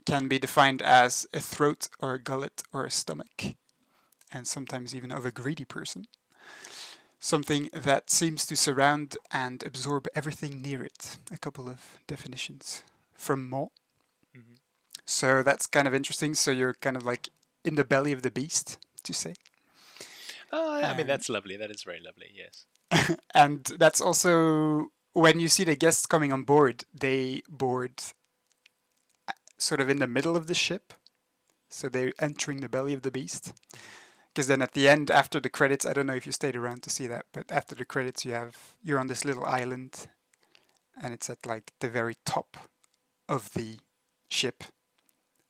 can 0.05 0.27
be 0.27 0.39
defined 0.39 0.81
as 0.81 1.25
a 1.33 1.39
throat 1.39 1.89
or 1.99 2.13
a 2.13 2.21
gullet 2.21 2.63
or 2.73 2.85
a 2.85 2.91
stomach 2.91 3.55
and 4.31 4.47
sometimes 4.47 4.93
even 4.93 5.11
of 5.11 5.25
a 5.25 5.31
greedy 5.31 5.65
person 5.65 6.05
something 7.19 7.69
that 7.73 8.09
seems 8.09 8.45
to 8.45 8.55
surround 8.55 9.17
and 9.31 9.63
absorb 9.63 10.07
everything 10.15 10.61
near 10.61 10.83
it 10.83 11.17
a 11.31 11.37
couple 11.37 11.69
of 11.69 11.79
definitions 12.07 12.83
from 13.15 13.49
maw 13.49 13.67
Mhm. 14.35 14.57
so 15.05 15.43
that's 15.43 15.67
kind 15.67 15.87
of 15.87 15.93
interesting. 15.93 16.35
So 16.35 16.51
you're 16.51 16.75
kind 16.75 16.97
of 16.97 17.03
like 17.05 17.29
in 17.63 17.75
the 17.75 17.83
belly 17.85 18.11
of 18.13 18.21
the 18.21 18.31
beast, 18.31 18.77
to 19.03 19.13
say. 19.13 19.35
Oh, 20.51 20.71
I 20.83 20.93
mean, 20.93 21.01
Um, 21.01 21.07
that's 21.07 21.29
lovely. 21.29 21.57
That 21.57 21.71
is 21.71 21.83
very 21.83 21.99
lovely, 21.99 22.31
yes. 22.33 22.65
and 23.33 23.63
that's 23.79 24.01
also 24.01 24.91
when 25.13 25.39
you 25.39 25.47
see 25.49 25.63
the 25.63 25.75
guests 25.75 26.05
coming 26.05 26.31
on 26.31 26.43
board, 26.43 26.85
they 26.93 27.41
board 27.49 28.01
uh, 29.27 29.33
sort 29.57 29.81
of 29.81 29.89
in 29.89 29.99
the 29.99 30.07
middle 30.07 30.35
of 30.35 30.47
the 30.47 30.53
ship. 30.55 30.93
So 31.69 31.89
they're 31.89 32.13
entering 32.19 32.61
the 32.61 32.69
belly 32.69 32.93
of 32.93 33.01
the 33.03 33.11
beast. 33.11 33.53
Because 34.37 34.49
then 34.49 34.61
at 34.61 34.73
the 34.73 34.87
end, 34.87 35.09
after 35.09 35.39
the 35.39 35.49
credits, 35.49 35.83
I 35.83 35.93
don't 35.93 36.05
know 36.05 36.13
if 36.13 36.27
you 36.27 36.31
stayed 36.31 36.55
around 36.55 36.83
to 36.83 36.91
see 36.91 37.07
that, 37.07 37.25
but 37.33 37.51
after 37.51 37.73
the 37.73 37.85
credits, 37.85 38.23
you 38.23 38.33
have 38.33 38.55
you're 38.83 38.99
on 38.99 39.07
this 39.07 39.25
little 39.25 39.43
island, 39.43 40.05
and 41.01 41.11
it's 41.11 41.27
at 41.27 41.43
like 41.47 41.73
the 41.79 41.89
very 41.89 42.17
top 42.23 42.55
of 43.27 43.51
the 43.53 43.79
ship. 44.29 44.63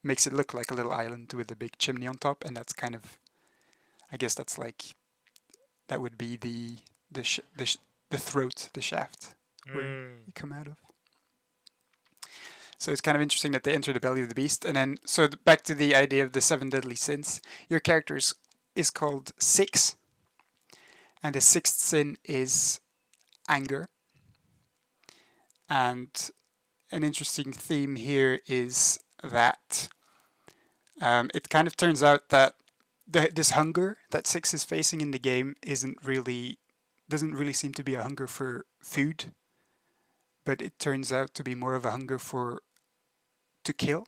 Makes 0.05 0.25
it 0.25 0.31
look 0.31 0.53
like 0.53 0.71
a 0.71 0.73
little 0.73 0.93
island 0.93 1.33
with 1.33 1.51
a 1.51 1.55
big 1.57 1.77
chimney 1.77 2.07
on 2.07 2.15
top, 2.17 2.45
and 2.45 2.55
that's 2.55 2.71
kind 2.71 2.95
of, 2.95 3.17
I 4.09 4.15
guess 4.15 4.35
that's 4.35 4.57
like, 4.57 4.95
that 5.89 5.99
would 5.99 6.17
be 6.17 6.38
the 6.38 6.77
the 7.11 7.25
sh- 7.25 7.41
the 7.57 7.65
sh- 7.65 7.83
the 8.09 8.17
throat, 8.17 8.69
the 8.71 8.81
shaft 8.81 9.35
where 9.73 9.83
Mm. 9.83 10.27
you 10.27 10.33
come 10.33 10.53
out 10.53 10.67
of. 10.67 10.77
So 12.77 12.93
it's 12.93 13.01
kind 13.01 13.17
of 13.17 13.21
interesting 13.21 13.51
that 13.51 13.63
they 13.63 13.73
enter 13.73 13.91
the 13.91 13.99
belly 13.99 14.21
of 14.21 14.29
the 14.29 14.35
beast, 14.35 14.63
and 14.63 14.77
then 14.77 14.99
so 15.05 15.27
back 15.43 15.63
to 15.63 15.75
the 15.75 15.93
idea 15.93 16.23
of 16.23 16.31
the 16.31 16.39
seven 16.39 16.69
deadly 16.69 16.95
sins. 16.95 17.41
Your 17.67 17.81
character 17.81 18.15
is, 18.78 18.91
called 18.91 19.32
Six, 19.39 19.95
and 21.23 21.36
the 21.36 21.41
sixth 21.41 21.80
sin 21.80 22.17
is 22.23 22.80
anger. 23.49 23.89
And 25.69 26.09
an 26.91 27.03
interesting 27.03 27.51
theme 27.51 27.95
here 27.95 28.39
is 28.47 28.99
that 29.23 29.89
um, 31.01 31.30
it 31.34 31.49
kind 31.49 31.67
of 31.67 31.75
turns 31.75 32.01
out 32.01 32.30
that 32.30 32.53
the, 33.07 33.30
this 33.34 33.51
hunger 33.51 33.97
that 34.11 34.28
Six 34.28 34.53
is 34.53 34.63
facing 34.63 35.01
in 35.01 35.11
the 35.11 35.19
game 35.19 35.55
isn't 35.63 35.97
really 36.03 36.59
doesn't 37.09 37.36
really 37.36 37.53
seem 37.53 37.73
to 37.73 37.84
be 37.84 37.95
a 37.95 38.03
hunger 38.03 38.28
for 38.28 38.65
food, 38.82 39.32
but 40.45 40.61
it 40.61 40.78
turns 40.78 41.11
out 41.11 41.34
to 41.34 41.43
be 41.43 41.55
more 41.55 41.73
of 41.73 41.86
a 41.86 41.91
hunger 41.91 42.19
for 42.19 42.61
to 43.63 43.73
kill. 43.73 44.05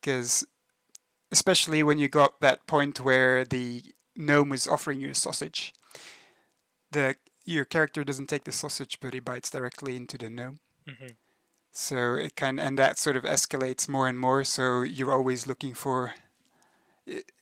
Because 0.00 0.44
especially 1.32 1.82
when 1.82 1.98
you 1.98 2.08
got 2.08 2.40
that 2.40 2.66
point 2.66 3.00
where 3.00 3.44
the 3.44 3.82
gnome 4.16 4.48
was 4.50 4.66
offering 4.66 5.00
you 5.00 5.10
a 5.10 5.14
sausage, 5.14 5.72
the 6.92 7.16
your 7.44 7.64
character 7.64 8.04
doesn't 8.04 8.28
take 8.28 8.44
the 8.44 8.52
sausage, 8.52 8.98
but 9.00 9.14
he 9.14 9.20
bites 9.20 9.50
directly 9.50 9.96
into 9.96 10.16
the 10.18 10.30
gnome. 10.30 10.60
hmm 10.86 11.12
So 11.72 12.14
it 12.14 12.36
can, 12.36 12.58
and 12.58 12.78
that 12.78 12.98
sort 12.98 13.16
of 13.16 13.24
escalates 13.24 13.88
more 13.88 14.08
and 14.08 14.18
more. 14.18 14.44
So 14.44 14.82
you're 14.82 15.12
always 15.12 15.46
looking 15.46 15.74
for, 15.74 16.14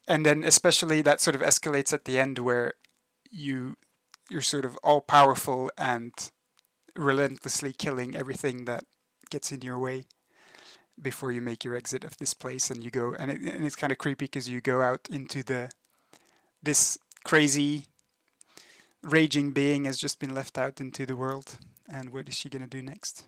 and 0.06 0.24
then 0.24 0.44
especially 0.44 1.02
that 1.02 1.20
sort 1.20 1.34
of 1.34 1.42
escalates 1.42 1.92
at 1.92 2.04
the 2.04 2.18
end 2.18 2.38
where 2.38 2.74
you 3.30 3.76
you're 4.30 4.42
sort 4.42 4.64
of 4.64 4.76
all 4.82 5.00
powerful 5.00 5.70
and 5.78 6.12
relentlessly 6.96 7.72
killing 7.72 8.16
everything 8.16 8.64
that 8.66 8.84
gets 9.30 9.52
in 9.52 9.62
your 9.62 9.78
way 9.78 10.04
before 11.00 11.32
you 11.32 11.40
make 11.40 11.64
your 11.64 11.76
exit 11.76 12.04
of 12.04 12.16
this 12.18 12.34
place 12.34 12.70
and 12.70 12.82
you 12.82 12.90
go 12.90 13.14
and, 13.18 13.30
it, 13.30 13.40
and 13.40 13.64
it's 13.64 13.76
kind 13.76 13.92
of 13.92 13.98
creepy 13.98 14.24
because 14.24 14.48
you 14.48 14.60
go 14.60 14.82
out 14.82 15.08
into 15.10 15.42
the 15.42 15.70
this 16.62 16.98
crazy 17.24 17.84
raging 19.02 19.52
being 19.52 19.84
has 19.84 19.98
just 19.98 20.18
been 20.18 20.34
left 20.34 20.58
out 20.58 20.80
into 20.80 21.06
the 21.06 21.16
world 21.16 21.58
and 21.88 22.10
what 22.10 22.28
is 22.28 22.34
she 22.34 22.48
going 22.48 22.62
to 22.62 22.68
do 22.68 22.82
next 22.82 23.24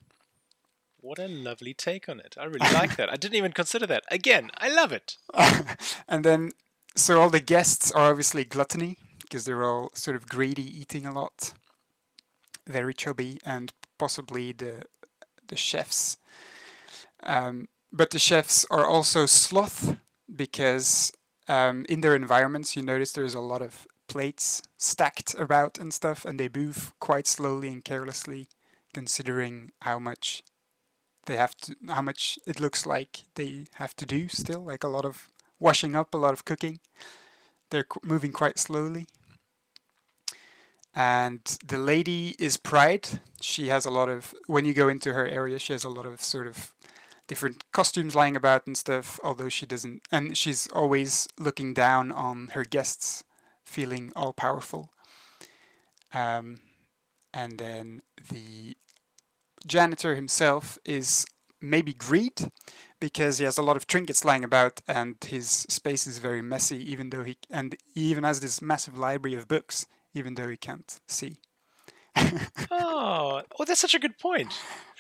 What 1.01 1.19
a 1.19 1.29
lovely 1.29 1.73
take 1.75 2.09
on 2.09 2.21
it. 2.21 2.37
I 2.39 2.45
really 2.45 2.73
like 2.75 2.97
that. 2.97 3.11
I 3.11 3.17
didn't 3.17 3.37
even 3.37 3.53
consider 3.53 3.87
that. 3.87 4.05
Again, 4.11 4.51
I 4.59 4.69
love 4.69 4.93
it. 4.93 5.17
and 6.09 6.25
then 6.25 6.53
so 6.95 7.21
all 7.21 7.31
the 7.31 7.41
guests 7.41 7.91
are 7.93 8.11
obviously 8.11 8.45
gluttony 8.45 8.99
because 9.23 9.45
they're 9.45 9.65
all 9.65 9.91
sort 9.95 10.17
of 10.17 10.29
greedy 10.29 10.81
eating 10.81 11.07
a 11.07 11.13
lot 11.13 11.55
very 12.67 12.95
chubby 12.95 13.39
and 13.45 13.73
possibly 13.99 14.53
the 14.53 14.83
the 15.49 15.57
chefs 15.57 16.17
um, 17.23 17.69
but 17.93 18.11
the 18.11 18.19
chefs 18.19 18.67
are 18.71 18.87
also 18.87 19.27
sloth 19.27 19.97
because 20.35 21.13
um, 21.49 21.85
in 21.89 22.01
their 22.01 22.15
environments 22.15 22.77
you 22.77 22.83
notice 22.83 23.13
there's 23.13 23.35
a 23.35 23.41
lot 23.41 23.63
of 23.63 23.87
plates 24.09 24.63
stacked 24.77 25.35
about 25.39 25.79
and 25.79 25.93
stuff 25.93 26.25
and 26.25 26.39
they 26.39 26.49
move 26.55 26.93
quite 26.99 27.27
slowly 27.27 27.69
and 27.69 27.85
carelessly 27.85 28.49
considering 28.93 29.71
how 29.83 29.99
much 29.99 30.43
they 31.27 31.37
have 31.37 31.57
to 31.57 31.77
how 31.89 32.03
much 32.03 32.39
it 32.47 32.59
looks 32.59 32.87
like 32.87 33.25
they 33.35 33.67
have 33.75 33.95
to 33.95 34.07
do 34.07 34.29
still 34.29 34.65
like 34.65 34.83
a 34.83 34.89
lot 34.89 35.05
of 35.05 35.29
washing 35.61 35.95
up 35.95 36.15
a 36.15 36.17
lot 36.17 36.33
of 36.33 36.45
cooking. 36.45 36.81
They're 37.71 37.87
moving 38.03 38.33
quite 38.33 38.59
slowly. 38.59 39.07
And 40.93 41.41
the 41.65 41.79
lady 41.79 42.35
is 42.39 42.57
pride. 42.57 43.21
She 43.41 43.69
has 43.69 43.87
a 43.87 43.91
lot 43.91 44.09
of 44.09 44.35
when 44.47 44.65
you 44.65 44.75
go 44.75 44.89
into 44.89 45.13
her 45.13 45.29
area 45.29 45.59
she 45.59 45.73
has 45.73 45.85
a 45.85 45.89
lot 45.89 46.07
of 46.07 46.21
sort 46.21 46.49
of 46.49 46.73
different 47.31 47.63
costumes 47.71 48.17
lying 48.17 48.35
about 48.35 48.67
and 48.67 48.77
stuff 48.77 49.21
although 49.23 49.49
she 49.49 49.65
doesn't 49.65 50.03
and 50.11 50.37
she's 50.37 50.67
always 50.73 51.29
looking 51.39 51.73
down 51.73 52.11
on 52.11 52.49
her 52.55 52.65
guests 52.65 53.23
feeling 53.71 54.13
all 54.17 54.33
powerful. 54.33 54.91
Um, 56.13 56.59
and 57.33 57.59
then 57.59 58.03
the 58.31 58.77
janitor 59.65 60.17
himself 60.17 60.77
is 60.85 61.25
maybe 61.61 61.93
greed 61.93 62.51
because 62.99 63.39
he 63.39 63.45
has 63.45 63.59
a 63.59 63.63
lot 63.63 63.77
of 63.77 63.87
trinkets 63.87 64.25
lying 64.25 64.43
about 64.43 64.81
and 64.89 65.15
his 65.25 65.47
space 65.69 66.09
is 66.09 66.19
very 66.19 66.43
messy 66.43 66.79
even 66.91 67.11
though 67.11 67.23
he 67.23 67.37
and 67.49 67.77
he 67.95 68.01
even 68.11 68.25
has 68.25 68.41
this 68.41 68.61
massive 68.61 68.99
library 68.99 69.37
of 69.37 69.47
books 69.47 69.87
even 70.15 70.35
though 70.35 70.49
he 70.49 70.57
can't 70.57 70.99
see 71.07 71.37
Oh, 72.71 73.43
oh, 73.59 73.65
that's 73.65 73.81
such 73.81 73.95
a 73.95 73.99
good 73.99 74.19
point. 74.19 74.53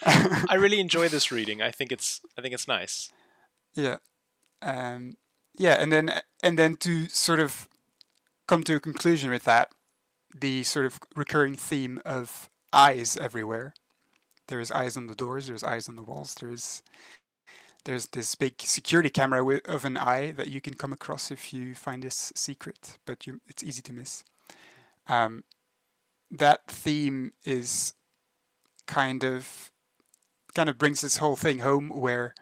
I 0.04 0.54
really 0.58 0.80
enjoy 0.80 1.08
this 1.08 1.30
reading. 1.30 1.62
I 1.62 1.70
think 1.70 1.92
it's 1.92 2.20
I 2.36 2.42
think 2.42 2.54
it's 2.54 2.66
nice. 2.68 3.10
yeah 3.74 3.96
um, 4.62 5.16
yeah 5.58 5.74
and 5.80 5.92
then 5.92 6.20
and 6.42 6.58
then 6.58 6.76
to 6.76 7.08
sort 7.08 7.40
of 7.40 7.68
come 8.46 8.62
to 8.64 8.76
a 8.76 8.80
conclusion 8.80 9.30
with 9.30 9.44
that 9.44 9.70
the 10.34 10.62
sort 10.64 10.86
of 10.86 10.98
recurring 11.16 11.56
theme 11.56 12.00
of 12.04 12.50
eyes 12.72 13.16
everywhere 13.16 13.74
there's 14.48 14.70
eyes 14.70 14.96
on 14.96 15.06
the 15.06 15.14
doors 15.14 15.46
there's 15.46 15.64
eyes 15.64 15.88
on 15.88 15.96
the 15.96 16.02
walls 16.02 16.34
there's 16.40 16.82
there's 17.84 18.06
this 18.08 18.34
big 18.34 18.54
security 18.60 19.08
camera 19.10 19.40
wi- 19.40 19.60
of 19.66 19.84
an 19.84 19.96
eye 19.96 20.30
that 20.32 20.48
you 20.48 20.60
can 20.60 20.74
come 20.74 20.92
across 20.92 21.30
if 21.30 21.52
you 21.52 21.74
find 21.74 22.02
this 22.02 22.32
secret 22.34 22.98
but 23.06 23.26
you, 23.26 23.40
it's 23.48 23.62
easy 23.62 23.82
to 23.82 23.92
miss 23.92 24.24
um, 25.08 25.44
that 26.30 26.66
theme 26.66 27.32
is 27.44 27.94
kind 28.86 29.24
of 29.24 29.70
kind 30.54 30.68
of 30.68 30.78
brings 30.78 31.00
this 31.00 31.18
whole 31.18 31.36
thing 31.36 31.60
home 31.60 31.90
where 31.90 32.34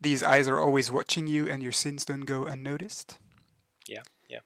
these 0.00 0.22
eyes 0.22 0.46
are 0.46 0.60
always 0.60 0.90
watching 0.90 1.26
you 1.26 1.48
and 1.48 1.62
your 1.62 1.72
sins 1.72 2.04
don't 2.04 2.26
go 2.26 2.44
unnoticed. 2.44 3.18
Yeah, 3.86 4.02
yeah. 4.28 4.40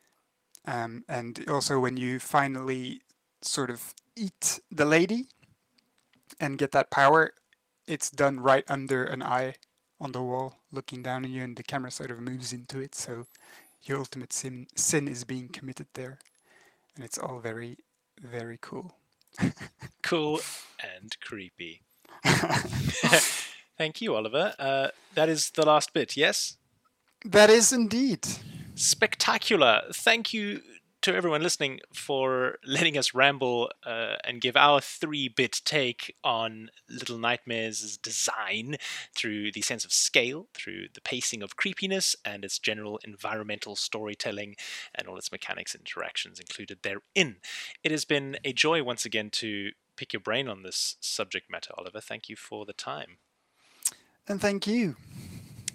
um, 0.66 1.05
and 1.09 1.45
also 1.49 1.80
when 1.80 1.97
you 1.97 2.20
finally 2.20 3.03
sort 3.43 3.70
of 3.70 3.95
eat 4.16 4.61
the 4.70 4.84
lady 4.84 5.26
and 6.40 6.57
get 6.57 6.70
that 6.72 6.90
power 6.90 7.32
it's 7.86 8.11
done 8.11 8.40
right 8.40 8.64
under 8.68 9.05
an 9.05 9.22
eye 9.22 9.55
on 10.01 10.12
the 10.12 10.22
wall 10.22 10.57
looking 10.70 11.03
down 11.03 11.24
on 11.24 11.30
you 11.30 11.43
and 11.43 11.57
the 11.57 11.62
camera 11.62 11.90
sort 11.90 12.11
of 12.11 12.20
moves 12.20 12.53
into 12.53 12.80
it. 12.80 12.95
So 12.95 13.26
your 13.82 13.99
ultimate 13.99 14.32
sin 14.32 14.66
sin 14.74 15.09
is 15.09 15.24
being 15.24 15.49
committed 15.49 15.88
there. 15.95 16.18
And 16.95 17.05
it's 17.05 17.18
all 17.18 17.38
very 17.38 17.78
very 18.23 18.59
cool 18.61 18.95
Cool 20.03 20.41
and 20.97 21.16
creepy. 21.20 21.83
Thank 23.79 24.01
you, 24.01 24.14
Oliver. 24.14 24.55
Uh, 24.59 24.89
that 25.14 25.29
is 25.29 25.51
the 25.51 25.64
last 25.64 25.93
bit. 25.93 26.16
Yes. 26.16 26.57
that 27.25 27.51
is 27.51 27.73
indeed 27.73 28.27
spectacular. 28.75 29.83
Thank 29.93 30.35
you 30.35 30.61
to 31.03 31.14
everyone 31.14 31.42
listening 31.42 31.80
for 31.92 32.59
letting 32.64 32.96
us 32.96 33.12
ramble 33.12 33.70
uh, 33.84 34.14
and 34.24 34.40
give 34.40 34.57
our 34.57 34.80
three 34.80 35.28
bit 35.28 35.61
take 35.64 36.14
on 36.22 36.70
Little 36.88 37.18
Nightmares' 37.18 37.96
design 37.96 38.76
through 39.14 39.50
the 39.50 39.62
sense 39.62 39.84
of 39.84 39.92
scale, 39.92 40.46
through 40.55 40.86
the 40.94 41.00
pacing 41.00 41.42
of 41.42 41.57
creepiness, 41.57 42.14
and 42.24 42.44
its 42.44 42.59
general 42.59 43.00
environmental 43.05 43.74
storytelling 43.74 44.55
and 44.94 45.09
all 45.09 45.18
its 45.18 45.32
mechanics 45.32 45.74
and 45.74 45.80
interactions 45.80 46.38
included 46.38 46.78
therein. 46.82 47.36
It 47.82 47.90
has 47.90 48.05
been 48.05 48.38
a 48.44 48.53
joy 48.53 48.84
once 48.84 49.05
again 49.05 49.30
to 49.30 49.70
pick 49.96 50.12
your 50.12 50.20
brain 50.20 50.48
on 50.48 50.62
this 50.62 50.96
subject 51.00 51.50
matter, 51.50 51.72
Oliver. 51.76 52.00
Thank 52.00 52.28
you 52.28 52.36
for 52.36 52.64
the 52.64 52.72
time. 52.72 53.18
and 54.28 54.40
thank 54.40 54.68
you 54.68 54.96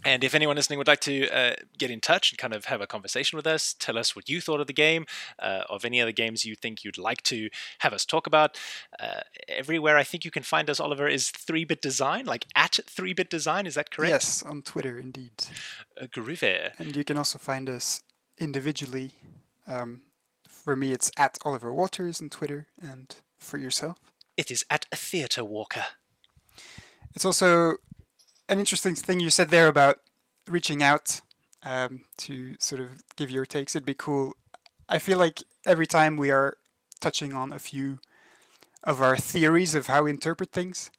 And 0.06 0.24
if 0.24 0.34
anyone 0.34 0.56
listening 0.56 0.78
would 0.78 0.88
like 0.88 1.02
to 1.02 1.30
uh, 1.30 1.56
get 1.78 1.92
in 1.92 2.00
touch 2.00 2.32
and 2.32 2.38
kind 2.38 2.54
of 2.54 2.66
have 2.66 2.82
a 2.82 2.88
conversation 2.88 3.36
with 3.36 3.46
us, 3.48 3.74
tell 3.78 3.98
us 3.98 4.16
what 4.16 4.30
you 4.30 4.40
thought 4.40 4.62
of 4.62 4.68
the 4.68 4.74
game, 4.74 5.06
uh, 5.40 5.64
of 5.70 5.84
any 5.84 6.02
other 6.02 6.12
games 6.14 6.46
you 6.46 6.56
think 6.56 6.84
you'd 6.84 6.98
like 6.98 7.22
to 7.24 7.50
have 7.80 7.94
us 7.94 8.06
talk 8.06 8.26
about, 8.28 8.58
uh, 9.00 9.22
everywhere 9.48 9.98
I 9.98 10.04
think 10.04 10.24
you 10.24 10.32
can 10.32 10.44
find 10.44 10.70
us, 10.70 10.80
Oliver, 10.80 11.08
is 11.08 11.30
3 11.32 11.66
Bit 11.66 11.82
Design, 11.82 12.26
like 12.26 12.46
at 12.56 12.80
3 12.88 13.14
Bit 13.14 13.30
Design. 13.30 13.66
Is 13.66 13.76
that 13.76 13.92
correct? 13.92 14.12
yes 14.12 14.44
on 14.44 14.62
twitter 14.62 14.98
indeed 15.00 15.32
Uh, 16.00 16.06
groovy. 16.06 16.72
And 16.80 16.96
you 16.96 17.04
can 17.04 17.18
also 17.18 17.38
find 17.40 17.70
us 17.70 18.04
individually. 18.38 19.12
Um, 19.68 20.02
for 20.48 20.76
me, 20.76 20.92
it's 20.94 21.12
at 21.18 21.38
Oliver 21.44 21.72
Wauters 21.72 22.22
on 22.22 22.30
Twitter, 22.30 22.68
and 22.82 23.16
for 23.38 23.58
yourself. 23.58 23.98
It 24.38 24.52
is 24.52 24.64
at 24.70 24.86
a 24.92 24.96
Theatre 24.96 25.44
Walker. 25.44 25.86
It's 27.16 27.26
also 27.26 27.78
an 28.50 28.60
interesting 28.60 28.96
thing 28.96 29.20
you 29.20 29.30
said 29.30 29.50
there 29.50 29.68
about 29.68 30.00
reaching 30.48 30.82
out 30.82 31.22
um, 31.64 32.02
to 32.18 32.56
sort 32.60 32.82
of 32.82 33.04
give 33.16 33.30
your 33.30 33.46
takes. 33.46 33.76
It'd 33.76 33.86
be 33.86 33.94
cool. 33.94 34.34
I 34.88 35.00
feel 35.00 35.18
like 35.18 35.44
every 35.66 35.88
time 35.88 36.18
we 36.18 36.32
are 36.32 36.58
touching 37.00 37.34
on 37.34 37.52
a 37.52 37.60
few 37.60 38.00
of 38.84 39.02
our 39.02 39.18
theories 39.18 39.76
of 39.76 39.88
how 39.88 40.04
we 40.04 40.12
interpret 40.12 40.52
things, 40.52 40.90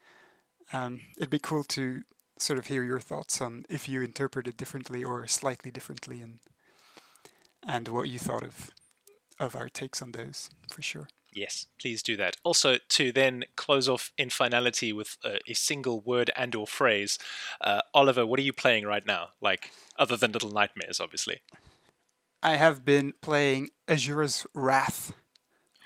um, 0.73 1.01
it'd 1.17 1.31
be 1.31 1.39
cool 1.39 1.65
to 1.65 2.03
sort 2.39 2.59
of 2.59 2.67
hear 2.67 2.85
your 2.85 3.01
thoughts 3.01 3.41
on 3.41 3.65
if 3.69 3.89
you 3.89 4.03
interpret 4.03 4.47
it 4.47 4.57
differently 4.57 5.03
or 5.03 5.27
slightly 5.27 5.71
differently, 5.71 6.21
and 6.21 6.39
and 7.67 7.89
what 7.89 8.09
you 8.09 8.19
thought 8.19 8.45
of 8.45 8.71
of 9.41 9.57
our 9.57 9.69
takes 9.69 10.03
on 10.03 10.13
those 10.13 10.51
for 10.71 10.83
sure. 10.83 11.09
Yes, 11.33 11.66
please 11.81 12.03
do 12.03 12.16
that. 12.16 12.37
Also, 12.43 12.79
to 12.89 13.12
then 13.12 13.45
close 13.55 13.89
off 13.89 14.12
in 14.16 14.31
finality 14.31 14.93
with 14.93 15.18
uh, 15.24 15.37
a 15.47 15.55
single 15.55 16.01
word 16.01 16.31
and/or 16.35 16.66
phrase, 16.66 17.18
uh, 17.61 17.83
Oliver, 17.95 18.26
what 18.26 18.39
are 18.41 18.43
you 18.43 18.53
playing 18.53 18.87
right 18.87 19.07
now? 19.07 19.29
Like, 19.41 19.70
other 19.99 20.16
than 20.16 20.33
Little 20.33 20.51
Nightmares, 20.51 21.01
obviously. 21.01 21.41
I 22.43 22.57
have 22.57 22.85
been 22.85 23.12
playing 23.20 23.70
Asura's 23.87 24.47
Wrath, 24.55 25.12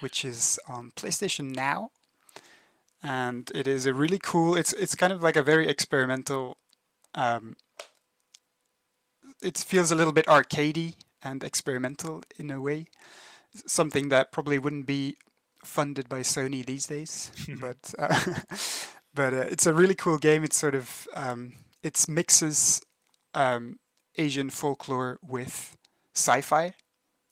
which 0.01 0.25
is 0.25 0.59
on 0.69 0.93
PlayStation 0.93 1.55
Now, 1.55 1.91
and 3.03 3.51
it 3.55 3.67
is 3.67 3.87
a 3.87 3.95
really 3.95 4.19
cool. 4.19 4.55
It's 4.55 4.73
it's 4.75 4.95
kind 4.95 5.13
of 5.13 5.23
like 5.23 5.37
a 5.37 5.43
very 5.43 5.69
experimental. 5.69 6.57
Um, 7.15 7.57
it 9.43 9.59
feels 9.59 9.91
a 9.91 9.97
little 9.97 10.13
bit 10.13 10.27
arcadey 10.27 10.95
and 11.23 11.43
experimental 11.43 12.23
in 12.39 12.51
a 12.51 12.61
way, 12.61 12.87
something 13.67 14.09
that 14.11 14.31
probably 14.31 14.59
wouldn't 14.59 14.87
be 14.87 15.17
funded 15.65 16.09
by 16.09 16.21
Sony 16.21 16.65
these 16.65 16.87
days. 16.87 17.31
but 17.61 17.95
uh, 17.99 18.19
but 19.15 19.35
uh, 19.35 19.47
it's 19.51 19.67
a 19.67 19.75
really 19.75 19.95
cool 19.95 20.19
game. 20.19 20.45
It's 20.45 20.57
sort 20.57 20.75
of 20.75 21.07
um, 21.15 21.55
it 21.83 22.05
mixes 22.09 22.81
um, 23.35 23.79
Asian 24.17 24.51
folklore 24.51 25.19
with 25.23 25.77
sci-fi 26.15 26.75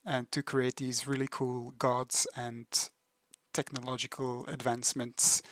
and 0.07 0.31
to 0.33 0.43
create 0.43 0.77
these 0.77 1.07
really 1.07 1.29
cool 1.31 1.75
gods 1.79 2.27
and 2.35 2.67
technological 3.53 4.47
advancements 4.47 5.43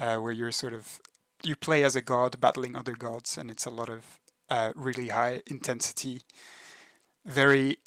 uh, 0.00 0.16
where 0.16 0.32
you're 0.32 0.52
sort 0.52 0.72
of 0.72 0.98
you 1.42 1.56
play 1.56 1.84
as 1.84 1.96
a 1.96 2.02
god 2.02 2.40
battling 2.40 2.76
other 2.76 2.94
gods, 2.94 3.36
and 3.36 3.50
it's 3.50 3.66
a 3.66 3.70
lot 3.70 3.88
of 3.88 4.04
uh, 4.48 4.72
really 4.74 5.08
high 5.08 5.42
intensity, 5.46 6.22
very 7.26 7.78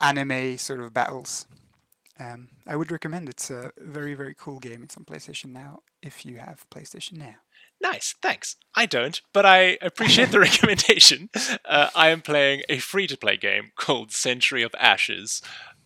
anime 0.00 0.56
sort 0.58 0.80
of 0.80 0.94
battles. 0.94 1.46
Um, 2.20 2.48
I 2.66 2.76
would 2.76 2.92
recommend 2.92 3.28
it's 3.28 3.50
a 3.50 3.72
very 3.78 4.14
very 4.14 4.34
cool 4.38 4.58
game. 4.58 4.82
It's 4.82 4.96
on 4.96 5.04
PlayStation 5.04 5.46
Now 5.46 5.80
if 6.02 6.24
you 6.24 6.38
have 6.38 6.66
PlayStation 6.70 7.14
Now. 7.14 7.36
Nice, 7.80 8.14
thanks. 8.22 8.56
I 8.74 8.86
don't, 8.86 9.20
but 9.32 9.44
I 9.44 9.78
appreciate 9.82 10.30
the 10.30 10.40
recommendation. 10.48 11.28
Uh, 11.64 11.90
I 11.94 12.08
am 12.08 12.22
playing 12.22 12.62
a 12.68 12.78
free 12.78 13.06
to 13.08 13.16
play 13.16 13.36
game 13.36 13.72
called 13.76 14.12
Century 14.12 14.62
of 14.62 14.74
Ashes, 14.78 15.42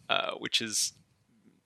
uh, 0.09 0.33
which 0.39 0.61
is 0.61 0.93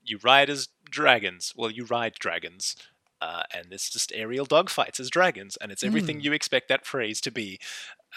you 0.04 0.18
ride 0.22 0.48
as 0.48 0.68
dragons. 0.88 1.52
Well, 1.56 1.70
you 1.70 1.84
ride 1.84 2.14
dragons, 2.14 2.76
uh, 3.20 3.42
and 3.52 3.66
it's 3.72 3.90
just 3.90 4.12
aerial 4.14 4.46
dogfights 4.46 5.00
as 5.00 5.10
dragons, 5.10 5.56
and 5.56 5.72
it's 5.72 5.84
everything 5.84 6.20
mm. 6.20 6.24
you 6.24 6.32
expect 6.32 6.68
that 6.68 6.86
phrase 6.86 7.20
to 7.22 7.30
be. 7.30 7.58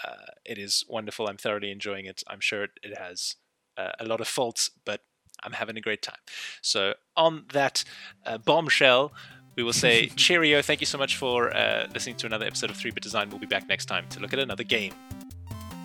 Uh, 0.04 0.32
it 0.44 0.58
is 0.58 0.84
wonderful. 0.88 1.28
I'm 1.28 1.36
thoroughly 1.36 1.70
enjoying 1.70 2.06
it. 2.06 2.22
I'm 2.28 2.40
sure 2.40 2.64
it 2.64 2.98
has 2.98 3.36
uh, 3.76 3.92
a 3.98 4.04
lot 4.04 4.20
of 4.20 4.28
faults, 4.28 4.70
but 4.84 5.02
I'm 5.46 5.52
having 5.52 5.76
a 5.76 5.80
great 5.80 6.02
time. 6.02 6.18
So, 6.60 6.94
on 7.16 7.44
that 7.52 7.84
uh, 8.26 8.38
bombshell, 8.38 9.12
we 9.56 9.62
will 9.62 9.72
say 9.72 10.06
cheerio. 10.16 10.60
Thank 10.60 10.80
you 10.80 10.86
so 10.86 10.98
much 10.98 11.16
for 11.16 11.56
uh, 11.56 11.86
listening 11.94 12.16
to 12.16 12.26
another 12.26 12.46
episode 12.46 12.70
of 12.70 12.76
3 12.76 12.90
Bit 12.90 13.02
Design. 13.02 13.30
We'll 13.30 13.38
be 13.38 13.46
back 13.46 13.68
next 13.68 13.86
time 13.86 14.06
to 14.10 14.20
look 14.20 14.32
at 14.32 14.38
another 14.38 14.64
game. 14.64 14.92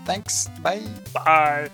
Thanks. 0.05 0.47
Bye. 0.62 0.82
Bye. 1.14 1.70